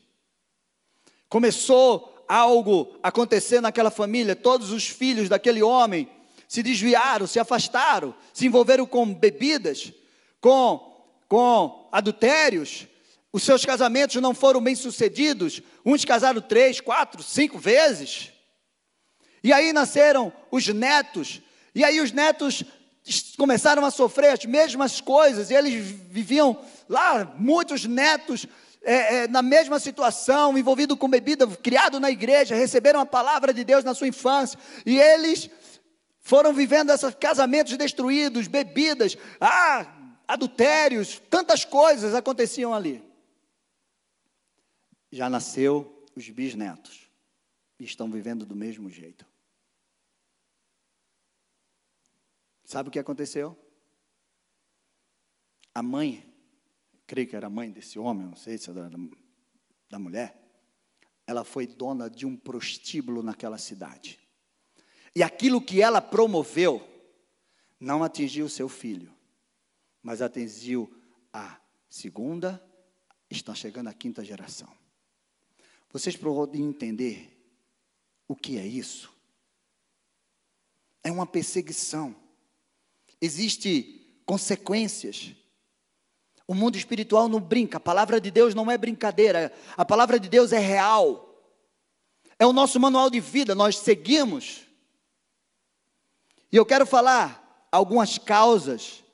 Começou 1.28 2.24
algo 2.28 2.98
acontecer 3.02 3.60
naquela 3.60 3.90
família. 3.90 4.36
Todos 4.36 4.70
os 4.70 4.86
filhos 4.88 5.28
daquele 5.28 5.62
homem 5.62 6.08
se 6.46 6.62
desviaram, 6.62 7.26
se 7.26 7.38
afastaram, 7.38 8.14
se 8.34 8.44
envolveram 8.44 8.84
com 8.84 9.14
bebidas, 9.14 9.92
com, 10.40 10.89
com 11.30 11.88
adultérios. 11.90 12.86
Os 13.32 13.42
seus 13.42 13.64
casamentos 13.64 14.20
não 14.20 14.34
foram 14.34 14.60
bem 14.60 14.74
sucedidos. 14.74 15.62
Uns 15.86 16.04
casaram 16.04 16.42
três, 16.42 16.78
quatro, 16.78 17.22
cinco 17.22 17.58
vezes. 17.58 18.30
E 19.42 19.50
aí 19.50 19.72
nasceram 19.72 20.30
os 20.50 20.68
netos 20.68 21.40
e 21.74 21.84
aí 21.84 22.00
os 22.00 22.12
netos 22.12 22.64
começaram 23.36 23.84
a 23.84 23.90
sofrer 23.90 24.32
as 24.32 24.44
mesmas 24.44 25.00
coisas, 25.00 25.50
e 25.50 25.54
eles 25.54 25.74
viviam 26.10 26.56
lá, 26.88 27.32
muitos 27.38 27.84
netos 27.84 28.46
é, 28.82 29.16
é, 29.16 29.28
na 29.28 29.42
mesma 29.42 29.78
situação, 29.78 30.56
envolvido 30.56 30.96
com 30.96 31.08
bebida, 31.08 31.46
criado 31.46 31.98
na 32.00 32.10
igreja, 32.10 32.54
receberam 32.54 33.00
a 33.00 33.06
palavra 33.06 33.52
de 33.52 33.64
Deus 33.64 33.84
na 33.84 33.94
sua 33.94 34.08
infância, 34.08 34.58
e 34.84 34.98
eles 34.98 35.48
foram 36.20 36.52
vivendo 36.52 36.90
esses 36.90 37.14
casamentos 37.14 37.76
destruídos, 37.76 38.46
bebidas, 38.46 39.16
ah, 39.40 39.86
adultérios, 40.30 41.18
tantas 41.28 41.64
coisas 41.64 42.14
aconteciam 42.14 42.72
ali. 42.72 43.02
Já 45.10 45.28
nasceu 45.28 46.06
os 46.14 46.28
bisnetos, 46.30 47.10
e 47.78 47.84
estão 47.84 48.08
vivendo 48.08 48.46
do 48.46 48.54
mesmo 48.54 48.88
jeito. 48.88 49.26
Sabe 52.64 52.88
o 52.88 52.92
que 52.92 52.98
aconteceu? 53.00 53.58
A 55.74 55.82
mãe, 55.82 56.32
creio 57.08 57.26
que 57.26 57.34
era 57.34 57.48
a 57.48 57.50
mãe 57.50 57.68
desse 57.72 57.98
homem, 57.98 58.26
não 58.26 58.36
sei 58.36 58.56
se 58.56 58.70
era 58.70 58.88
da, 58.88 58.98
da 59.88 59.98
mulher, 59.98 60.40
ela 61.26 61.42
foi 61.42 61.66
dona 61.66 62.08
de 62.08 62.24
um 62.24 62.36
prostíbulo 62.36 63.20
naquela 63.20 63.58
cidade. 63.58 64.20
E 65.12 65.24
aquilo 65.24 65.60
que 65.60 65.82
ela 65.82 66.00
promoveu 66.00 66.86
não 67.80 68.04
atingiu 68.04 68.48
seu 68.48 68.68
filho, 68.68 69.12
mas 70.02 70.22
atingiu 70.22 70.92
a 71.32 71.60
segunda, 71.88 72.62
está 73.28 73.54
chegando 73.54 73.88
a 73.88 73.94
quinta 73.94 74.24
geração. 74.24 74.68
Vocês 75.92 76.16
podem 76.16 76.62
entender 76.62 77.36
o 78.28 78.36
que 78.36 78.58
é 78.58 78.66
isso? 78.66 79.12
É 81.02 81.10
uma 81.10 81.26
perseguição 81.26 82.14
existe 83.20 84.22
consequências. 84.24 85.34
O 86.46 86.54
mundo 86.54 86.76
espiritual 86.76 87.28
não 87.28 87.40
brinca, 87.40 87.76
a 87.76 87.80
palavra 87.80 88.20
de 88.20 88.30
Deus 88.30 88.54
não 88.54 88.70
é 88.70 88.78
brincadeira, 88.78 89.52
a 89.76 89.84
palavra 89.84 90.18
de 90.18 90.28
Deus 90.28 90.52
é 90.52 90.58
real. 90.58 91.26
É 92.38 92.46
o 92.46 92.52
nosso 92.52 92.80
manual 92.80 93.10
de 93.10 93.20
vida, 93.20 93.54
nós 93.54 93.76
seguimos. 93.78 94.62
E 96.50 96.56
eu 96.56 96.64
quero 96.64 96.86
falar 96.86 97.68
algumas 97.70 98.18
causas 98.18 99.04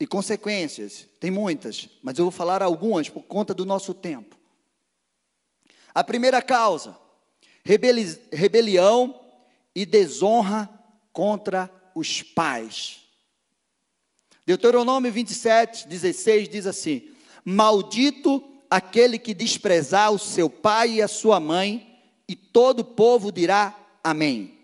e 0.00 0.06
consequências, 0.06 1.06
tem 1.20 1.30
muitas, 1.30 1.86
mas 2.02 2.18
eu 2.18 2.24
vou 2.24 2.32
falar 2.32 2.62
algumas 2.62 3.10
por 3.10 3.22
conta 3.22 3.52
do 3.52 3.66
nosso 3.66 3.92
tempo. 3.92 4.34
A 5.94 6.02
primeira 6.02 6.40
causa, 6.40 6.96
rebeli 7.62 8.18
rebelião 8.32 9.20
e 9.74 9.84
desonra 9.84 10.70
contra 11.12 11.70
os 11.94 12.22
pais. 12.22 13.02
Deuteronômio 14.46 15.12
27, 15.12 15.86
16 15.86 16.48
diz 16.48 16.66
assim: 16.66 17.10
Maldito 17.44 18.42
aquele 18.70 19.18
que 19.18 19.34
desprezar 19.34 20.10
o 20.12 20.18
seu 20.18 20.48
pai 20.48 20.92
e 20.92 21.02
a 21.02 21.08
sua 21.08 21.38
mãe, 21.38 22.00
e 22.26 22.34
todo 22.34 22.80
o 22.80 22.84
povo 22.84 23.30
dirá 23.30 23.76
amém. 24.02 24.58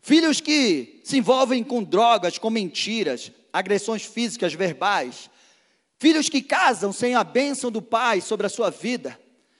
Filhos 0.00 0.40
que 0.40 1.00
se 1.02 1.16
envolvem 1.16 1.64
com 1.64 1.82
drogas, 1.82 2.38
com 2.38 2.50
mentiras, 2.50 3.32
agressões 3.54 4.04
físicas, 4.04 4.52
verbais. 4.52 5.30
Filhos 5.96 6.28
que 6.28 6.42
casam 6.42 6.92
sem 6.92 7.14
a 7.14 7.22
bênção 7.22 7.70
do 7.70 7.80
pai 7.80 8.20
sobre 8.20 8.48
a 8.48 8.50
sua 8.50 8.68
vida. 8.68 9.16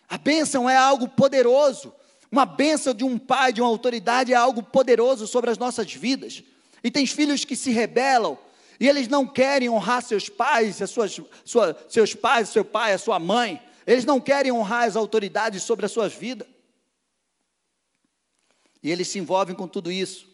A 0.09 0.19
bênção 0.19 0.69
é 0.69 0.77
algo 0.77 1.09
poderoso. 1.09 1.95
Uma 2.31 2.45
bênção 2.45 2.93
de 2.93 3.05
um 3.05 3.17
pai, 3.17 3.53
de 3.53 3.61
uma 3.61 3.71
autoridade, 3.71 4.33
é 4.33 4.37
algo 4.37 4.65
poderoso 4.65 5.29
sobre 5.29 5.49
as 5.49 5.59
nossas 5.59 5.93
vidas. 5.95 6.43
E 6.83 6.91
tem 6.91 7.07
filhos 7.07 7.45
que 7.45 7.55
se 7.55 7.71
rebelam, 7.71 8.37
e 8.81 8.89
eles 8.89 9.07
não 9.07 9.25
querem 9.25 9.71
honrar 9.71 10.03
seus 10.03 10.29
pais, 10.29 10.83
as 10.83 10.91
suas, 10.91 11.21
sua, 11.45 11.87
seus 11.89 12.15
pais, 12.15 12.49
seu 12.49 12.65
pai, 12.65 12.95
a 12.95 12.99
sua 12.99 13.21
mãe. 13.21 13.63
Eles 13.87 14.05
não 14.05 14.21
querem 14.21 14.51
honrar 14.51 14.89
as 14.89 14.97
autoridades 14.97 15.63
sobre 15.63 15.87
a 15.87 15.89
sua 15.89 16.09
vida. 16.09 16.45
E 18.83 18.91
eles 18.91 19.07
se 19.07 19.21
envolvem 19.21 19.55
com 19.55 19.69
tudo 19.69 19.93
isso. 19.93 20.29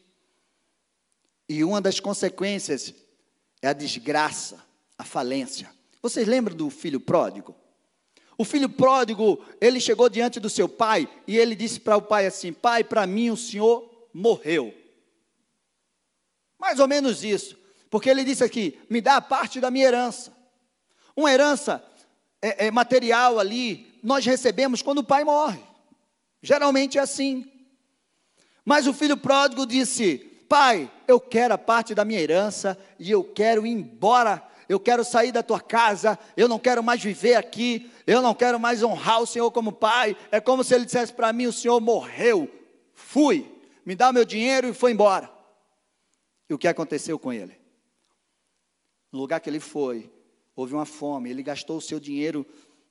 E 1.46 1.62
uma 1.62 1.80
das 1.82 2.00
consequências 2.00 2.94
é 3.62 3.68
a 3.68 3.72
desgraça, 3.72 4.64
a 4.96 5.04
falência. 5.04 5.70
Vocês 6.02 6.26
lembram 6.26 6.56
do 6.56 6.70
filho 6.70 7.00
pródigo? 7.00 7.54
O 8.38 8.44
filho 8.44 8.70
pródigo, 8.70 9.44
ele 9.60 9.78
chegou 9.80 10.08
diante 10.08 10.40
do 10.40 10.48
seu 10.48 10.68
pai 10.68 11.08
e 11.26 11.36
ele 11.36 11.54
disse 11.54 11.78
para 11.78 11.96
o 11.96 12.02
pai 12.02 12.26
assim: 12.26 12.52
Pai, 12.52 12.82
para 12.82 13.06
mim 13.06 13.30
o 13.30 13.36
senhor 13.36 14.08
morreu. 14.14 14.74
Mais 16.58 16.78
ou 16.78 16.88
menos 16.88 17.22
isso. 17.22 17.58
Porque 17.90 18.08
ele 18.08 18.24
disse 18.24 18.42
aqui: 18.42 18.78
me 18.88 19.00
dá 19.00 19.16
a 19.16 19.20
parte 19.20 19.60
da 19.60 19.70
minha 19.70 19.86
herança. 19.86 20.32
Uma 21.14 21.32
herança 21.32 21.84
é, 22.40 22.68
é 22.68 22.70
material 22.70 23.38
ali, 23.38 23.98
nós 24.02 24.24
recebemos 24.24 24.80
quando 24.80 24.98
o 24.98 25.04
pai 25.04 25.22
morre. 25.22 25.60
Geralmente 26.42 26.96
é 26.96 27.00
assim. 27.02 27.50
Mas 28.64 28.86
o 28.86 28.94
filho 28.94 29.16
pródigo 29.16 29.66
disse: 29.66 30.29
Pai, 30.50 30.90
eu 31.06 31.20
quero 31.20 31.54
a 31.54 31.58
parte 31.58 31.94
da 31.94 32.04
minha 32.04 32.20
herança 32.20 32.76
e 32.98 33.08
eu 33.08 33.22
quero 33.22 33.64
ir 33.64 33.70
embora. 33.70 34.44
Eu 34.68 34.80
quero 34.80 35.04
sair 35.04 35.30
da 35.30 35.44
tua 35.44 35.60
casa, 35.60 36.18
eu 36.36 36.48
não 36.48 36.58
quero 36.58 36.82
mais 36.82 37.00
viver 37.00 37.36
aqui, 37.36 37.88
eu 38.04 38.20
não 38.20 38.34
quero 38.34 38.58
mais 38.58 38.82
honrar 38.82 39.22
o 39.22 39.26
Senhor 39.26 39.48
como 39.52 39.70
pai. 39.70 40.16
É 40.28 40.40
como 40.40 40.64
se 40.64 40.74
ele 40.74 40.84
dissesse 40.84 41.12
para 41.12 41.32
mim: 41.32 41.46
O 41.46 41.52
Senhor 41.52 41.80
morreu, 41.80 42.50
fui, 42.92 43.48
me 43.86 43.94
dá 43.94 44.10
o 44.10 44.12
meu 44.12 44.24
dinheiro 44.24 44.66
e 44.66 44.74
foi 44.74 44.90
embora. 44.90 45.30
E 46.48 46.54
o 46.54 46.58
que 46.58 46.66
aconteceu 46.66 47.16
com 47.16 47.32
ele? 47.32 47.56
No 49.12 49.20
lugar 49.20 49.38
que 49.38 49.48
ele 49.48 49.60
foi, 49.60 50.10
houve 50.56 50.74
uma 50.74 50.84
fome, 50.84 51.30
ele 51.30 51.44
gastou 51.44 51.76
o 51.76 51.80
seu 51.80 52.00
dinheiro 52.00 52.44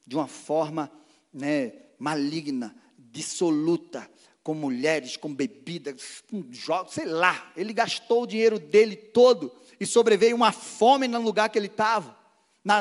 de 0.08 0.16
uma 0.16 0.28
forma 0.28 0.90
né, 1.34 1.74
maligna, 1.98 2.74
dissoluta, 2.98 4.10
com 4.44 4.54
mulheres, 4.54 5.18
com 5.18 5.34
bebidas, 5.34 6.24
com 6.30 6.44
jogos, 6.52 6.94
sei 6.94 7.06
lá. 7.06 7.52
Ele 7.56 7.74
gastou 7.74 8.24
o 8.24 8.28
dinheiro 8.28 8.58
dele 8.58 8.96
todo 8.96 9.52
e 9.80 9.86
sobreveio 9.86 10.36
uma 10.36 10.52
fome 10.52 11.08
no 11.08 11.22
lugar 11.22 11.50
que 11.50 11.58
ele 11.58 11.68
estava, 11.68 12.18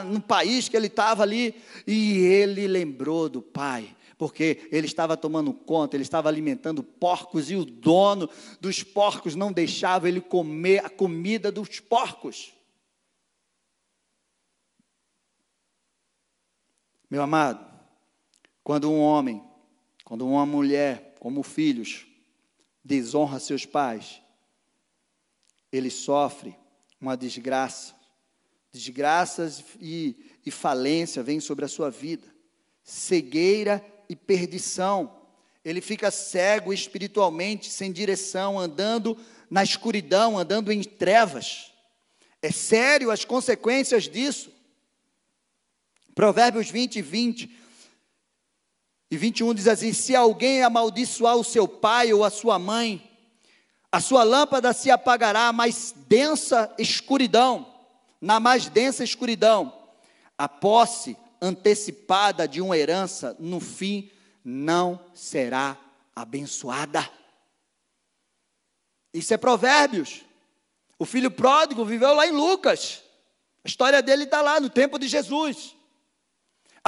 no 0.07 0.21
país 0.21 0.69
que 0.69 0.77
ele 0.77 0.87
estava 0.87 1.23
ali. 1.23 1.55
E 1.87 2.19
ele 2.19 2.67
lembrou 2.67 3.29
do 3.29 3.43
pai, 3.43 3.95
porque 4.17 4.69
ele 4.73 4.87
estava 4.87 5.17
tomando 5.17 5.53
conta, 5.53 5.97
ele 5.97 6.03
estava 6.03 6.29
alimentando 6.29 6.83
porcos 6.83 7.51
e 7.51 7.57
o 7.57 7.65
dono 7.65 8.29
dos 8.61 8.83
porcos 8.83 9.35
não 9.35 9.53
deixava 9.53 10.09
ele 10.09 10.21
comer 10.21 10.85
a 10.85 10.91
comida 10.91 11.53
dos 11.53 11.81
porcos. 11.81 12.53
Meu 17.11 17.23
amado, 17.23 17.67
quando 18.63 18.91
um 18.91 19.01
homem, 19.01 19.43
quando 20.05 20.27
uma 20.27 20.45
mulher, 20.45 21.08
como 21.19 21.43
filhos, 21.43 22.07
desonra 22.85 23.39
seus 23.39 23.67
pais, 23.67 24.21
ele 25.71 25.91
sofre 25.91 26.57
uma 27.01 27.17
desgraça. 27.17 27.95
Desgraças 28.73 29.65
e, 29.81 30.17
e 30.45 30.51
falência 30.51 31.23
vêm 31.23 31.41
sobre 31.41 31.65
a 31.65 31.69
sua 31.69 31.91
vida. 31.91 32.27
Cegueira 32.83 33.85
e 34.09 34.17
perdição. 34.17 35.19
Ele 35.65 35.81
fica 35.81 36.11
cego 36.11 36.73
espiritualmente, 36.73 37.71
sem 37.71 37.93
direção, 37.93 38.59
andando 38.59 39.19
na 39.51 39.63
escuridão, 39.63 40.39
andando 40.39 40.73
em 40.73 40.83
trevas. 40.83 41.73
É 42.41 42.51
sério 42.51 43.11
as 43.11 43.25
consequências 43.25 44.05
disso. 44.05 44.51
Provérbios 46.15 46.71
20, 46.71 47.03
20 47.03 47.68
e 49.11 49.17
21 49.17 49.55
diz 49.55 49.69
assim: 49.69 49.93
Se 49.93 50.15
alguém 50.15 50.63
amaldiçoar 50.63 51.37
o 51.37 51.45
seu 51.45 51.67
pai 51.67 52.13
ou 52.13 52.25
a 52.25 52.31
sua 52.31 52.59
mãe, 52.59 53.09
a 53.91 54.01
sua 54.01 54.23
lâmpada 54.23 54.73
se 54.73 54.91
apagará, 54.91 55.53
mais 55.53 55.95
densa 56.09 56.73
escuridão, 56.79 57.67
na 58.21 58.39
mais 58.39 58.69
densa 58.69 59.03
escuridão, 59.03 59.73
a 60.37 60.49
posse 60.49 61.17
antecipada 61.41 62.47
de 62.47 62.61
uma 62.61 62.77
herança, 62.77 63.35
no 63.39 63.61
fim, 63.61 64.11
não 64.45 65.01
será 65.15 65.77
abençoada. 66.15 67.09
Isso 69.15 69.33
é 69.33 69.37
Provérbios. 69.37 70.23
O 70.99 71.07
filho 71.07 71.31
pródigo 71.31 71.85
viveu 71.85 72.13
lá 72.13 72.27
em 72.27 72.33
Lucas. 72.33 73.03
A 73.65 73.69
história 73.69 74.03
dele 74.03 74.25
está 74.25 74.43
lá 74.43 74.61
no 74.61 74.69
tempo 74.69 74.99
de 74.99 75.09
Jesus. 75.09 75.77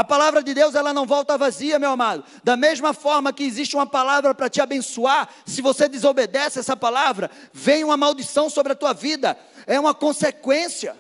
A 0.01 0.05
palavra 0.05 0.43
de 0.43 0.55
Deus, 0.55 0.75
ela 0.75 0.95
não 0.95 1.05
volta 1.05 1.37
vazia, 1.37 1.79
meu 1.79 1.91
amado. 1.91 2.25
Da 2.43 2.57
mesma 2.57 2.95
forma 2.95 3.35
que 3.35 3.45
existe 3.45 3.77
uma 3.77 3.87
palavra 3.87 4.35
para 4.35 4.49
te 4.49 4.59
abençoar, 4.59 5.29
se 5.45 5.61
você 5.61 5.91
desobedece 5.91 6.59
essa 6.59 6.75
palavra, 6.75 7.31
vem 7.53 7.85
uma 7.85 7.99
maldição 7.99 8.49
sobre 8.49 8.73
a 8.73 8.75
tua 8.75 8.95
vida. 8.95 9.39
É 9.67 9.79
uma 9.79 9.93
consequência. 9.93 10.99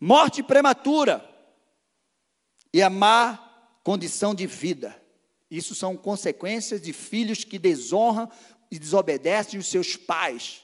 Morte 0.00 0.42
prematura 0.42 1.22
e 2.72 2.82
a 2.82 2.88
má 2.88 3.38
condição 3.82 4.34
de 4.34 4.46
vida. 4.46 4.98
Isso 5.50 5.74
são 5.74 5.98
consequências 5.98 6.80
de 6.80 6.94
filhos 6.94 7.44
que 7.44 7.58
desonram 7.58 8.32
e 8.70 8.78
desobedecem 8.78 9.60
os 9.60 9.66
seus 9.66 9.96
pais. 9.96 10.62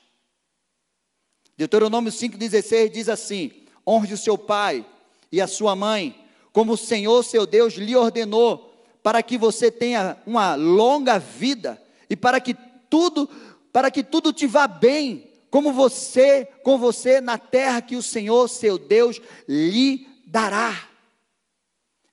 Deuteronômio 1.59 2.11
5,16 2.11 2.89
diz 2.89 3.11
assim: 3.11 3.60
honre 3.91 4.15
o 4.15 4.19
seu 4.19 4.39
pai 4.39 4.87
e 5.33 5.41
a 5.41 5.49
sua 5.49 5.75
mãe, 5.75 6.25
como 6.53 6.75
o 6.75 6.77
Senhor 6.77 7.25
seu 7.25 7.45
Deus 7.45 7.75
lhe 7.75 7.97
ordenou, 7.97 8.73
para 9.03 9.21
que 9.23 9.37
você 9.37 9.71
tenha 9.71 10.17
uma 10.25 10.55
longa 10.55 11.19
vida 11.19 11.81
e 12.09 12.15
para 12.15 12.41
que 12.41 12.55
tudo, 12.89 13.29
para 13.73 13.91
que 13.91 14.05
tudo 14.05 14.33
te 14.33 14.47
vá 14.47 14.69
bem, 14.69 15.29
como 15.51 15.73
você, 15.73 16.47
com 16.63 16.79
você 16.79 17.21
na 17.21 17.37
terra 17.37 17.83
que 17.83 17.97
o 17.97 18.03
Senhor 18.03 18.49
seu 18.49 18.79
Deus 18.79 19.21
lhe 19.49 20.07
dará. 20.25 20.89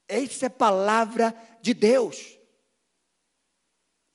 Essa 0.07 0.45
é 0.45 0.47
a 0.47 0.51
palavra 0.51 1.35
de 1.61 1.73
Deus. 1.73 2.37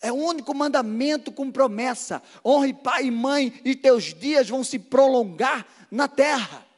É 0.00 0.10
o 0.10 0.16
único 0.16 0.52
mandamento 0.52 1.30
com 1.30 1.52
promessa. 1.52 2.20
Honre 2.44 2.74
pai 2.74 3.04
e 3.04 3.10
mãe, 3.10 3.52
e 3.64 3.76
teus 3.76 4.12
dias 4.14 4.48
vão 4.48 4.64
se 4.64 4.78
prolongar 4.80 5.64
na 5.90 6.08
terra. 6.08 6.71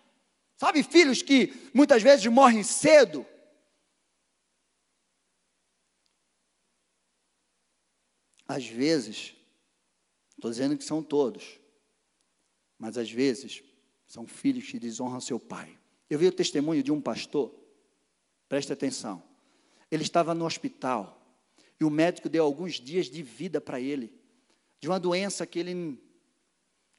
Sabe, 0.65 0.83
filhos 0.83 1.21
que 1.21 1.53
muitas 1.75 2.03
vezes 2.03 2.25
morrem 2.25 2.63
cedo? 2.63 3.27
Às 8.49 8.67
vezes, 8.67 9.35
estou 10.31 10.51
dizendo 10.51 10.79
que 10.79 10.83
são 10.83 11.03
todos, 11.03 11.61
mas 12.79 12.97
às 12.97 13.11
vezes 13.11 13.63
são 14.07 14.27
filhos 14.27 14.71
que 14.71 14.79
desonram 14.79 15.21
seu 15.21 15.39
pai. 15.39 15.79
Eu 16.09 16.19
vi 16.19 16.29
o 16.29 16.33
testemunho 16.33 16.83
de 16.83 16.91
um 16.91 16.99
pastor, 16.99 17.55
preste 18.49 18.73
atenção. 18.73 19.23
Ele 19.91 20.03
estava 20.03 20.35
no 20.35 20.47
hospital 20.47 21.39
e 21.79 21.85
o 21.85 21.91
médico 21.91 22.27
deu 22.27 22.43
alguns 22.43 22.81
dias 22.81 23.11
de 23.11 23.23
vida 23.23 23.61
para 23.61 23.79
ele, 23.79 24.11
de 24.81 24.89
uma 24.89 24.99
doença 24.99 25.47
que 25.47 25.59
ele, 25.59 26.01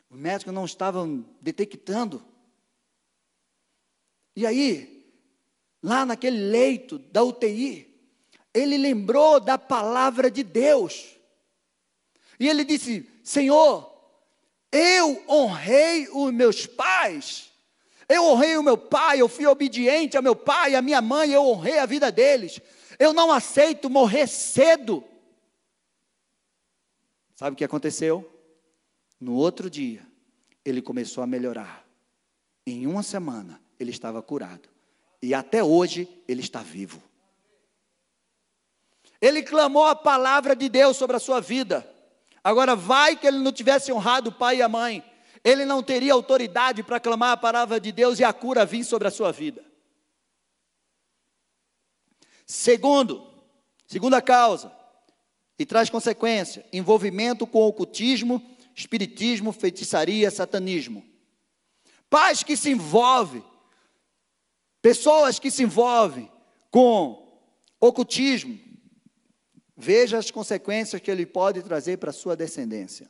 o 0.08 0.16
médico 0.16 0.52
não 0.52 0.66
estava 0.66 1.04
detectando. 1.42 2.35
E 4.36 4.46
aí, 4.46 5.06
lá 5.82 6.06
naquele 6.06 6.38
leito 6.38 7.00
da 7.00 7.24
UTI, 7.24 7.94
ele 8.54 8.78
lembrou 8.78 9.40
da 9.40 9.58
palavra 9.58 10.30
de 10.30 10.44
Deus. 10.44 11.16
E 12.40 12.48
ele 12.48 12.64
disse: 12.64 13.10
Senhor, 13.24 13.92
eu 14.72 15.24
honrei 15.30 16.08
os 16.12 16.34
meus 16.34 16.66
pais. 16.66 17.52
Eu 18.08 18.24
honrei 18.26 18.56
o 18.58 18.64
meu 18.64 18.78
pai, 18.78 19.20
eu 19.20 19.28
fui 19.28 19.46
obediente 19.48 20.16
ao 20.16 20.22
meu 20.22 20.36
pai, 20.36 20.76
à 20.76 20.82
minha 20.82 21.02
mãe, 21.02 21.32
eu 21.32 21.44
honrei 21.44 21.80
a 21.80 21.86
vida 21.86 22.12
deles. 22.12 22.60
Eu 23.00 23.14
não 23.14 23.32
aceito 23.32 23.90
morrer 23.90 24.28
cedo. 24.28 25.04
Sabe 27.36 27.56
o 27.56 27.58
que 27.58 27.64
aconteceu? 27.64 28.32
No 29.20 29.34
outro 29.34 29.70
dia, 29.70 30.06
ele 30.64 30.82
começou 30.82 31.24
a 31.24 31.28
melhorar. 31.28 31.86
Em 32.66 32.86
uma 32.86 33.04
semana, 33.04 33.62
ele 33.80 33.92
estava 33.92 34.22
curado. 34.22 34.70
E 35.22 35.34
até 35.34 35.64
hoje 35.64 36.08
ele 36.28 36.42
está 36.42 36.60
vivo. 36.60 37.02
Ele 39.22 39.42
clamou 39.42 39.86
a 39.86 39.96
palavra 39.96 40.56
de 40.56 40.70
Deus 40.70 40.98
sobre 40.98 41.16
a 41.16 41.20
sua 41.20 41.40
vida. 41.40 41.90
Agora, 42.44 42.76
vai 42.76 43.16
que 43.16 43.26
ele 43.26 43.40
não 43.40 43.52
tivesse 43.52 43.92
honrado 43.92 44.30
o 44.30 44.34
pai 44.34 44.58
e 44.58 44.62
a 44.62 44.70
mãe, 44.70 45.04
ele 45.44 45.66
não 45.66 45.82
teria 45.82 46.14
autoridade 46.14 46.84
para 46.84 47.00
clamar 47.00 47.32
a 47.32 47.38
palavra 47.38 47.80
de 47.80 47.92
Deus 47.92 48.20
e 48.20 48.24
a 48.24 48.32
cura 48.32 48.66
vir 48.66 48.84
sobre 48.84 49.08
a 49.08 49.12
sua 49.12 49.32
vida. 49.32 49.64
Segundo, 52.46 53.26
segunda 53.88 54.22
causa, 54.22 54.72
e 55.58 55.66
traz 55.66 55.90
consequência: 55.90 56.66
envolvimento 56.72 57.48
com 57.48 57.64
ocultismo, 57.64 58.42
espiritismo, 58.76 59.52
feitiçaria, 59.52 60.30
satanismo. 60.30 61.04
Pais 62.10 62.44
que 62.44 62.56
se 62.56 62.70
envolvem 62.70 63.44
Pessoas 64.86 65.40
que 65.40 65.50
se 65.50 65.64
envolvem 65.64 66.30
com 66.70 67.42
ocultismo, 67.82 68.60
veja 69.76 70.20
as 70.20 70.30
consequências 70.30 71.02
que 71.02 71.10
ele 71.10 71.26
pode 71.26 71.64
trazer 71.64 71.98
para 71.98 72.12
a 72.12 72.14
sua 72.14 72.36
descendência. 72.36 73.10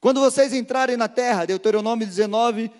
Quando 0.00 0.20
vocês 0.20 0.52
entrarem 0.52 0.96
na 0.96 1.08
terra, 1.08 1.46
Deuteronômio 1.46 2.06
19, 2.06 2.70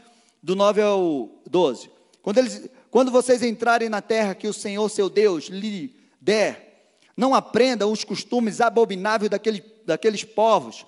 do 0.40 0.54
9 0.54 0.80
ao 0.80 1.28
12. 1.50 1.90
Quando, 2.22 2.38
eles, 2.38 2.70
quando 2.88 3.10
vocês 3.10 3.42
entrarem 3.42 3.88
na 3.88 4.00
terra 4.00 4.32
que 4.32 4.46
o 4.46 4.52
Senhor 4.52 4.88
seu 4.90 5.10
Deus 5.10 5.46
lhe 5.46 5.92
der, 6.20 7.00
não 7.16 7.34
aprendam 7.34 7.90
os 7.90 8.04
costumes 8.04 8.60
abomináveis 8.60 9.28
daquele, 9.28 9.60
daqueles 9.84 10.22
povos 10.22 10.86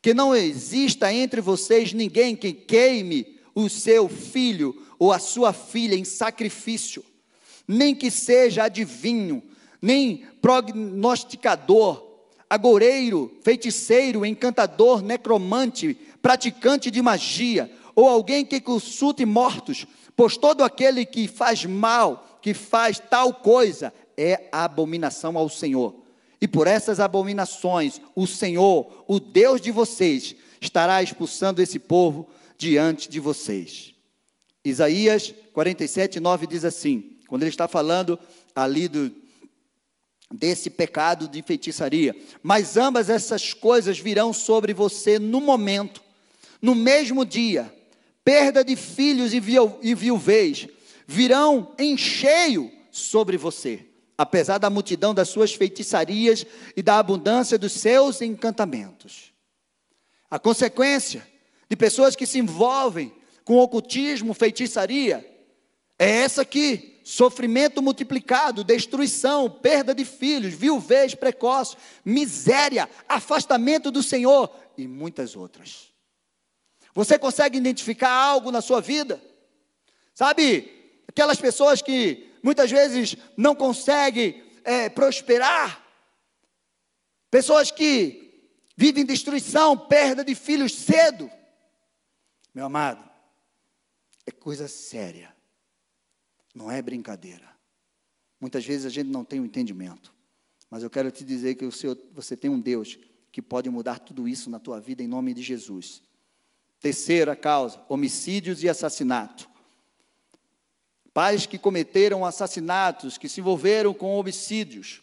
que 0.00 0.14
não 0.14 0.32
exista 0.32 1.12
entre 1.12 1.40
vocês 1.40 1.92
ninguém 1.92 2.36
que 2.36 2.52
queime 2.52 3.36
o 3.52 3.68
seu 3.68 4.08
filho 4.08 4.85
ou 4.98 5.12
a 5.12 5.18
sua 5.18 5.52
filha 5.52 5.94
em 5.94 6.04
sacrifício, 6.04 7.04
nem 7.66 7.94
que 7.94 8.10
seja 8.10 8.64
adivinho, 8.64 9.42
nem 9.80 10.24
prognosticador, 10.40 12.04
agoureiro, 12.48 13.36
feiticeiro, 13.42 14.24
encantador, 14.24 15.02
necromante, 15.02 15.94
praticante 16.22 16.90
de 16.90 17.02
magia, 17.02 17.70
ou 17.94 18.08
alguém 18.08 18.44
que 18.44 18.60
consulte 18.60 19.24
mortos, 19.24 19.86
pois 20.14 20.36
todo 20.36 20.62
aquele 20.62 21.04
que 21.04 21.26
faz 21.26 21.64
mal, 21.64 22.38
que 22.40 22.54
faz 22.54 22.98
tal 22.98 23.34
coisa, 23.34 23.92
é 24.16 24.48
abominação 24.52 25.36
ao 25.36 25.48
Senhor. 25.48 25.94
E 26.40 26.46
por 26.46 26.66
essas 26.66 27.00
abominações, 27.00 28.00
o 28.14 28.26
Senhor, 28.26 29.04
o 29.08 29.18
Deus 29.18 29.60
de 29.60 29.70
vocês, 29.70 30.36
estará 30.60 31.02
expulsando 31.02 31.62
esse 31.62 31.78
povo 31.78 32.28
diante 32.58 33.08
de 33.08 33.18
vocês. 33.18 33.95
Isaías 34.68 35.34
47, 35.52 36.18
9 36.20 36.46
diz 36.46 36.64
assim, 36.64 37.16
quando 37.28 37.42
ele 37.42 37.50
está 37.50 37.68
falando 37.68 38.18
ali 38.54 38.88
do, 38.88 39.12
desse 40.32 40.70
pecado 40.70 41.28
de 41.28 41.42
feitiçaria. 41.42 42.14
Mas 42.42 42.76
ambas 42.76 43.08
essas 43.08 43.54
coisas 43.54 43.98
virão 43.98 44.32
sobre 44.32 44.74
você 44.74 45.18
no 45.18 45.40
momento, 45.40 46.02
no 46.60 46.74
mesmo 46.74 47.24
dia. 47.24 47.72
Perda 48.24 48.64
de 48.64 48.74
filhos 48.74 49.32
e, 49.32 49.38
viu, 49.38 49.78
e 49.82 49.94
viuvez 49.94 50.68
virão 51.06 51.72
em 51.78 51.96
cheio 51.96 52.72
sobre 52.90 53.36
você, 53.36 53.86
apesar 54.18 54.58
da 54.58 54.68
multidão 54.68 55.14
das 55.14 55.28
suas 55.28 55.54
feitiçarias 55.54 56.44
e 56.76 56.82
da 56.82 56.98
abundância 56.98 57.56
dos 57.56 57.72
seus 57.72 58.20
encantamentos. 58.20 59.32
A 60.28 60.40
consequência 60.40 61.24
de 61.70 61.76
pessoas 61.76 62.16
que 62.16 62.26
se 62.26 62.40
envolvem 62.40 63.12
com 63.46 63.58
ocultismo, 63.58 64.34
feitiçaria, 64.34 65.24
é 65.96 66.10
essa 66.10 66.42
aqui: 66.42 67.00
sofrimento 67.04 67.80
multiplicado, 67.80 68.64
destruição, 68.64 69.48
perda 69.48 69.94
de 69.94 70.04
filhos, 70.04 70.52
viuvez 70.52 71.14
precoce, 71.14 71.76
miséria, 72.04 72.90
afastamento 73.08 73.90
do 73.92 74.02
Senhor 74.02 74.52
e 74.76 74.88
muitas 74.88 75.36
outras. 75.36 75.92
Você 76.92 77.18
consegue 77.18 77.56
identificar 77.56 78.10
algo 78.10 78.50
na 78.50 78.60
sua 78.60 78.80
vida? 78.80 79.22
Sabe, 80.12 81.00
aquelas 81.06 81.38
pessoas 81.38 81.80
que 81.80 82.28
muitas 82.42 82.68
vezes 82.68 83.16
não 83.36 83.54
conseguem 83.54 84.42
é, 84.64 84.88
prosperar, 84.88 85.86
pessoas 87.30 87.70
que 87.70 88.50
vivem 88.76 89.06
destruição, 89.06 89.78
perda 89.78 90.24
de 90.24 90.34
filhos 90.34 90.74
cedo. 90.74 91.30
Meu 92.52 92.66
amado, 92.66 93.06
é 94.26 94.30
coisa 94.30 94.66
séria. 94.66 95.34
Não 96.54 96.70
é 96.70 96.82
brincadeira. 96.82 97.48
Muitas 98.40 98.64
vezes 98.64 98.84
a 98.84 98.90
gente 98.90 99.08
não 99.08 99.24
tem 99.24 99.38
o 99.38 99.42
um 99.42 99.46
entendimento. 99.46 100.12
Mas 100.70 100.82
eu 100.82 100.90
quero 100.90 101.10
te 101.10 101.24
dizer 101.24 101.54
que 101.54 101.64
o 101.64 101.72
Senhor, 101.72 101.96
você 102.12 102.36
tem 102.36 102.50
um 102.50 102.60
Deus 102.60 102.98
que 103.30 103.40
pode 103.40 103.70
mudar 103.70 103.98
tudo 103.98 104.26
isso 104.26 104.50
na 104.50 104.58
tua 104.58 104.80
vida 104.80 105.02
em 105.02 105.06
nome 105.06 105.32
de 105.32 105.42
Jesus. 105.42 106.02
Terceira 106.80 107.36
causa: 107.36 107.80
homicídios 107.88 108.62
e 108.62 108.68
assassinato. 108.68 109.48
Pais 111.14 111.46
que 111.46 111.56
cometeram 111.56 112.26
assassinatos, 112.26 113.16
que 113.16 113.28
se 113.28 113.40
envolveram 113.40 113.94
com 113.94 114.16
homicídios. 114.16 115.02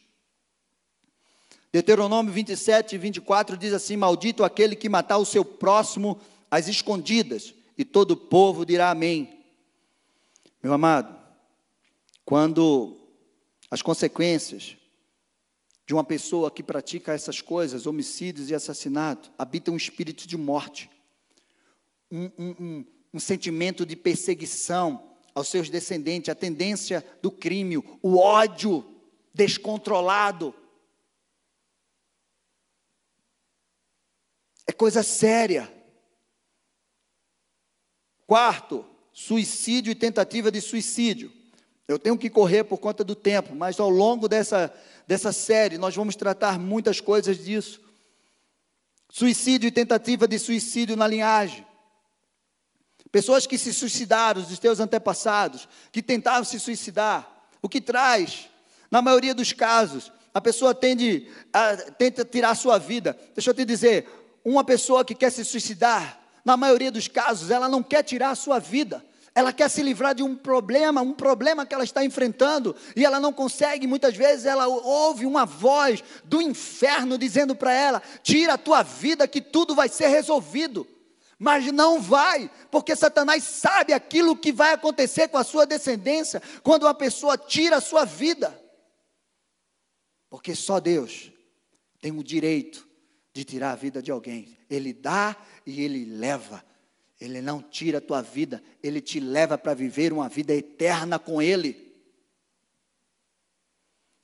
Deuteronômio 1.72 2.32
27 2.32 2.94
e 2.94 2.98
24 3.00 3.58
diz 3.58 3.74
assim: 3.74 3.98
Maldito 3.98 4.44
aquele 4.44 4.76
que 4.76 4.90
matar 4.90 5.18
o 5.18 5.26
seu 5.26 5.44
próximo 5.44 6.20
às 6.52 6.68
escondidas, 6.68 7.56
e 7.78 7.84
todo 7.84 8.12
o 8.12 8.18
povo 8.18 8.66
dirá 8.66 8.90
amém. 8.90 9.44
Meu 10.62 10.74
amado, 10.74 11.16
quando 12.24 12.98
as 13.70 13.82
consequências 13.82 14.78
de 15.86 15.94
uma 15.94 16.04
pessoa 16.04 16.50
que 16.50 16.64
pratica 16.64 17.12
essas 17.12 17.42
coisas, 17.42 17.86
homicídios 17.86 18.50
e 18.50 18.56
assassinato, 18.56 19.32
habita 19.38 19.72
um 19.72 19.76
espírito 19.76 20.28
de 20.28 20.38
morte, 20.38 20.90
um, 22.10 22.32
um, 22.38 22.56
um, 22.60 22.86
um 23.16 23.20
sentimento 23.20 23.86
de 23.86 23.96
perseguição 23.96 25.12
aos 25.36 25.48
seus 25.48 25.70
descendentes, 25.70 26.30
a 26.30 26.36
tendência 26.36 27.06
do 27.22 27.32
crime, 27.32 27.78
o 28.02 28.18
ódio 28.18 28.86
descontrolado. 29.34 30.54
É 34.68 34.72
coisa 34.72 35.04
séria. 35.04 35.72
Quarto, 38.34 38.84
suicídio 39.14 39.92
e 39.92 39.96
tentativa 39.96 40.50
de 40.50 40.60
suicídio. 40.60 41.32
Eu 41.88 42.00
tenho 42.00 42.18
que 42.18 42.32
correr 42.32 42.64
por 42.64 42.80
conta 42.80 43.04
do 43.04 43.14
tempo, 43.14 43.54
mas 43.54 43.80
ao 43.80 43.92
longo 43.92 44.28
dessa, 44.28 44.74
dessa 45.06 45.32
série 45.32 45.78
nós 45.78 45.96
vamos 45.96 46.16
tratar 46.16 46.58
muitas 46.58 47.00
coisas 47.00 47.38
disso. 47.38 47.80
Suicídio 49.08 49.68
e 49.68 49.72
tentativa 49.72 50.28
de 50.28 50.40
suicídio 50.40 50.96
na 50.96 51.06
linhagem. 51.06 51.64
Pessoas 53.12 53.46
que 53.46 53.56
se 53.56 53.72
suicidaram, 53.72 54.42
os 54.42 54.58
teus 54.58 54.80
antepassados, 54.80 55.70
que 55.92 56.02
tentavam 56.02 56.44
se 56.44 56.60
suicidar. 56.60 57.32
O 57.62 57.70
que 57.70 57.80
traz? 57.80 58.50
Na 58.90 59.00
maioria 59.00 59.36
dos 59.36 59.54
casos, 59.54 60.12
a 60.34 60.42
pessoa 60.42 60.74
tende 60.74 61.28
a, 61.54 61.78
tenta 61.78 62.26
tirar 62.26 62.50
a 62.50 62.56
sua 62.56 62.80
vida. 62.80 63.16
Deixa 63.36 63.52
eu 63.52 63.54
te 63.54 63.64
dizer, 63.64 64.08
uma 64.44 64.64
pessoa 64.64 65.06
que 65.06 65.14
quer 65.14 65.32
se 65.32 65.46
suicidar, 65.46 66.23
na 66.44 66.58
maioria 66.58 66.92
dos 66.92 67.08
casos, 67.08 67.50
ela 67.50 67.70
não 67.70 67.82
quer 67.82 68.04
tirar 68.04 68.32
a 68.32 68.36
sua 68.36 68.60
vida. 68.60 69.04
Ela 69.36 69.52
quer 69.52 69.70
se 69.70 69.82
livrar 69.82 70.14
de 70.14 70.22
um 70.22 70.36
problema, 70.36 71.02
um 71.02 71.14
problema 71.14 71.66
que 71.66 71.74
ela 71.74 71.84
está 71.84 72.06
enfrentando, 72.06 72.76
e 72.96 73.04
ela 73.04 73.20
não 73.20 73.34
consegue, 73.34 73.88
muitas 73.88 74.16
vezes 74.16 74.46
ela 74.46 74.68
ouve 74.68 75.26
uma 75.26 75.44
voz 75.44 76.04
do 76.24 76.40
inferno 76.40 77.18
dizendo 77.18 77.56
para 77.56 77.74
ela: 77.74 78.02
tira 78.22 78.54
a 78.54 78.58
tua 78.58 78.84
vida 78.84 79.28
que 79.28 79.42
tudo 79.42 79.74
vai 79.74 79.90
ser 79.90 80.08
resolvido. 80.08 80.88
Mas 81.40 81.66
não 81.72 82.00
vai, 82.00 82.50
porque 82.70 82.96
Satanás 82.96 83.44
sabe 83.44 83.92
aquilo 83.92 84.38
que 84.38 84.52
vai 84.52 84.74
acontecer 84.74 85.28
com 85.28 85.38
a 85.38 85.44
sua 85.44 85.66
descendência 85.66 86.42
quando 86.62 86.84
uma 86.84 86.94
pessoa 86.94 87.38
tira 87.38 87.78
a 87.78 87.82
sua 87.82 88.06
vida. 88.06 88.58
Porque 90.30 90.56
só 90.56 90.80
Deus 90.80 91.32
tem 92.00 92.12
o 92.12 92.24
direito 92.24 92.88
de 93.34 93.44
tirar 93.44 93.72
a 93.72 93.76
vida 93.76 94.02
de 94.02 94.12
alguém. 94.12 94.56
Ele 94.70 94.94
dá 94.94 95.36
e 95.66 95.82
ele 95.82 96.06
leva. 96.06 96.64
Ele 97.20 97.42
não 97.42 97.62
tira 97.62 98.00
a 98.00 98.02
tua 98.02 98.22
vida, 98.22 98.62
ele 98.82 99.00
te 99.00 99.20
leva 99.20 99.58
para 99.58 99.74
viver 99.74 100.12
uma 100.12 100.28
vida 100.28 100.54
eterna 100.54 101.18
com 101.18 101.42
ele. 101.42 101.94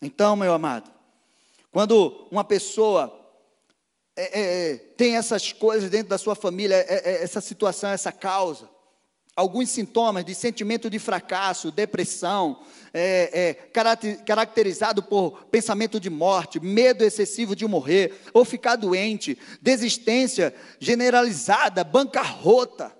Então, 0.01 0.35
meu 0.35 0.53
amado, 0.53 0.91
quando 1.71 2.27
uma 2.31 2.43
pessoa 2.43 3.15
é, 4.15 4.39
é, 4.39 4.71
é 4.71 4.77
tem 4.77 5.15
essas 5.15 5.53
coisas 5.53 5.89
dentro 5.89 6.09
da 6.09 6.17
sua 6.17 6.35
família, 6.35 6.75
é, 6.75 7.11
é, 7.11 7.23
essa 7.23 7.39
situação, 7.39 7.89
essa 7.89 8.11
causa, 8.11 8.69
alguns 9.39 9.69
sintomas 9.69 10.25
de 10.25 10.35
sentimento 10.35 10.89
de 10.89 10.99
fracasso, 10.99 11.71
depressão, 11.71 12.61
é, 12.93 13.47
é, 13.47 13.53
caracterizado 14.25 15.01
por 15.01 15.45
pensamento 15.45 15.97
de 15.97 16.09
morte, 16.09 16.59
medo 16.59 17.05
excessivo 17.05 17.55
de 17.55 17.65
morrer, 17.65 18.19
ou 18.33 18.43
ficar 18.43 18.75
doente, 18.75 19.37
desistência 19.61 20.53
generalizada, 20.77 21.85
bancarrota. 21.85 22.93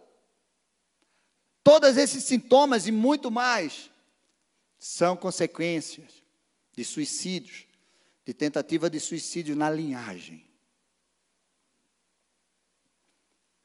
Todos 1.62 1.98
esses 1.98 2.24
sintomas 2.24 2.88
e 2.88 2.92
muito 2.92 3.30
mais 3.30 3.92
são 4.78 5.18
consequências 5.18 6.24
de 6.74 6.86
suicídios, 6.86 7.66
de 8.26 8.34
tentativa 8.34 8.90
de 8.90 9.00
suicídio 9.02 9.58
na 9.58 9.70
linhagem. 9.70 10.49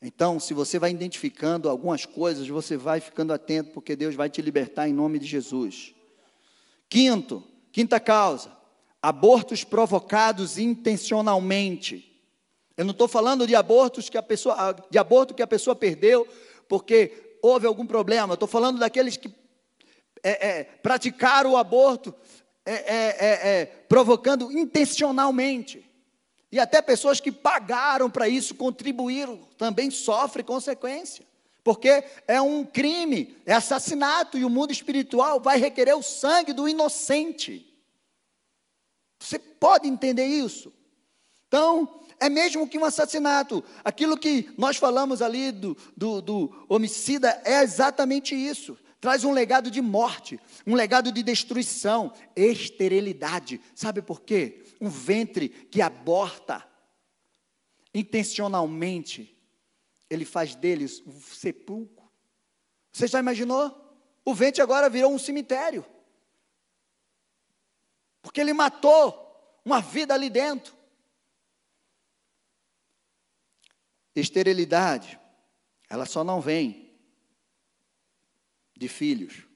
Então, 0.06 0.38
se 0.38 0.52
você 0.52 0.78
vai 0.78 0.90
identificando 0.90 1.66
algumas 1.66 2.04
coisas, 2.04 2.46
você 2.46 2.76
vai 2.76 3.00
ficando 3.00 3.32
atento, 3.32 3.70
porque 3.70 3.96
Deus 3.96 4.14
vai 4.14 4.28
te 4.28 4.42
libertar 4.42 4.86
em 4.86 4.92
nome 4.92 5.18
de 5.18 5.24
Jesus. 5.24 5.94
Quinto, 6.90 7.42
quinta 7.72 7.98
causa, 7.98 8.54
abortos 9.00 9.64
provocados 9.64 10.58
intencionalmente. 10.58 12.22
Eu 12.76 12.84
não 12.84 12.92
estou 12.92 13.08
falando 13.08 13.46
de 13.46 13.56
abortos 13.56 14.10
que 14.10 14.18
a 14.18 14.22
pessoa, 14.22 14.76
de 14.90 14.98
aborto 14.98 15.32
que 15.32 15.42
a 15.42 15.46
pessoa 15.46 15.74
perdeu 15.74 16.28
porque 16.68 17.38
houve 17.40 17.66
algum 17.66 17.86
problema. 17.86 18.32
Eu 18.32 18.34
estou 18.34 18.48
falando 18.48 18.78
daqueles 18.78 19.16
que 19.16 19.34
é, 20.22 20.48
é, 20.48 20.64
praticaram 20.64 21.52
o 21.52 21.56
aborto 21.56 22.14
é, 22.66 22.72
é, 22.72 23.16
é, 23.18 23.60
é 23.60 23.66
provocando 23.88 24.52
intencionalmente. 24.52 25.83
E 26.54 26.60
até 26.60 26.80
pessoas 26.80 27.18
que 27.18 27.32
pagaram 27.32 28.08
para 28.08 28.28
isso, 28.28 28.54
contribuíram, 28.54 29.40
também 29.58 29.90
sofrem 29.90 30.44
consequência. 30.44 31.26
Porque 31.64 32.04
é 32.28 32.40
um 32.40 32.64
crime, 32.64 33.36
é 33.44 33.52
assassinato, 33.52 34.38
e 34.38 34.44
o 34.44 34.48
mundo 34.48 34.70
espiritual 34.70 35.40
vai 35.40 35.58
requerer 35.58 35.96
o 35.96 36.02
sangue 36.02 36.52
do 36.52 36.68
inocente. 36.68 37.76
Você 39.18 39.36
pode 39.36 39.88
entender 39.88 40.26
isso? 40.26 40.72
Então, 41.48 42.00
é 42.20 42.28
mesmo 42.28 42.68
que 42.68 42.78
um 42.78 42.84
assassinato. 42.84 43.64
Aquilo 43.82 44.16
que 44.16 44.54
nós 44.56 44.76
falamos 44.76 45.20
ali 45.20 45.50
do, 45.50 45.76
do, 45.96 46.22
do 46.22 46.66
homicida 46.68 47.42
é 47.44 47.64
exatamente 47.64 48.32
isso. 48.32 48.78
Traz 49.00 49.24
um 49.24 49.32
legado 49.32 49.72
de 49.72 49.82
morte, 49.82 50.38
um 50.64 50.76
legado 50.76 51.10
de 51.10 51.20
destruição, 51.20 52.12
esterilidade. 52.36 53.60
Sabe 53.74 54.00
por 54.00 54.20
quê? 54.20 54.63
Um 54.84 54.90
ventre 54.90 55.48
que 55.48 55.80
aborta 55.80 56.62
intencionalmente, 57.94 59.34
ele 60.10 60.26
faz 60.26 60.54
deles 60.54 61.02
um 61.06 61.18
sepulcro. 61.22 62.06
Você 62.92 63.06
já 63.06 63.18
imaginou? 63.18 63.98
O 64.26 64.34
ventre 64.34 64.60
agora 64.60 64.90
virou 64.90 65.10
um 65.10 65.18
cemitério. 65.18 65.86
Porque 68.20 68.42
ele 68.42 68.52
matou 68.52 69.58
uma 69.64 69.80
vida 69.80 70.12
ali 70.12 70.28
dentro. 70.28 70.76
Esterilidade, 74.14 75.18
ela 75.88 76.04
só 76.04 76.22
não 76.22 76.42
vem 76.42 76.94
de 78.76 78.86
filhos, 78.86 79.46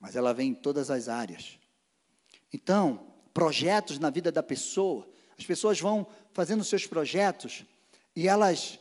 mas 0.00 0.16
ela 0.16 0.32
vem 0.32 0.52
em 0.52 0.54
todas 0.54 0.90
as 0.90 1.06
áreas. 1.06 1.58
Então, 2.50 3.13
projetos 3.34 3.98
na 3.98 4.08
vida 4.08 4.30
da 4.30 4.42
pessoa, 4.42 5.06
as 5.36 5.44
pessoas 5.44 5.80
vão 5.80 6.06
fazendo 6.32 6.62
seus 6.62 6.86
projetos 6.86 7.64
e 8.14 8.28
elas, 8.28 8.78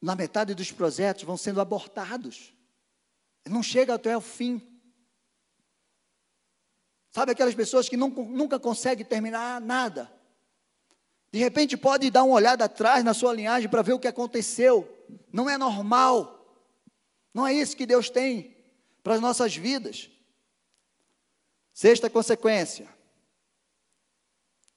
na 0.00 0.14
metade 0.14 0.54
dos 0.54 0.70
projetos, 0.70 1.24
vão 1.24 1.38
sendo 1.38 1.60
abortados. 1.60 2.52
Não 3.46 3.62
chega 3.62 3.94
até 3.94 4.14
o 4.14 4.20
fim. 4.20 4.60
Sabe 7.10 7.32
aquelas 7.32 7.54
pessoas 7.54 7.88
que 7.88 7.96
nunca, 7.96 8.58
conseguem 8.58 9.04
terminar 9.04 9.60
nada? 9.60 10.12
De 11.32 11.38
repente 11.38 11.76
pode 11.76 12.10
dar 12.10 12.24
uma 12.24 12.34
olhada 12.34 12.66
atrás 12.66 13.02
na 13.02 13.14
sua 13.14 13.32
linhagem 13.32 13.68
para 13.68 13.82
ver 13.82 13.94
o 13.94 13.98
que 13.98 14.08
aconteceu. 14.08 14.88
Não 15.32 15.48
é 15.48 15.56
normal. 15.56 16.44
Não 17.32 17.46
é 17.46 17.52
isso 17.52 17.76
que 17.76 17.86
Deus 17.86 18.10
tem 18.10 18.54
para 19.02 19.14
as 19.14 19.20
nossas 19.20 19.56
vidas. 19.56 20.10
Sexta 21.72 22.08
consequência. 22.08 22.93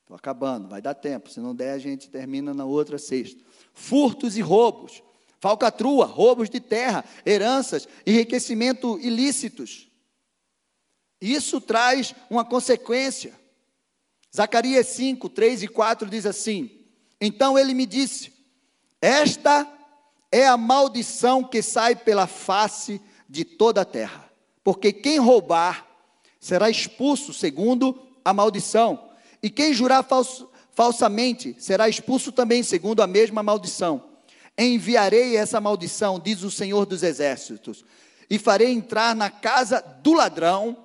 Estou 0.07 0.15
acabando, 0.15 0.69
vai 0.69 0.81
dar 0.81 0.93
tempo. 0.93 1.29
Se 1.29 1.41
não 1.41 1.53
der, 1.53 1.73
a 1.73 1.77
gente 1.77 2.09
termina 2.09 2.53
na 2.53 2.63
outra 2.63 2.97
sexta. 2.97 3.43
Furtos 3.73 4.37
e 4.37 4.41
roubos. 4.41 5.03
Falcatrua, 5.37 6.05
roubos 6.05 6.49
de 6.49 6.61
terra, 6.61 7.03
heranças, 7.25 7.89
enriquecimento 8.05 8.97
ilícitos. 9.01 9.89
Isso 11.19 11.59
traz 11.59 12.15
uma 12.29 12.45
consequência. 12.45 13.37
Zacarias 14.33 14.87
5, 14.87 15.27
3 15.27 15.63
e 15.63 15.67
4 15.67 16.09
diz 16.09 16.25
assim: 16.25 16.71
Então 17.19 17.59
ele 17.59 17.73
me 17.73 17.85
disse: 17.85 18.31
Esta 19.01 19.69
é 20.31 20.47
a 20.47 20.55
maldição 20.55 21.43
que 21.43 21.61
sai 21.61 21.97
pela 21.97 22.27
face 22.27 23.01
de 23.27 23.43
toda 23.43 23.81
a 23.81 23.85
terra, 23.85 24.31
porque 24.63 24.93
quem 24.93 25.19
roubar 25.19 25.85
será 26.39 26.69
expulso 26.69 27.33
segundo 27.33 28.07
a 28.23 28.33
maldição, 28.33 29.06
e 29.41 29.49
quem 29.49 29.73
jurar 29.73 30.03
falso, 30.03 30.49
falsamente 30.73 31.55
será 31.59 31.89
expulso 31.89 32.31
também 32.31 32.63
segundo 32.63 33.01
a 33.01 33.07
mesma 33.07 33.41
maldição. 33.41 34.03
Enviarei 34.57 35.35
essa 35.35 35.61
maldição, 35.61 36.19
diz 36.19 36.43
o 36.43 36.51
Senhor 36.51 36.85
dos 36.85 37.03
Exércitos, 37.03 37.85
e 38.29 38.37
farei 38.37 38.71
entrar 38.71 39.15
na 39.15 39.29
casa 39.29 39.81
do 40.01 40.13
ladrão 40.13 40.77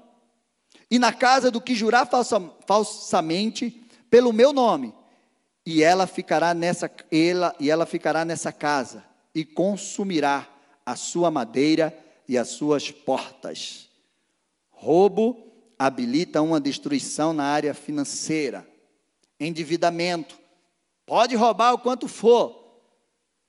e 0.91 0.99
na 0.99 1.13
casa 1.13 1.51
do 1.51 1.61
que 1.61 1.75
jurar 1.75 2.07
falsa, 2.07 2.41
falsamente 2.67 3.83
pelo 4.11 4.33
meu 4.33 4.53
nome, 4.53 4.95
e 5.65 5.83
ela 5.83 6.07
ficará 6.07 6.53
nessa 6.53 6.91
ela 7.11 7.55
e 7.59 7.71
ela 7.71 7.87
ficará 7.87 8.25
nessa 8.25 8.53
casa 8.53 9.05
e 9.35 9.45
consumirá 9.45 10.47
a 10.85 10.97
sua 10.97 11.31
madeira 11.31 11.97
e 12.29 12.37
as 12.37 12.49
suas 12.49 12.91
portas. 12.91 13.89
Roubo 14.71 15.52
habilita 15.87 16.41
uma 16.41 16.61
destruição 16.61 17.33
na 17.33 17.45
área 17.45 17.75
financeira, 17.75 18.69
endividamento. 19.39 20.39
Pode 21.05 21.35
roubar 21.35 21.73
o 21.73 21.79
quanto 21.79 22.07
for, 22.07 22.81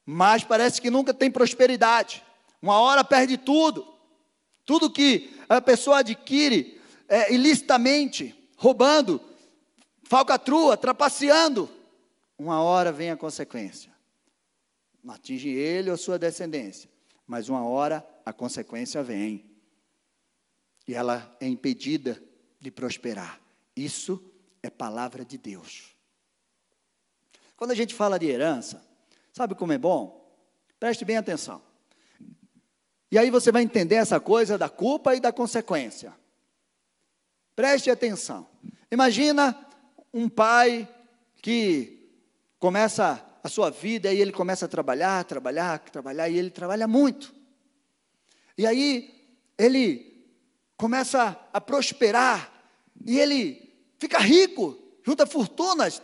mas 0.05 0.43
parece 0.43 0.81
que 0.81 0.89
nunca 0.89 1.13
tem 1.13 1.29
prosperidade. 1.29 2.23
Uma 2.61 2.79
hora 2.79 3.03
perde 3.03 3.37
tudo. 3.37 3.87
Tudo 4.65 4.89
que 4.89 5.37
a 5.47 5.61
pessoa 5.61 5.99
adquire 5.99 6.81
é, 7.07 7.33
ilicitamente, 7.33 8.33
roubando, 8.57 9.21
falcatrua, 10.03 10.75
trapaceando, 10.75 11.69
uma 12.37 12.61
hora 12.61 12.91
vem 12.91 13.11
a 13.11 13.17
consequência. 13.17 13.91
Não 15.03 15.13
atinge 15.13 15.49
ele 15.49 15.91
ou 15.91 15.97
sua 15.97 16.17
descendência, 16.17 16.89
mas 17.27 17.49
uma 17.49 17.63
hora 17.67 18.03
a 18.25 18.33
consequência 18.33 19.03
vem. 19.03 19.52
E 20.87 20.93
ela 20.93 21.35
é 21.39 21.47
impedida 21.47 22.21
de 22.59 22.71
prosperar. 22.71 23.39
Isso 23.75 24.23
é 24.61 24.69
palavra 24.69 25.25
de 25.25 25.37
Deus. 25.37 25.95
Quando 27.55 27.71
a 27.71 27.75
gente 27.75 27.93
fala 27.93 28.19
de 28.19 28.27
herança, 28.27 28.85
sabe 29.31 29.55
como 29.55 29.73
é 29.73 29.77
bom? 29.77 30.23
Preste 30.79 31.05
bem 31.05 31.17
atenção. 31.17 31.61
E 33.11 33.17
aí 33.17 33.29
você 33.29 33.51
vai 33.51 33.61
entender 33.61 33.95
essa 33.95 34.19
coisa 34.19 34.57
da 34.57 34.67
culpa 34.67 35.15
e 35.15 35.19
da 35.19 35.31
consequência. 35.31 36.13
Preste 37.55 37.89
atenção. 37.89 38.47
Imagina 38.91 39.55
um 40.13 40.27
pai 40.27 40.87
que 41.41 42.09
começa 42.59 43.23
a 43.43 43.49
sua 43.49 43.69
vida 43.69 44.11
e 44.11 44.19
ele 44.19 44.31
começa 44.31 44.65
a 44.65 44.69
trabalhar, 44.69 45.23
trabalhar, 45.25 45.79
trabalhar 45.79 46.29
e 46.29 46.37
ele 46.37 46.49
trabalha 46.49 46.87
muito. 46.87 47.33
E 48.57 48.65
aí 48.65 49.13
ele 49.57 50.12
começa 50.83 51.39
a 51.53 51.61
prosperar 51.61 52.51
e 53.05 53.17
ele 53.17 53.73
fica 53.97 54.17
rico, 54.17 54.77
junta 55.01 55.25
fortunas. 55.25 56.01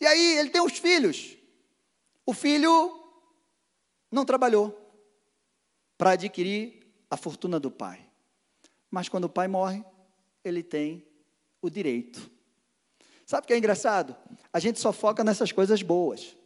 E 0.00 0.04
aí 0.04 0.38
ele 0.38 0.50
tem 0.50 0.60
os 0.60 0.76
filhos. 0.76 1.36
O 2.26 2.34
filho 2.34 3.00
não 4.10 4.24
trabalhou 4.24 4.76
para 5.96 6.10
adquirir 6.10 6.84
a 7.08 7.16
fortuna 7.16 7.60
do 7.60 7.70
pai. 7.70 8.04
Mas 8.90 9.08
quando 9.08 9.26
o 9.26 9.28
pai 9.28 9.46
morre, 9.46 9.84
ele 10.42 10.64
tem 10.64 11.06
o 11.62 11.70
direito. 11.70 12.28
Sabe 13.24 13.44
o 13.44 13.46
que 13.46 13.52
é 13.52 13.58
engraçado? 13.58 14.16
A 14.52 14.58
gente 14.58 14.80
só 14.80 14.92
foca 14.92 15.22
nessas 15.22 15.52
coisas 15.52 15.80
boas. 15.80 16.36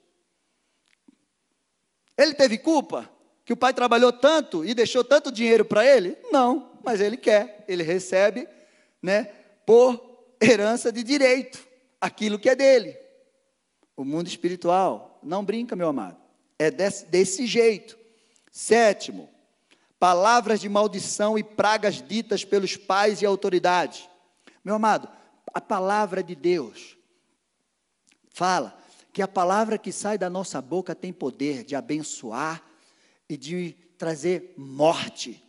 Ele 2.18 2.34
teve 2.34 2.58
culpa 2.58 3.10
que 3.44 3.52
o 3.52 3.56
pai 3.56 3.72
trabalhou 3.72 4.12
tanto 4.12 4.64
e 4.64 4.74
deixou 4.74 5.02
tanto 5.02 5.32
dinheiro 5.32 5.64
para 5.64 5.84
ele? 5.84 6.16
Não, 6.30 6.72
mas 6.84 7.00
ele 7.00 7.16
quer. 7.16 7.64
Ele 7.66 7.82
recebe, 7.82 8.48
né, 9.02 9.24
por 9.66 10.00
herança 10.40 10.92
de 10.92 11.02
direito, 11.02 11.66
aquilo 12.00 12.38
que 12.38 12.48
é 12.48 12.54
dele. 12.54 12.96
O 13.96 14.04
mundo 14.04 14.28
espiritual 14.28 15.18
não 15.22 15.44
brinca, 15.44 15.76
meu 15.76 15.88
amado. 15.88 16.16
É 16.58 16.70
desse, 16.70 17.06
desse 17.06 17.46
jeito. 17.46 17.98
Sétimo, 18.50 19.28
palavras 19.98 20.60
de 20.60 20.68
maldição 20.68 21.38
e 21.38 21.42
pragas 21.42 22.02
ditas 22.02 22.44
pelos 22.44 22.76
pais 22.76 23.22
e 23.22 23.26
autoridades. 23.26 24.08
Meu 24.64 24.74
amado, 24.74 25.08
a 25.52 25.60
palavra 25.60 26.22
de 26.22 26.34
Deus 26.34 26.96
fala 28.30 28.78
que 29.12 29.22
a 29.22 29.28
palavra 29.28 29.76
que 29.76 29.92
sai 29.92 30.16
da 30.16 30.30
nossa 30.30 30.60
boca 30.60 30.94
tem 30.94 31.12
poder 31.12 31.64
de 31.64 31.76
abençoar 31.76 32.62
e 33.32 33.36
de 33.36 33.74
trazer 33.96 34.52
morte. 34.58 35.42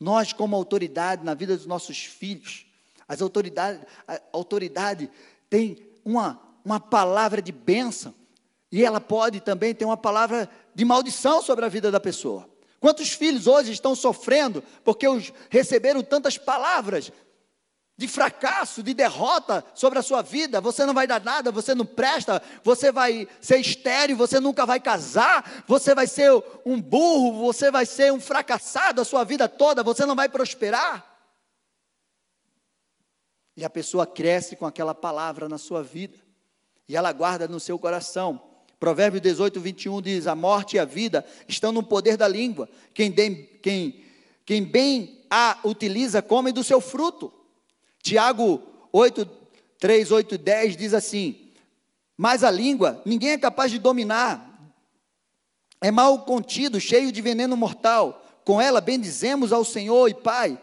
Nós, 0.00 0.32
como 0.32 0.56
autoridade 0.56 1.22
na 1.22 1.34
vida 1.34 1.54
dos 1.54 1.66
nossos 1.66 2.04
filhos, 2.04 2.64
as 3.06 3.20
autoridades, 3.20 3.82
a 4.08 4.18
autoridade 4.32 5.10
tem 5.50 5.76
uma, 6.02 6.40
uma 6.64 6.80
palavra 6.80 7.42
de 7.42 7.52
bênção 7.52 8.14
e 8.72 8.82
ela 8.82 8.98
pode 8.98 9.40
também 9.40 9.74
ter 9.74 9.84
uma 9.84 9.96
palavra 9.96 10.48
de 10.74 10.86
maldição 10.86 11.42
sobre 11.42 11.66
a 11.66 11.68
vida 11.68 11.90
da 11.90 12.00
pessoa. 12.00 12.48
Quantos 12.80 13.10
filhos 13.10 13.46
hoje 13.46 13.70
estão 13.72 13.94
sofrendo 13.94 14.64
porque 14.82 15.06
os 15.06 15.34
receberam 15.50 16.02
tantas 16.02 16.38
palavras 16.38 17.12
de 17.96 18.08
fracasso, 18.08 18.82
de 18.82 18.92
derrota 18.92 19.64
sobre 19.74 19.98
a 19.98 20.02
sua 20.02 20.20
vida? 20.20 20.60
Você 20.60 20.84
não 20.84 20.92
vai 20.92 21.06
dar 21.06 21.22
nada, 21.22 21.52
você 21.52 21.74
não 21.74 21.86
presta, 21.86 22.42
você 22.62 22.90
vai 22.90 23.28
ser 23.40 23.58
estéreo, 23.58 24.16
você 24.16 24.40
nunca 24.40 24.66
vai 24.66 24.80
casar, 24.80 25.64
você 25.66 25.94
vai 25.94 26.06
ser 26.06 26.30
um 26.66 26.80
burro, 26.80 27.32
você 27.44 27.70
vai 27.70 27.86
ser 27.86 28.12
um 28.12 28.20
fracassado 28.20 29.00
a 29.00 29.04
sua 29.04 29.22
vida 29.24 29.48
toda, 29.48 29.82
você 29.82 30.04
não 30.04 30.16
vai 30.16 30.28
prosperar. 30.28 31.12
E 33.56 33.64
a 33.64 33.70
pessoa 33.70 34.04
cresce 34.06 34.56
com 34.56 34.66
aquela 34.66 34.94
palavra 34.94 35.48
na 35.48 35.58
sua 35.58 35.82
vida, 35.82 36.18
e 36.88 36.96
ela 36.96 37.12
guarda 37.12 37.46
no 37.46 37.60
seu 37.60 37.78
coração. 37.78 38.40
Provérbios 38.80 39.22
18, 39.22 39.60
21 39.60 40.02
diz: 40.02 40.26
A 40.26 40.34
morte 40.34 40.74
e 40.74 40.78
a 40.78 40.84
vida 40.84 41.24
estão 41.46 41.70
no 41.70 41.82
poder 41.82 42.16
da 42.16 42.26
língua. 42.26 42.68
Quem, 42.92 43.10
de, 43.10 43.30
quem, 43.62 44.04
quem 44.44 44.64
bem 44.64 45.24
a 45.30 45.58
utiliza, 45.64 46.20
come 46.20 46.50
do 46.50 46.64
seu 46.64 46.80
fruto. 46.80 47.32
Tiago 48.04 48.62
8, 48.92 49.24
3, 49.78 50.10
8, 50.12 50.36
10 50.36 50.76
diz 50.76 50.92
assim: 50.92 51.50
Mas 52.14 52.44
a 52.44 52.50
língua, 52.50 53.02
ninguém 53.06 53.30
é 53.30 53.38
capaz 53.38 53.72
de 53.72 53.78
dominar. 53.78 54.52
É 55.80 55.90
mal 55.90 56.22
contido, 56.26 56.78
cheio 56.78 57.10
de 57.10 57.22
veneno 57.22 57.56
mortal. 57.56 58.22
Com 58.44 58.60
ela 58.60 58.82
bendizemos 58.82 59.54
ao 59.54 59.64
Senhor 59.64 60.08
e 60.08 60.14
Pai. 60.14 60.60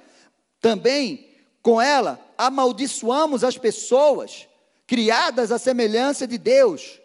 Também 0.59 1.31
com 1.63 1.81
ela 1.81 2.23
amaldiçoamos 2.37 3.43
as 3.43 3.57
pessoas 3.57 4.47
criadas 4.85 5.51
à 5.51 5.57
semelhança 5.57 6.27
de 6.27 6.37
Deus. 6.37 6.99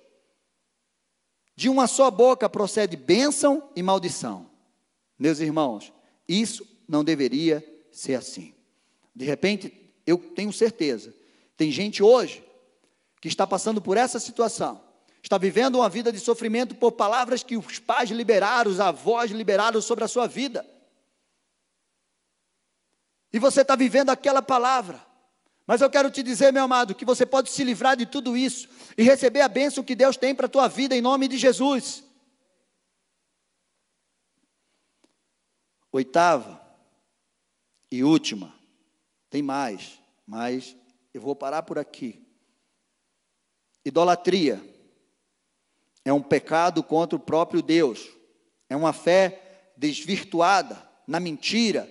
De 1.57 1.71
uma 1.71 1.87
só 1.87 2.11
boca 2.11 2.47
procede 2.47 2.95
bênção 2.95 3.71
e 3.75 3.83
maldição. 3.83 4.51
Meus 5.19 5.41
irmãos, 5.41 5.91
isso 6.29 6.67
não 6.87 7.03
deveria 7.03 7.65
ser 7.91 8.17
assim. 8.17 8.53
De 9.15 9.25
repente, 9.25 9.86
eu 10.07 10.17
tenho 10.17 10.53
certeza, 10.53 11.13
tem 11.57 11.71
gente 11.71 12.03
hoje 12.03 12.45
que 13.21 13.29
está 13.29 13.47
passando 13.47 13.83
por 13.83 13.97
essa 13.97 14.21
situação, 14.21 14.81
está 15.23 15.37
vivendo 15.37 15.77
uma 15.77 15.89
vida 15.89 16.13
de 16.13 16.21
sofrimento 16.21 16.75
por 16.75 16.93
palavras 16.93 17.43
que 17.43 17.57
os 17.57 17.79
pais 17.79 18.11
liberaram, 18.11 18.71
os 18.71 18.79
avós 18.79 19.31
liberaram 19.31 19.81
sobre 19.83 20.05
a 20.05 20.09
sua 20.09 20.27
vida. 20.27 20.65
E 23.33 23.39
você 23.39 23.63
está 23.63 23.75
vivendo 23.75 24.11
aquela 24.11 24.41
palavra. 24.41 25.05
Mas 25.67 25.81
eu 25.81 25.91
quero 25.91 26.11
te 26.11 26.23
dizer, 26.23 26.53
meu 26.53 26.63
amado, 26.63 26.95
que 26.95 27.05
você 27.05 27.27
pode 27.27 27.51
se 27.51 27.65
livrar 27.65 27.97
de 27.97 28.07
tudo 28.07 28.37
isso 28.37 28.69
e 28.97 29.03
receber 29.03 29.41
a 29.41 29.49
bênção 29.49 29.83
que 29.83 29.97
Deus 29.97 30.17
tem 30.17 30.35
para 30.35 30.47
a 30.47 30.49
tua 30.49 30.69
vida 30.69 30.97
em 30.97 31.03
nome 31.03 31.27
de 31.27 31.37
Jesus. 31.37 32.05
Oitava 35.91 36.65
e 37.91 38.05
última, 38.05 38.55
tem 39.37 39.43
mais, 39.43 39.99
mas 40.27 40.75
eu 41.13 41.21
vou 41.21 41.37
parar 41.37 41.63
por 41.63 41.79
aqui. 41.79 42.27
Idolatria 43.85 44.59
é 46.07 46.11
um 46.11 46.23
pecado 46.23 46.83
contra 46.83 47.17
o 47.17 47.21
próprio 47.21 47.61
Deus, 47.61 48.09
é 48.67 48.75
uma 48.75 48.95
fé 48.95 49.69
desvirtuada 49.77 50.83
na 51.07 51.21
mentira, 51.21 51.87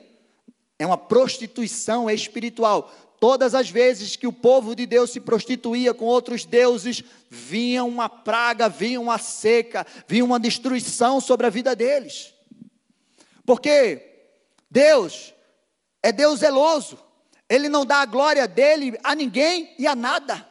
é 0.80 0.88
uma 0.88 0.98
prostituição 0.98 2.10
espiritual. 2.10 2.92
Todas 3.20 3.54
as 3.54 3.70
vezes 3.70 4.16
que 4.16 4.26
o 4.26 4.34
povo 4.34 4.76
de 4.76 4.88
Deus 4.88 5.12
se 5.12 5.20
prostituía 5.20 5.94
com 5.94 6.06
outros 6.06 6.46
deuses, 6.46 7.04
vinha 7.30 7.84
uma 7.84 8.10
praga, 8.10 8.68
vinha 8.68 9.00
uma 9.00 9.20
seca, 9.20 9.86
vinha 10.08 10.26
uma 10.26 10.40
destruição 10.40 11.22
sobre 11.22 11.46
a 11.46 11.52
vida 11.52 11.76
deles. 11.76 12.34
Porque 13.46 14.02
Deus 14.68 15.32
é 16.02 16.12
Deus 16.12 16.40
zeloso, 16.40 17.05
Ele 17.50 17.70
não 17.70 17.86
dá 17.86 17.98
a 17.98 18.06
glória 18.06 18.48
dele 18.48 18.98
a 19.04 19.14
ninguém 19.14 19.74
e 19.78 19.86
a 19.86 19.96
nada. 19.96 20.48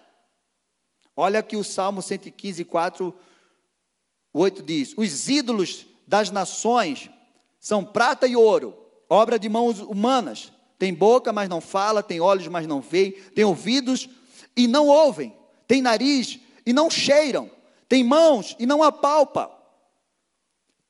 Olha 1.17 1.43
que 1.43 1.57
o 1.57 1.65
Salmo 1.65 2.03
115, 2.03 2.65
4, 2.65 3.15
8 4.33 4.63
diz: 4.63 4.95
Os 4.97 5.29
ídolos 5.29 5.87
das 6.07 6.31
nações 6.31 7.11
são 7.59 7.85
prata 7.85 8.27
e 8.27 8.37
ouro, 8.37 8.77
obra 9.09 9.39
de 9.39 9.49
mãos 9.49 9.81
humanas. 9.81 10.53
Tem 10.79 10.93
boca, 10.93 11.33
mas 11.33 11.49
não 11.49 11.61
fala, 11.61 12.03
tem 12.03 12.21
olhos, 12.21 12.49
mas 12.49 12.67
não 12.67 12.81
veem, 12.81 13.13
tem 13.13 13.45
ouvidos 13.45 14.09
e 14.57 14.67
não 14.67 14.89
ouvem, 14.89 15.35
tem 15.67 15.81
nariz 15.81 16.39
e 16.67 16.73
não 16.73 16.91
cheiram, 16.91 17.51
tem 17.89 18.03
mãos 18.03 18.57
e 18.59 18.67
não 18.67 18.83
apalpam, 18.83 19.51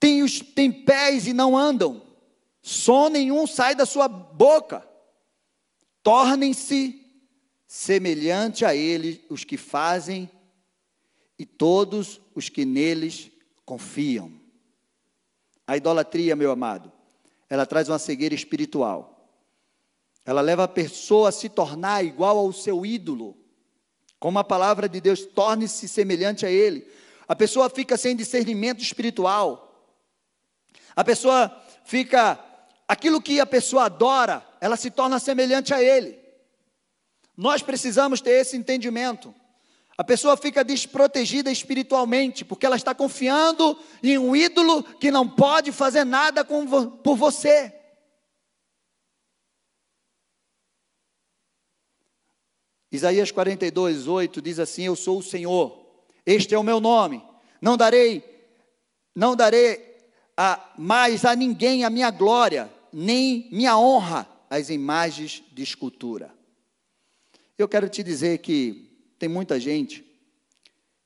tem, 0.00 0.22
os, 0.22 0.40
tem 0.40 0.72
pés 0.72 1.26
e 1.26 1.32
não 1.32 1.57
andam, 1.57 2.02
som 2.62 3.09
nenhum 3.09 3.46
sai 3.46 3.74
da 3.74 3.86
sua 3.86 4.09
boca. 4.09 4.86
Tornem-se 6.05 7.02
semelhante 7.66 8.64
a 8.64 8.76
ele 8.76 9.24
os 9.28 9.42
que 9.42 9.57
fazem 9.57 10.30
e 11.38 11.46
todos 11.46 12.20
os 12.34 12.48
que 12.48 12.64
neles 12.64 13.30
confiam. 13.64 14.32
A 15.66 15.76
idolatria, 15.76 16.36
meu 16.36 16.52
amado, 16.52 16.92
ela 17.48 17.64
traz 17.64 17.88
uma 17.88 17.98
cegueira 17.98 18.34
espiritual. 18.34 19.30
Ela 20.26 20.42
leva 20.42 20.64
a 20.64 20.68
pessoa 20.68 21.30
a 21.30 21.32
se 21.32 21.48
tornar 21.48 22.05
igual 22.05 22.36
ao 22.38 22.52
seu 22.52 22.84
ídolo. 22.84 23.34
Como 24.20 24.38
a 24.38 24.44
palavra 24.44 24.88
de 24.88 25.00
Deus, 25.00 25.24
torne-se 25.24 25.88
semelhante 25.88 26.44
a 26.44 26.50
ele. 26.50 26.86
A 27.26 27.34
pessoa 27.34 27.70
fica 27.70 27.96
sem 27.96 28.14
discernimento 28.14 28.82
espiritual. 28.82 29.96
A 30.94 31.02
pessoa 31.02 31.50
fica. 31.84 32.38
Aquilo 32.87 33.20
que 33.20 33.41
a 33.41 33.47
pessoa 33.47 33.85
adora, 33.85 34.47
ela 34.61 34.76
se 34.76 34.91
torna 34.91 35.18
semelhante 35.18 35.72
a 35.72 35.82
ele. 35.82 36.18
Nós 37.37 37.62
precisamos 37.62 38.20
ter 38.20 38.32
esse 38.32 38.57
entendimento. 38.57 39.35
A 39.97 40.03
pessoa 40.03 40.37
fica 40.37 40.64
desprotegida 40.64 41.51
espiritualmente, 41.51 42.45
porque 42.45 42.66
ela 42.66 42.76
está 42.76 42.95
confiando 42.95 43.78
em 44.03 44.18
um 44.18 44.35
ídolo 44.35 44.82
que 44.82 45.11
não 45.11 45.28
pode 45.28 45.70
fazer 45.70 46.05
nada 46.05 46.45
por 46.45 47.16
você. 47.16 47.72
Isaías 52.91 53.30
42, 53.30 54.07
8 54.07 54.43
diz 54.43 54.59
assim: 54.59 54.85
Eu 54.85 54.97
sou 54.97 55.18
o 55.18 55.22
Senhor, 55.22 55.85
este 56.26 56.55
é 56.55 56.59
o 56.59 56.62
meu 56.62 56.80
nome, 56.80 57.24
não 57.61 57.76
darei, 57.76 58.22
não 59.14 59.35
darei 59.35 59.95
a, 60.37 60.72
mais 60.76 61.24
a 61.24 61.35
ninguém 61.37 61.85
a 61.85 61.91
minha 61.91 62.11
glória, 62.11 62.72
nem 62.95 63.49
minha 63.51 63.76
honra 63.76 64.28
às 64.49 64.70
imagens 64.70 65.42
de 65.53 65.62
escultura. 65.62 66.32
Eu 67.59 67.68
quero 67.68 67.88
te 67.88 68.03
dizer 68.03 68.38
que 68.38 68.88
tem 69.18 69.28
muita 69.28 69.59
gente 69.59 70.05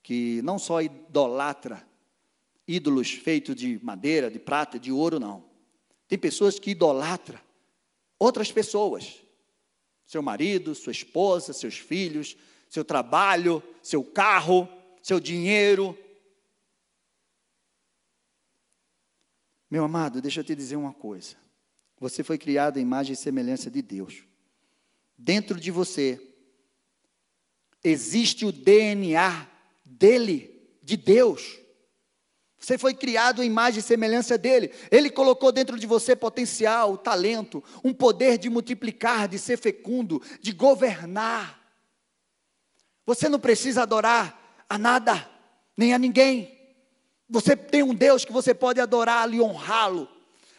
que 0.03 0.43
não 0.43 0.59
só 0.59 0.83
idolatra 0.83 1.87
ídolos 2.67 3.13
feitos 3.13 3.55
de 3.55 3.83
madeira, 3.83 4.31
de 4.31 4.39
prata, 4.39 4.79
de 4.79 4.93
ouro, 4.93 5.19
não. 5.19 5.49
Tem 6.07 6.19
pessoas 6.19 6.59
que 6.59 6.73
idolatram 6.73 7.41
outras 8.19 8.53
pessoas. 8.53 9.23
Seu 10.07 10.23
marido, 10.23 10.75
sua 10.75 10.93
esposa, 10.93 11.55
seus 11.55 11.79
filhos, 11.79 12.37
seu 12.69 12.85
trabalho, 12.85 13.63
seu 13.83 14.05
carro, 14.05 14.69
seu 15.03 15.19
dinheiro. 15.19 15.97
Meu 19.71 19.85
amado, 19.85 20.21
deixa 20.21 20.41
eu 20.41 20.45
te 20.45 20.55
dizer 20.55 20.77
uma 20.77 20.93
coisa. 20.93 21.48
Você 22.01 22.23
foi 22.23 22.39
criado 22.39 22.79
à 22.79 22.81
imagem 22.81 23.13
e 23.13 23.17
semelhança 23.17 23.71
de 23.71 23.83
Deus. 23.83 24.23
Dentro 25.17 25.59
de 25.59 25.71
você 25.71 26.21
existe 27.83 28.47
o 28.47 28.53
DNA 28.53 29.49
dele, 29.85 30.69
de 30.83 30.97
Deus. 30.97 31.59
Você 32.59 32.79
foi 32.79 32.95
criado 32.95 33.43
em 33.43 33.47
imagem 33.47 33.81
e 33.81 33.83
semelhança 33.83 34.39
dele. 34.39 34.73
Ele 34.91 35.11
colocou 35.11 35.51
dentro 35.51 35.79
de 35.79 35.87
você 35.87 36.15
potencial, 36.15 36.97
talento, 36.97 37.63
um 37.83 37.93
poder 37.93 38.39
de 38.39 38.49
multiplicar, 38.49 39.29
de 39.29 39.39
ser 39.39 39.57
fecundo, 39.57 40.23
de 40.41 40.53
governar. 40.53 41.59
Você 43.07 43.29
não 43.29 43.41
precisa 43.41 43.83
adorar 43.83 44.65
a 44.69 44.77
nada, 44.77 45.29
nem 45.77 45.95
a 45.95 45.99
ninguém. 45.99 46.57
Você 47.29 47.57
tem 47.57 47.83
um 47.83 47.95
Deus 47.95 48.25
que 48.25 48.33
você 48.33 48.55
pode 48.55 48.81
adorar 48.81 49.33
e 49.33 49.41
honrá-lo 49.41 50.18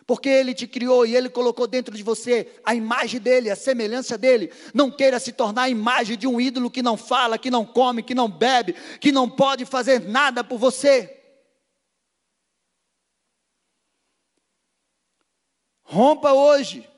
porque 0.10 0.28
Ele 0.28 0.56
te 0.56 0.66
criou 0.66 1.06
e 1.06 1.16
Ele 1.16 1.30
colocou 1.30 1.68
dentro 1.68 1.96
de 1.96 2.02
você 2.02 2.60
a 2.66 2.74
imagem 2.74 3.22
dEle, 3.22 3.52
a 3.52 3.56
semelhança 3.56 4.18
dEle. 4.18 4.52
Não 4.74 4.90
queira 4.90 5.20
se 5.20 5.32
tornar 5.32 5.62
a 5.62 5.70
imagem 5.70 6.18
de 6.18 6.26
um 6.26 6.42
ídolo 6.42 6.72
que 6.72 6.82
não 6.82 6.98
fala, 6.98 7.38
que 7.38 7.52
não 7.52 7.64
come, 7.64 8.02
que 8.02 8.16
não 8.16 8.28
bebe, 8.28 8.74
que 9.00 9.12
não 9.12 9.30
pode 9.30 9.66
fazer 9.66 10.00
nada 10.00 10.44
por 10.44 10.58
você. 10.58 11.16
Rompa 15.84 16.34
hoje 16.34 16.90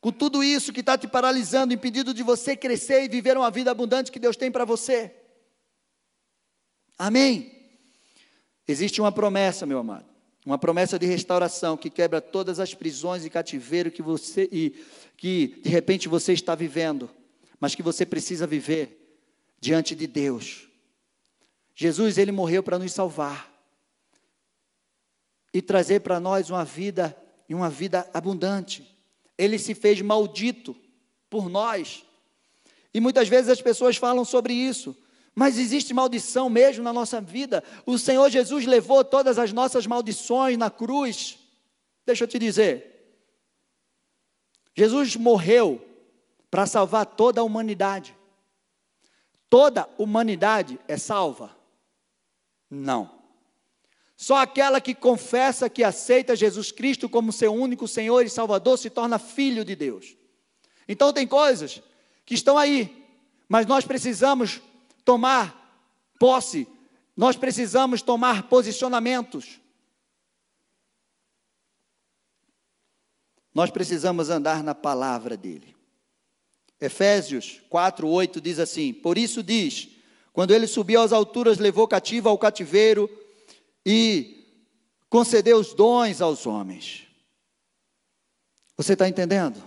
com 0.00 0.10
tudo 0.10 0.42
isso 0.42 0.72
que 0.72 0.80
está 0.80 0.98
te 0.98 1.06
paralisando, 1.06 1.72
impedindo 1.72 2.12
de 2.12 2.24
você 2.24 2.56
crescer 2.56 3.04
e 3.04 3.08
viver 3.08 3.36
uma 3.36 3.48
vida 3.52 3.70
abundante 3.70 4.10
que 4.10 4.18
Deus 4.18 4.36
tem 4.36 4.50
para 4.50 4.64
você. 4.64 5.14
Amém? 6.98 7.78
Existe 8.66 9.00
uma 9.00 9.12
promessa, 9.12 9.64
meu 9.64 9.78
amado. 9.78 10.15
Uma 10.46 10.56
promessa 10.56 10.96
de 10.96 11.04
restauração 11.06 11.76
que 11.76 11.90
quebra 11.90 12.20
todas 12.20 12.60
as 12.60 12.72
prisões 12.72 13.24
e 13.24 13.30
cativeiro 13.30 13.90
que 13.90 14.00
você 14.00 14.48
e 14.52 14.76
que 15.16 15.60
de 15.60 15.68
repente 15.68 16.08
você 16.08 16.32
está 16.32 16.54
vivendo, 16.54 17.10
mas 17.58 17.74
que 17.74 17.82
você 17.82 18.06
precisa 18.06 18.46
viver 18.46 19.18
diante 19.60 19.92
de 19.96 20.06
Deus. 20.06 20.68
Jesus 21.74 22.16
ele 22.16 22.30
morreu 22.30 22.62
para 22.62 22.78
nos 22.78 22.92
salvar 22.92 23.52
e 25.52 25.60
trazer 25.60 26.00
para 26.00 26.20
nós 26.20 26.48
uma 26.48 26.64
vida 26.64 27.16
e 27.48 27.54
uma 27.54 27.68
vida 27.68 28.08
abundante. 28.14 28.96
Ele 29.36 29.58
se 29.58 29.74
fez 29.74 30.00
maldito 30.00 30.76
por 31.28 31.48
nós. 31.48 32.04
E 32.94 33.00
muitas 33.00 33.28
vezes 33.28 33.50
as 33.50 33.60
pessoas 33.60 33.96
falam 33.96 34.24
sobre 34.24 34.54
isso. 34.54 34.96
Mas 35.38 35.58
existe 35.58 35.92
maldição 35.92 36.48
mesmo 36.48 36.82
na 36.82 36.94
nossa 36.94 37.20
vida. 37.20 37.62
O 37.84 37.98
Senhor 37.98 38.30
Jesus 38.30 38.64
levou 38.64 39.04
todas 39.04 39.38
as 39.38 39.52
nossas 39.52 39.86
maldições 39.86 40.56
na 40.56 40.70
cruz. 40.70 41.38
Deixa 42.06 42.24
eu 42.24 42.28
te 42.28 42.38
dizer. 42.38 43.20
Jesus 44.74 45.14
morreu 45.14 45.86
para 46.50 46.64
salvar 46.64 47.04
toda 47.04 47.42
a 47.42 47.44
humanidade. 47.44 48.16
Toda 49.50 49.86
humanidade 49.98 50.80
é 50.88 50.96
salva. 50.96 51.54
Não. 52.70 53.10
Só 54.16 54.36
aquela 54.36 54.80
que 54.80 54.94
confessa 54.94 55.68
que 55.68 55.84
aceita 55.84 56.34
Jesus 56.34 56.72
Cristo 56.72 57.10
como 57.10 57.30
seu 57.30 57.52
único 57.52 57.86
Senhor 57.86 58.24
e 58.24 58.30
Salvador 58.30 58.78
se 58.78 58.88
torna 58.88 59.18
filho 59.18 59.66
de 59.66 59.76
Deus. 59.76 60.16
Então 60.88 61.12
tem 61.12 61.26
coisas 61.26 61.82
que 62.24 62.34
estão 62.34 62.56
aí, 62.56 63.06
mas 63.46 63.66
nós 63.66 63.84
precisamos 63.84 64.62
tomar 65.06 65.88
posse, 66.18 66.68
nós 67.16 67.36
precisamos 67.36 68.02
tomar 68.02 68.48
posicionamentos. 68.48 69.58
Nós 73.54 73.70
precisamos 73.70 74.28
andar 74.28 74.62
na 74.62 74.74
palavra 74.74 75.34
dele. 75.34 75.74
Efésios 76.78 77.62
4, 77.70 78.06
8 78.06 78.38
diz 78.38 78.58
assim: 78.58 78.92
Por 78.92 79.16
isso 79.16 79.42
diz: 79.42 79.88
quando 80.32 80.50
ele 80.50 80.66
subiu 80.66 81.00
às 81.00 81.12
alturas, 81.12 81.56
levou 81.56 81.88
cativo 81.88 82.28
ao 82.28 82.36
cativeiro 82.36 83.08
e 83.86 84.44
concedeu 85.08 85.58
os 85.58 85.72
dons 85.72 86.20
aos 86.20 86.44
homens. 86.46 87.06
Você 88.76 88.92
está 88.92 89.08
entendendo? 89.08 89.62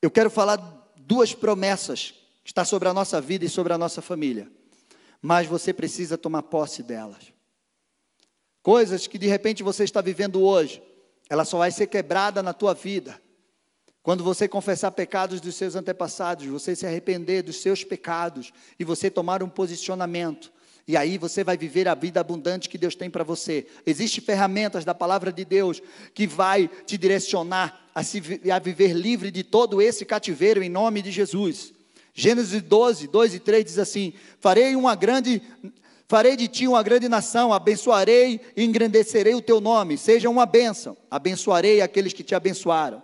Eu 0.00 0.10
quero 0.10 0.30
falar 0.30 0.56
duas 0.96 1.34
promessas 1.34 2.14
está 2.48 2.64
sobre 2.64 2.88
a 2.88 2.94
nossa 2.94 3.20
vida 3.20 3.44
e 3.44 3.48
sobre 3.48 3.74
a 3.74 3.78
nossa 3.78 4.00
família, 4.00 4.50
mas 5.20 5.46
você 5.46 5.72
precisa 5.72 6.16
tomar 6.16 6.44
posse 6.44 6.82
delas. 6.82 7.32
Coisas 8.62 9.06
que 9.06 9.18
de 9.18 9.26
repente 9.26 9.62
você 9.62 9.84
está 9.84 10.00
vivendo 10.00 10.42
hoje, 10.42 10.82
ela 11.28 11.44
só 11.44 11.58
vai 11.58 11.70
ser 11.70 11.88
quebrada 11.88 12.42
na 12.42 12.54
tua 12.54 12.72
vida 12.72 13.20
quando 14.08 14.24
você 14.24 14.48
confessar 14.48 14.90
pecados 14.92 15.38
dos 15.38 15.54
seus 15.54 15.76
antepassados, 15.76 16.46
você 16.46 16.74
se 16.74 16.86
arrepender 16.86 17.42
dos 17.42 17.56
seus 17.56 17.84
pecados 17.84 18.52
e 18.78 18.82
você 18.82 19.10
tomar 19.10 19.42
um 19.42 19.50
posicionamento. 19.50 20.50
E 20.86 20.96
aí 20.96 21.18
você 21.18 21.44
vai 21.44 21.58
viver 21.58 21.86
a 21.86 21.94
vida 21.94 22.18
abundante 22.18 22.70
que 22.70 22.78
Deus 22.78 22.94
tem 22.94 23.10
para 23.10 23.22
você. 23.22 23.66
Existem 23.84 24.24
ferramentas 24.24 24.82
da 24.82 24.94
palavra 24.94 25.30
de 25.30 25.44
Deus 25.44 25.82
que 26.14 26.26
vai 26.26 26.70
te 26.86 26.96
direcionar 26.96 27.90
a, 27.94 28.02
se, 28.02 28.40
a 28.50 28.58
viver 28.58 28.94
livre 28.94 29.30
de 29.30 29.44
todo 29.44 29.82
esse 29.82 30.06
cativeiro 30.06 30.62
em 30.62 30.70
nome 30.70 31.02
de 31.02 31.10
Jesus. 31.10 31.74
Gênesis 32.20 32.60
12, 32.60 33.06
2 33.06 33.34
e 33.34 33.38
3 33.38 33.64
diz 33.64 33.78
assim: 33.78 34.12
Farei 34.40 34.74
uma 34.74 34.96
grande 34.96 35.40
Farei 36.08 36.36
de 36.36 36.48
ti 36.48 36.66
uma 36.66 36.82
grande 36.82 37.06
nação, 37.06 37.52
abençoarei 37.52 38.40
e 38.56 38.64
engrandecerei 38.64 39.34
o 39.34 39.42
teu 39.42 39.60
nome, 39.60 39.98
seja 39.98 40.28
uma 40.28 40.46
bênção. 40.46 40.96
Abençoarei 41.10 41.82
aqueles 41.82 42.14
que 42.14 42.24
te 42.24 42.34
abençoaram 42.34 43.02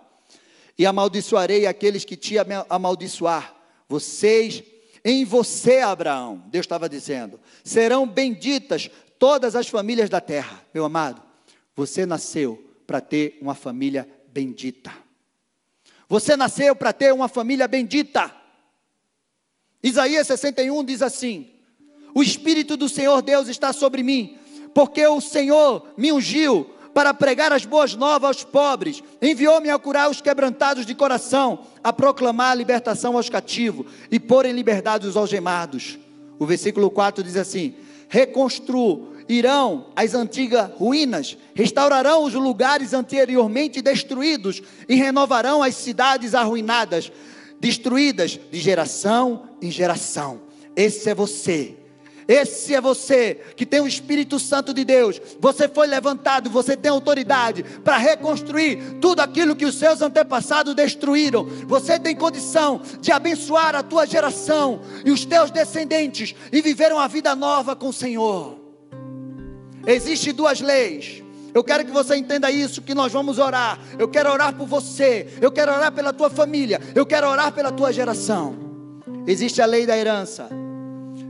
e 0.77 0.87
amaldiçoarei 0.87 1.67
aqueles 1.67 2.03
que 2.03 2.17
te 2.17 2.35
amaldiçoar. 2.67 3.55
Vocês, 3.87 4.63
em 5.03 5.23
você, 5.23 5.81
Abraão, 5.81 6.43
Deus 6.47 6.65
estava 6.65 6.89
dizendo, 6.89 7.39
serão 7.63 8.07
benditas 8.07 8.89
todas 9.19 9.55
as 9.55 9.67
famílias 9.67 10.09
da 10.09 10.19
terra. 10.19 10.61
Meu 10.73 10.83
amado, 10.83 11.21
você 11.75 12.07
nasceu 12.07 12.61
para 12.87 12.99
ter 12.99 13.37
uma 13.39 13.53
família 13.53 14.09
bendita. 14.33 14.91
Você 16.09 16.35
nasceu 16.35 16.75
para 16.75 16.91
ter 16.91 17.13
uma 17.13 17.29
família 17.29 17.67
bendita. 17.67 18.43
Isaías 19.85 20.25
61 20.25 20.83
diz 20.83 21.03
assim: 21.03 21.47
O 22.15 22.23
Espírito 22.23 22.75
do 22.75 22.89
Senhor 22.89 23.21
Deus 23.21 23.47
está 23.47 23.71
sobre 23.71 24.01
mim, 24.01 24.35
porque 24.73 25.05
o 25.05 25.21
Senhor 25.21 25.85
me 25.95 26.11
ungiu 26.11 26.71
para 26.91 27.13
pregar 27.13 27.53
as 27.53 27.65
boas 27.65 27.93
novas 27.93 28.37
aos 28.37 28.43
pobres, 28.43 29.03
enviou-me 29.21 29.69
a 29.69 29.77
curar 29.77 30.09
os 30.09 30.21
quebrantados 30.21 30.87
de 30.87 30.95
coração, 30.95 31.59
a 31.83 31.93
proclamar 31.93 32.51
a 32.53 32.55
libertação 32.55 33.15
aos 33.15 33.29
cativos 33.29 33.85
e 34.09 34.19
pôr 34.19 34.47
em 34.47 34.53
liberdade 34.53 35.05
os 35.05 35.15
algemados. 35.15 35.99
O 36.39 36.47
versículo 36.47 36.89
4 36.89 37.23
diz 37.23 37.35
assim: 37.35 37.75
Reconstruirão 38.09 39.91
as 39.95 40.15
antigas 40.15 40.71
ruínas, 40.71 41.37
restaurarão 41.53 42.23
os 42.23 42.33
lugares 42.33 42.91
anteriormente 42.91 43.83
destruídos 43.83 44.63
e 44.89 44.95
renovarão 44.95 45.61
as 45.61 45.75
cidades 45.75 46.33
arruinadas, 46.33 47.11
destruídas 47.59 48.39
de 48.51 48.59
geração 48.59 49.49
em 49.61 49.71
geração. 49.71 50.41
Esse 50.75 51.09
é 51.09 51.15
você 51.15 51.77
esse 52.27 52.73
é 52.73 52.81
você 52.81 53.39
que 53.55 53.65
tem 53.65 53.79
o 53.79 53.87
Espírito 53.87 54.39
Santo 54.39 54.73
de 54.73 54.83
Deus. 54.83 55.21
Você 55.39 55.67
foi 55.69 55.85
levantado, 55.85 56.49
você 56.49 56.75
tem 56.75 56.89
autoridade 56.89 57.63
para 57.83 57.97
reconstruir 57.97 58.97
tudo 58.99 59.19
aquilo 59.19 59.55
que 59.55 59.65
os 59.65 59.75
seus 59.75 60.01
antepassados 60.01 60.73
destruíram. 60.73 61.45
Você 61.67 61.99
tem 61.99 62.15
condição 62.15 62.81
de 62.99 63.11
abençoar 63.11 63.75
a 63.75 63.83
tua 63.83 64.07
geração 64.07 64.81
e 65.05 65.11
os 65.11 65.23
teus 65.23 65.51
descendentes 65.51 66.33
e 66.51 66.61
viver 66.61 66.91
uma 66.91 67.07
vida 67.07 67.35
nova 67.35 67.75
com 67.75 67.89
o 67.89 67.93
Senhor. 67.93 68.59
Existem 69.85 70.33
duas 70.33 70.61
leis. 70.61 71.24
Eu 71.55 71.63
quero 71.63 71.85
que 71.85 71.91
você 71.91 72.17
entenda 72.17 72.51
isso, 72.51 72.81
que 72.81 72.93
nós 72.93 73.13
vamos 73.13 73.39
orar. 73.39 73.79
Eu 73.97 74.09
quero 74.09 74.29
orar 74.29 74.53
por 74.53 74.67
você, 74.67 75.33
eu 75.39 75.49
quero 75.49 75.71
orar 75.71 75.89
pela 75.89 76.11
tua 76.11 76.29
família, 76.29 76.81
eu 76.93 77.05
quero 77.05 77.29
orar 77.29 77.49
pela 77.53 77.71
tua 77.71 77.93
geração. 77.93 78.53
Existe 79.25 79.61
a 79.61 79.65
lei 79.65 79.85
da 79.85 79.97
herança. 79.97 80.49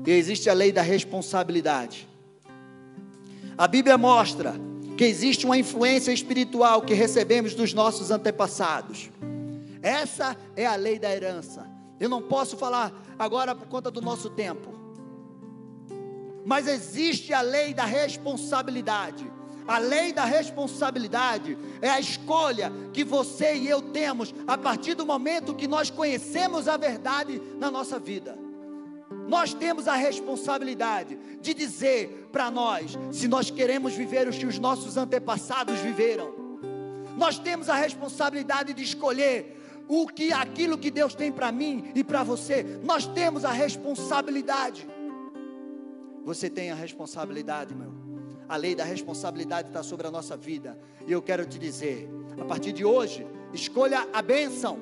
E 0.03 0.09
existe 0.09 0.49
a 0.49 0.53
lei 0.53 0.71
da 0.71 0.81
responsabilidade. 0.81 2.07
A 3.55 3.67
Bíblia 3.67 3.99
mostra 3.99 4.55
que 4.97 5.03
existe 5.03 5.45
uma 5.45 5.59
influência 5.59 6.11
espiritual 6.11 6.81
que 6.81 6.95
recebemos 6.95 7.53
dos 7.53 7.71
nossos 7.71 8.09
antepassados. 8.09 9.11
Essa 9.79 10.35
é 10.55 10.65
a 10.65 10.75
lei 10.75 10.97
da 10.97 11.15
herança. 11.15 11.67
Eu 11.99 12.09
não 12.09 12.23
posso 12.23 12.57
falar 12.57 12.91
agora 13.19 13.53
por 13.53 13.67
conta 13.67 13.91
do 13.91 14.01
nosso 14.01 14.31
tempo. 14.31 14.73
Mas 16.43 16.67
existe 16.67 17.31
a 17.31 17.41
lei 17.41 17.75
da 17.75 17.85
responsabilidade. 17.85 19.34
A 19.67 19.79
lei 19.79 20.13
da 20.13 20.25
responsabilidade 20.25 21.57
é 21.81 21.89
a 21.89 21.99
escolha 21.99 22.71
que 22.93 23.03
você 23.03 23.55
e 23.55 23.67
eu 23.67 23.81
temos 23.81 24.33
a 24.45 24.57
partir 24.57 24.93
do 24.93 25.05
momento 25.05 25.55
que 25.55 25.67
nós 25.67 25.89
conhecemos 25.89 26.67
a 26.67 26.77
verdade 26.77 27.41
na 27.59 27.71
nossa 27.71 27.97
vida. 27.97 28.37
Nós 29.27 29.53
temos 29.53 29.87
a 29.87 29.95
responsabilidade 29.95 31.17
de 31.41 31.53
dizer 31.53 32.29
para 32.31 32.51
nós 32.51 32.97
se 33.11 33.27
nós 33.27 33.49
queremos 33.49 33.93
viver 33.93 34.27
os 34.27 34.37
que 34.37 34.45
os 34.45 34.59
nossos 34.59 34.97
antepassados 34.97 35.79
viveram. 35.79 36.33
Nós 37.17 37.39
temos 37.39 37.67
a 37.67 37.75
responsabilidade 37.75 38.73
de 38.73 38.83
escolher 38.83 39.83
o 39.87 40.07
que 40.07 40.31
aquilo 40.31 40.77
que 40.77 40.91
Deus 40.91 41.15
tem 41.15 41.31
para 41.31 41.51
mim 41.51 41.91
e 41.95 42.03
para 42.03 42.23
você. 42.23 42.63
Nós 42.83 43.07
temos 43.07 43.43
a 43.45 43.51
responsabilidade. 43.51 44.87
Você 46.23 46.49
tem 46.49 46.71
a 46.71 46.75
responsabilidade, 46.75 47.73
meu. 47.73 48.04
A 48.47 48.55
lei 48.57 48.75
da 48.75 48.83
responsabilidade 48.83 49.69
está 49.69 49.81
sobre 49.81 50.07
a 50.07 50.11
nossa 50.11 50.37
vida. 50.37 50.77
E 51.07 51.11
eu 51.11 51.21
quero 51.21 51.45
te 51.45 51.57
dizer, 51.57 52.09
a 52.39 52.45
partir 52.45 52.71
de 52.71 52.85
hoje, 52.85 53.25
escolha 53.53 54.07
a 54.13 54.21
bênção. 54.21 54.77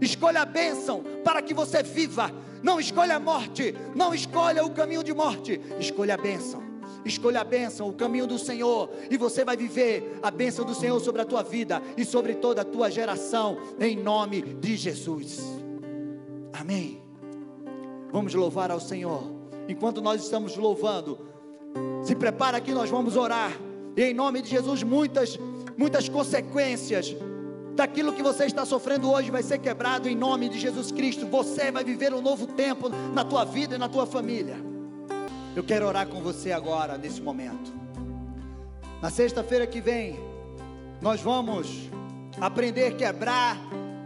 Escolha 0.00 0.42
a 0.42 0.44
bênção 0.44 1.02
para 1.24 1.40
que 1.40 1.54
você 1.54 1.82
viva 1.82 2.30
não 2.64 2.80
escolha 2.80 3.16
a 3.16 3.20
morte, 3.20 3.74
não 3.94 4.14
escolha 4.14 4.64
o 4.64 4.70
caminho 4.70 5.04
de 5.04 5.12
morte, 5.12 5.60
escolha 5.78 6.14
a 6.14 6.16
bênção. 6.16 6.64
Escolha 7.04 7.42
a 7.42 7.44
bênção, 7.44 7.90
o 7.90 7.92
caminho 7.92 8.26
do 8.26 8.38
Senhor, 8.38 8.88
e 9.10 9.18
você 9.18 9.44
vai 9.44 9.54
viver 9.54 10.18
a 10.22 10.30
bênção 10.30 10.64
do 10.64 10.74
Senhor 10.74 10.98
sobre 11.00 11.20
a 11.20 11.26
tua 11.26 11.42
vida 11.42 11.82
e 11.98 12.02
sobre 12.06 12.36
toda 12.36 12.62
a 12.62 12.64
tua 12.64 12.90
geração, 12.90 13.58
em 13.78 13.94
nome 13.94 14.40
de 14.40 14.74
Jesus. 14.74 15.42
Amém. 16.54 17.02
Vamos 18.10 18.32
louvar 18.32 18.70
ao 18.70 18.80
Senhor. 18.80 19.30
Enquanto 19.68 20.00
nós 20.00 20.22
estamos 20.22 20.56
louvando, 20.56 21.18
se 22.04 22.14
prepara 22.14 22.60
que 22.60 22.72
nós 22.72 22.90
vamos 22.90 23.16
orar. 23.16 23.52
E 23.96 24.02
em 24.02 24.14
nome 24.14 24.42
de 24.42 24.50
Jesus, 24.50 24.82
muitas, 24.82 25.38
muitas 25.76 26.08
consequências 26.08 27.16
daquilo 27.74 28.12
que 28.12 28.22
você 28.22 28.44
está 28.44 28.64
sofrendo 28.64 29.10
hoje 29.10 29.30
vai 29.30 29.42
ser 29.42 29.58
quebrado 29.58 30.08
em 30.08 30.14
nome 30.14 30.48
de 30.48 30.58
Jesus 30.58 30.92
Cristo. 30.92 31.26
Você 31.26 31.72
vai 31.72 31.82
viver 31.82 32.12
um 32.12 32.20
novo 32.20 32.46
tempo 32.46 32.88
na 32.88 33.24
tua 33.24 33.44
vida 33.44 33.76
e 33.76 33.78
na 33.78 33.88
tua 33.88 34.06
família. 34.06 34.56
Eu 35.56 35.64
quero 35.64 35.86
orar 35.86 36.06
com 36.06 36.20
você 36.20 36.52
agora, 36.52 36.98
nesse 36.98 37.20
momento. 37.20 37.72
Na 39.00 39.10
sexta-feira 39.10 39.66
que 39.66 39.80
vem, 39.80 40.18
nós 41.00 41.20
vamos 41.20 41.88
aprender 42.40 42.86
a 42.86 42.92
quebrar, 42.92 43.56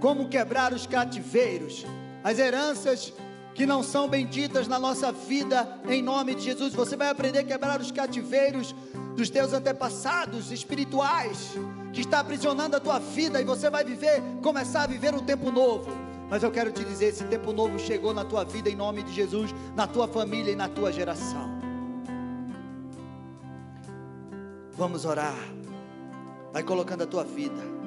como 0.01 0.29
quebrar 0.29 0.73
os 0.73 0.87
cativeiros, 0.87 1.87
as 2.23 2.39
heranças 2.39 3.13
que 3.59 3.67
não 3.67 3.83
são 3.83 4.09
benditas 4.09 4.69
na 4.69 4.79
nossa 4.79 5.11
vida, 5.11 5.69
em 5.89 6.01
nome 6.01 6.33
de 6.37 6.43
Jesus. 6.43 6.73
Você 6.75 6.95
vai 6.95 7.11
aprender 7.11 7.41
a 7.41 7.45
quebrar 7.45 7.81
os 7.81 7.91
cativeiros 7.91 8.73
dos 9.17 9.29
teus 9.31 9.53
antepassados 9.53 10.53
espirituais 10.53 11.59
que 11.93 12.03
está 12.03 12.21
aprisionando 12.21 12.77
a 12.77 12.81
tua 12.81 13.01
vida 13.01 13.41
e 13.41 13.45
você 13.45 13.69
vai 13.69 13.83
viver, 13.83 14.23
começar 14.45 14.83
a 14.83 14.87
viver 14.87 15.13
um 15.13 15.25
tempo 15.25 15.51
novo. 15.51 15.91
Mas 16.31 16.45
eu 16.45 16.53
quero 16.53 16.71
te 16.71 16.85
dizer, 16.85 17.07
esse 17.07 17.25
tempo 17.25 17.53
novo 17.53 17.81
chegou 17.81 18.15
na 18.15 18.25
tua 18.25 18.45
vida 18.45 18.71
em 18.71 18.77
nome 18.77 19.03
de 19.03 19.13
Jesus, 19.13 19.53
na 19.75 19.89
tua 19.89 20.07
família 20.07 20.53
e 20.53 20.57
na 20.57 20.69
tua 20.69 20.93
geração. 20.93 21.51
Vamos 24.71 25.05
orar. 25.05 25.35
Vai 26.53 26.63
colocando 26.63 27.03
a 27.03 27.07
tua 27.09 27.25
vida. 27.25 27.78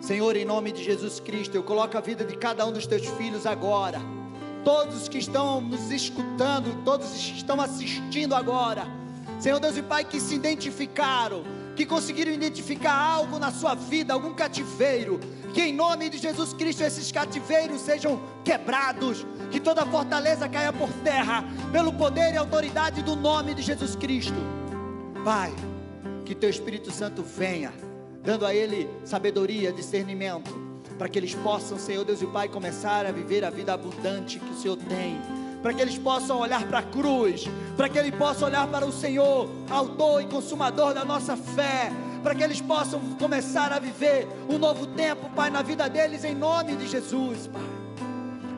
Senhor, 0.00 0.36
em 0.36 0.44
nome 0.44 0.72
de 0.72 0.84
Jesus 0.84 1.20
Cristo, 1.20 1.54
eu 1.54 1.62
coloco 1.62 1.96
a 1.96 2.00
vida 2.00 2.24
de 2.24 2.36
cada 2.36 2.66
um 2.66 2.72
dos 2.72 2.86
teus 2.86 3.06
filhos 3.06 3.46
agora 3.46 4.00
todos 4.66 5.08
que 5.08 5.18
estão 5.18 5.60
nos 5.60 5.92
escutando, 5.92 6.82
todos 6.84 7.06
que 7.12 7.36
estão 7.36 7.60
assistindo 7.60 8.34
agora. 8.34 8.84
Senhor 9.38 9.60
Deus 9.60 9.76
e 9.76 9.82
Pai, 9.82 10.04
que 10.04 10.18
se 10.18 10.34
identificaram, 10.34 11.44
que 11.76 11.86
conseguiram 11.86 12.32
identificar 12.32 12.92
algo 12.92 13.38
na 13.38 13.52
sua 13.52 13.76
vida, 13.76 14.12
algum 14.12 14.34
cativeiro, 14.34 15.20
que 15.54 15.62
em 15.62 15.72
nome 15.72 16.10
de 16.10 16.18
Jesus 16.18 16.52
Cristo 16.52 16.82
esses 16.82 17.12
cativeiros 17.12 17.80
sejam 17.80 18.20
quebrados, 18.44 19.24
que 19.52 19.60
toda 19.60 19.86
fortaleza 19.86 20.48
caia 20.48 20.72
por 20.72 20.88
terra, 21.04 21.44
pelo 21.70 21.92
poder 21.92 22.34
e 22.34 22.36
autoridade 22.36 23.04
do 23.04 23.14
nome 23.14 23.54
de 23.54 23.62
Jesus 23.62 23.94
Cristo. 23.94 24.34
Pai, 25.24 25.54
que 26.24 26.34
teu 26.34 26.50
Espírito 26.50 26.90
Santo 26.90 27.22
venha, 27.22 27.72
dando 28.26 28.44
a 28.44 28.54
ele 28.54 28.90
sabedoria, 29.04 29.72
discernimento, 29.72 30.52
para 30.98 31.08
que 31.08 31.18
eles 31.18 31.34
possam, 31.34 31.78
Senhor 31.78 32.04
Deus 32.04 32.20
e 32.20 32.26
Pai, 32.26 32.48
começar 32.48 33.06
a 33.06 33.12
viver 33.12 33.44
a 33.44 33.50
vida 33.50 33.72
abundante 33.72 34.38
que 34.38 34.50
o 34.50 34.56
Senhor 34.56 34.76
tem 34.76 35.18
para 35.62 35.74
que 35.74 35.82
eles 35.82 35.98
possam 35.98 36.38
olhar 36.38 36.64
para 36.68 36.78
a 36.78 36.82
cruz, 36.82 37.44
para 37.76 37.88
que 37.88 37.98
eles 37.98 38.14
possam 38.14 38.46
olhar 38.46 38.68
para 38.68 38.86
o 38.86 38.92
Senhor, 38.92 39.50
autor 39.68 40.22
e 40.22 40.26
consumador 40.26 40.94
da 40.94 41.04
nossa 41.04 41.36
fé, 41.36 41.90
para 42.22 42.36
que 42.36 42.42
eles 42.44 42.60
possam 42.60 43.00
começar 43.18 43.72
a 43.72 43.80
viver 43.80 44.28
um 44.48 44.58
novo 44.58 44.86
tempo, 44.86 45.28
Pai, 45.30 45.50
na 45.50 45.62
vida 45.62 45.88
deles, 45.88 46.22
em 46.22 46.36
nome 46.36 46.76
de 46.76 46.86
Jesus, 46.86 47.48
Pai. 47.48 47.62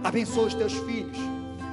Abençoa 0.05 0.49
os 0.49 0.55
teus 0.55 0.75
filhos, 0.75 1.17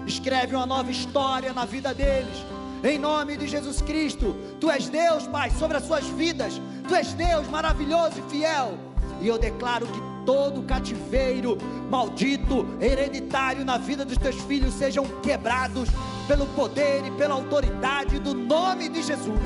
escreve 0.08 0.56
uma 0.56 0.66
nova 0.66 0.90
história 0.90 1.52
na 1.52 1.66
vida 1.66 1.94
deles, 1.94 2.38
em 2.82 2.98
nome 2.98 3.36
de 3.36 3.46
Jesus 3.46 3.82
Cristo. 3.82 4.36
Tu 4.62 4.72
és 4.72 4.88
Deus, 4.88 5.28
Pai, 5.28 5.50
sobre 5.52 5.76
as 5.76 5.84
suas 5.84 6.06
vidas, 6.06 6.62
tu 6.86 6.96
és 6.96 7.14
Deus 7.14 7.48
maravilhoso 7.48 8.20
e 8.20 8.30
fiel, 8.30 8.78
e 9.22 9.28
eu 9.28 9.38
declaro 9.38 9.86
que 9.88 10.02
todo 10.26 10.64
cativeiro 10.64 11.58
maldito, 11.90 12.66
hereditário 12.82 13.64
na 13.64 13.78
vida 13.78 14.04
dos 14.04 14.18
teus 14.18 14.36
filhos 14.42 14.74
sejam 14.74 15.06
quebrados 15.22 15.90
pelo 16.28 16.46
poder 16.48 17.06
e 17.06 17.12
pela 17.12 17.36
autoridade 17.36 18.20
do 18.20 18.34
nome 18.34 18.90
de 18.90 19.04
Jesus. 19.04 19.40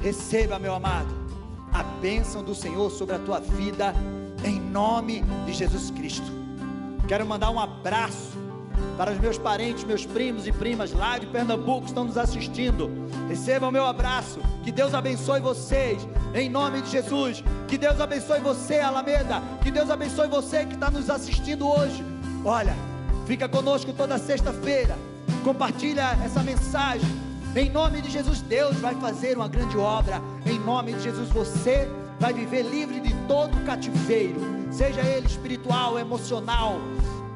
Receba, 0.00 0.58
meu 0.58 0.74
amado, 0.74 1.14
a 1.72 1.82
bênção 1.82 2.42
do 2.42 2.54
Senhor 2.54 2.90
sobre 2.90 3.16
a 3.16 3.18
tua 3.18 3.40
vida, 3.40 3.94
em 4.44 4.58
nome 4.58 5.22
de 5.44 5.52
Jesus 5.52 5.90
Cristo. 5.90 6.26
Quero 7.06 7.26
mandar 7.26 7.50
um 7.50 7.58
abraço 7.58 8.39
para 8.96 9.12
os 9.12 9.18
meus 9.18 9.38
parentes, 9.38 9.84
meus 9.84 10.04
primos 10.04 10.46
e 10.46 10.52
primas 10.52 10.92
lá 10.92 11.18
de 11.18 11.26
Pernambuco 11.26 11.82
que 11.82 11.88
estão 11.88 12.04
nos 12.04 12.18
assistindo. 12.18 12.90
Recebam 13.28 13.68
o 13.68 13.72
meu 13.72 13.86
abraço. 13.86 14.40
Que 14.62 14.70
Deus 14.70 14.94
abençoe 14.94 15.40
vocês, 15.40 16.06
em 16.34 16.48
nome 16.48 16.82
de 16.82 16.90
Jesus. 16.90 17.42
Que 17.66 17.78
Deus 17.78 18.00
abençoe 18.00 18.40
você, 18.40 18.80
Alameda. 18.80 19.42
Que 19.62 19.70
Deus 19.70 19.90
abençoe 19.90 20.28
você 20.28 20.66
que 20.66 20.74
está 20.74 20.90
nos 20.90 21.08
assistindo 21.08 21.66
hoje. 21.66 22.04
Olha, 22.44 22.74
fica 23.26 23.48
conosco 23.48 23.92
toda 23.92 24.18
sexta-feira. 24.18 24.96
Compartilha 25.44 26.18
essa 26.24 26.42
mensagem. 26.42 27.08
Em 27.56 27.70
nome 27.70 28.00
de 28.00 28.10
Jesus, 28.10 28.42
Deus 28.42 28.76
vai 28.76 28.94
fazer 28.96 29.36
uma 29.36 29.48
grande 29.48 29.76
obra. 29.76 30.20
Em 30.46 30.58
nome 30.58 30.92
de 30.92 31.02
Jesus, 31.02 31.28
você 31.30 31.88
vai 32.20 32.34
viver 32.34 32.62
livre 32.62 33.00
de 33.00 33.14
todo 33.26 33.64
cativeiro, 33.64 34.38
seja 34.70 35.00
ele 35.00 35.26
espiritual, 35.26 35.98
emocional, 35.98 36.78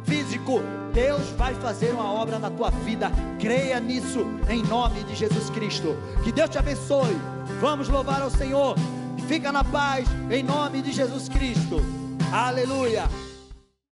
físico. 0.04 0.60
Deus 0.92 1.22
vai 1.36 1.54
fazer 1.54 1.92
uma 1.92 2.12
obra 2.12 2.38
na 2.38 2.50
tua 2.50 2.70
vida. 2.70 3.10
Creia 3.40 3.80
nisso 3.80 4.26
em 4.48 4.62
nome 4.62 5.02
de 5.04 5.14
Jesus 5.14 5.50
Cristo. 5.50 5.96
Que 6.22 6.30
Deus 6.30 6.50
te 6.50 6.58
abençoe. 6.58 7.16
Vamos 7.60 7.88
louvar 7.88 8.22
ao 8.22 8.30
Senhor. 8.30 8.76
Fica 9.26 9.50
na 9.50 9.64
paz 9.64 10.06
em 10.30 10.42
nome 10.42 10.82
de 10.82 10.92
Jesus 10.92 11.28
Cristo. 11.28 11.80
Aleluia. 12.32 13.08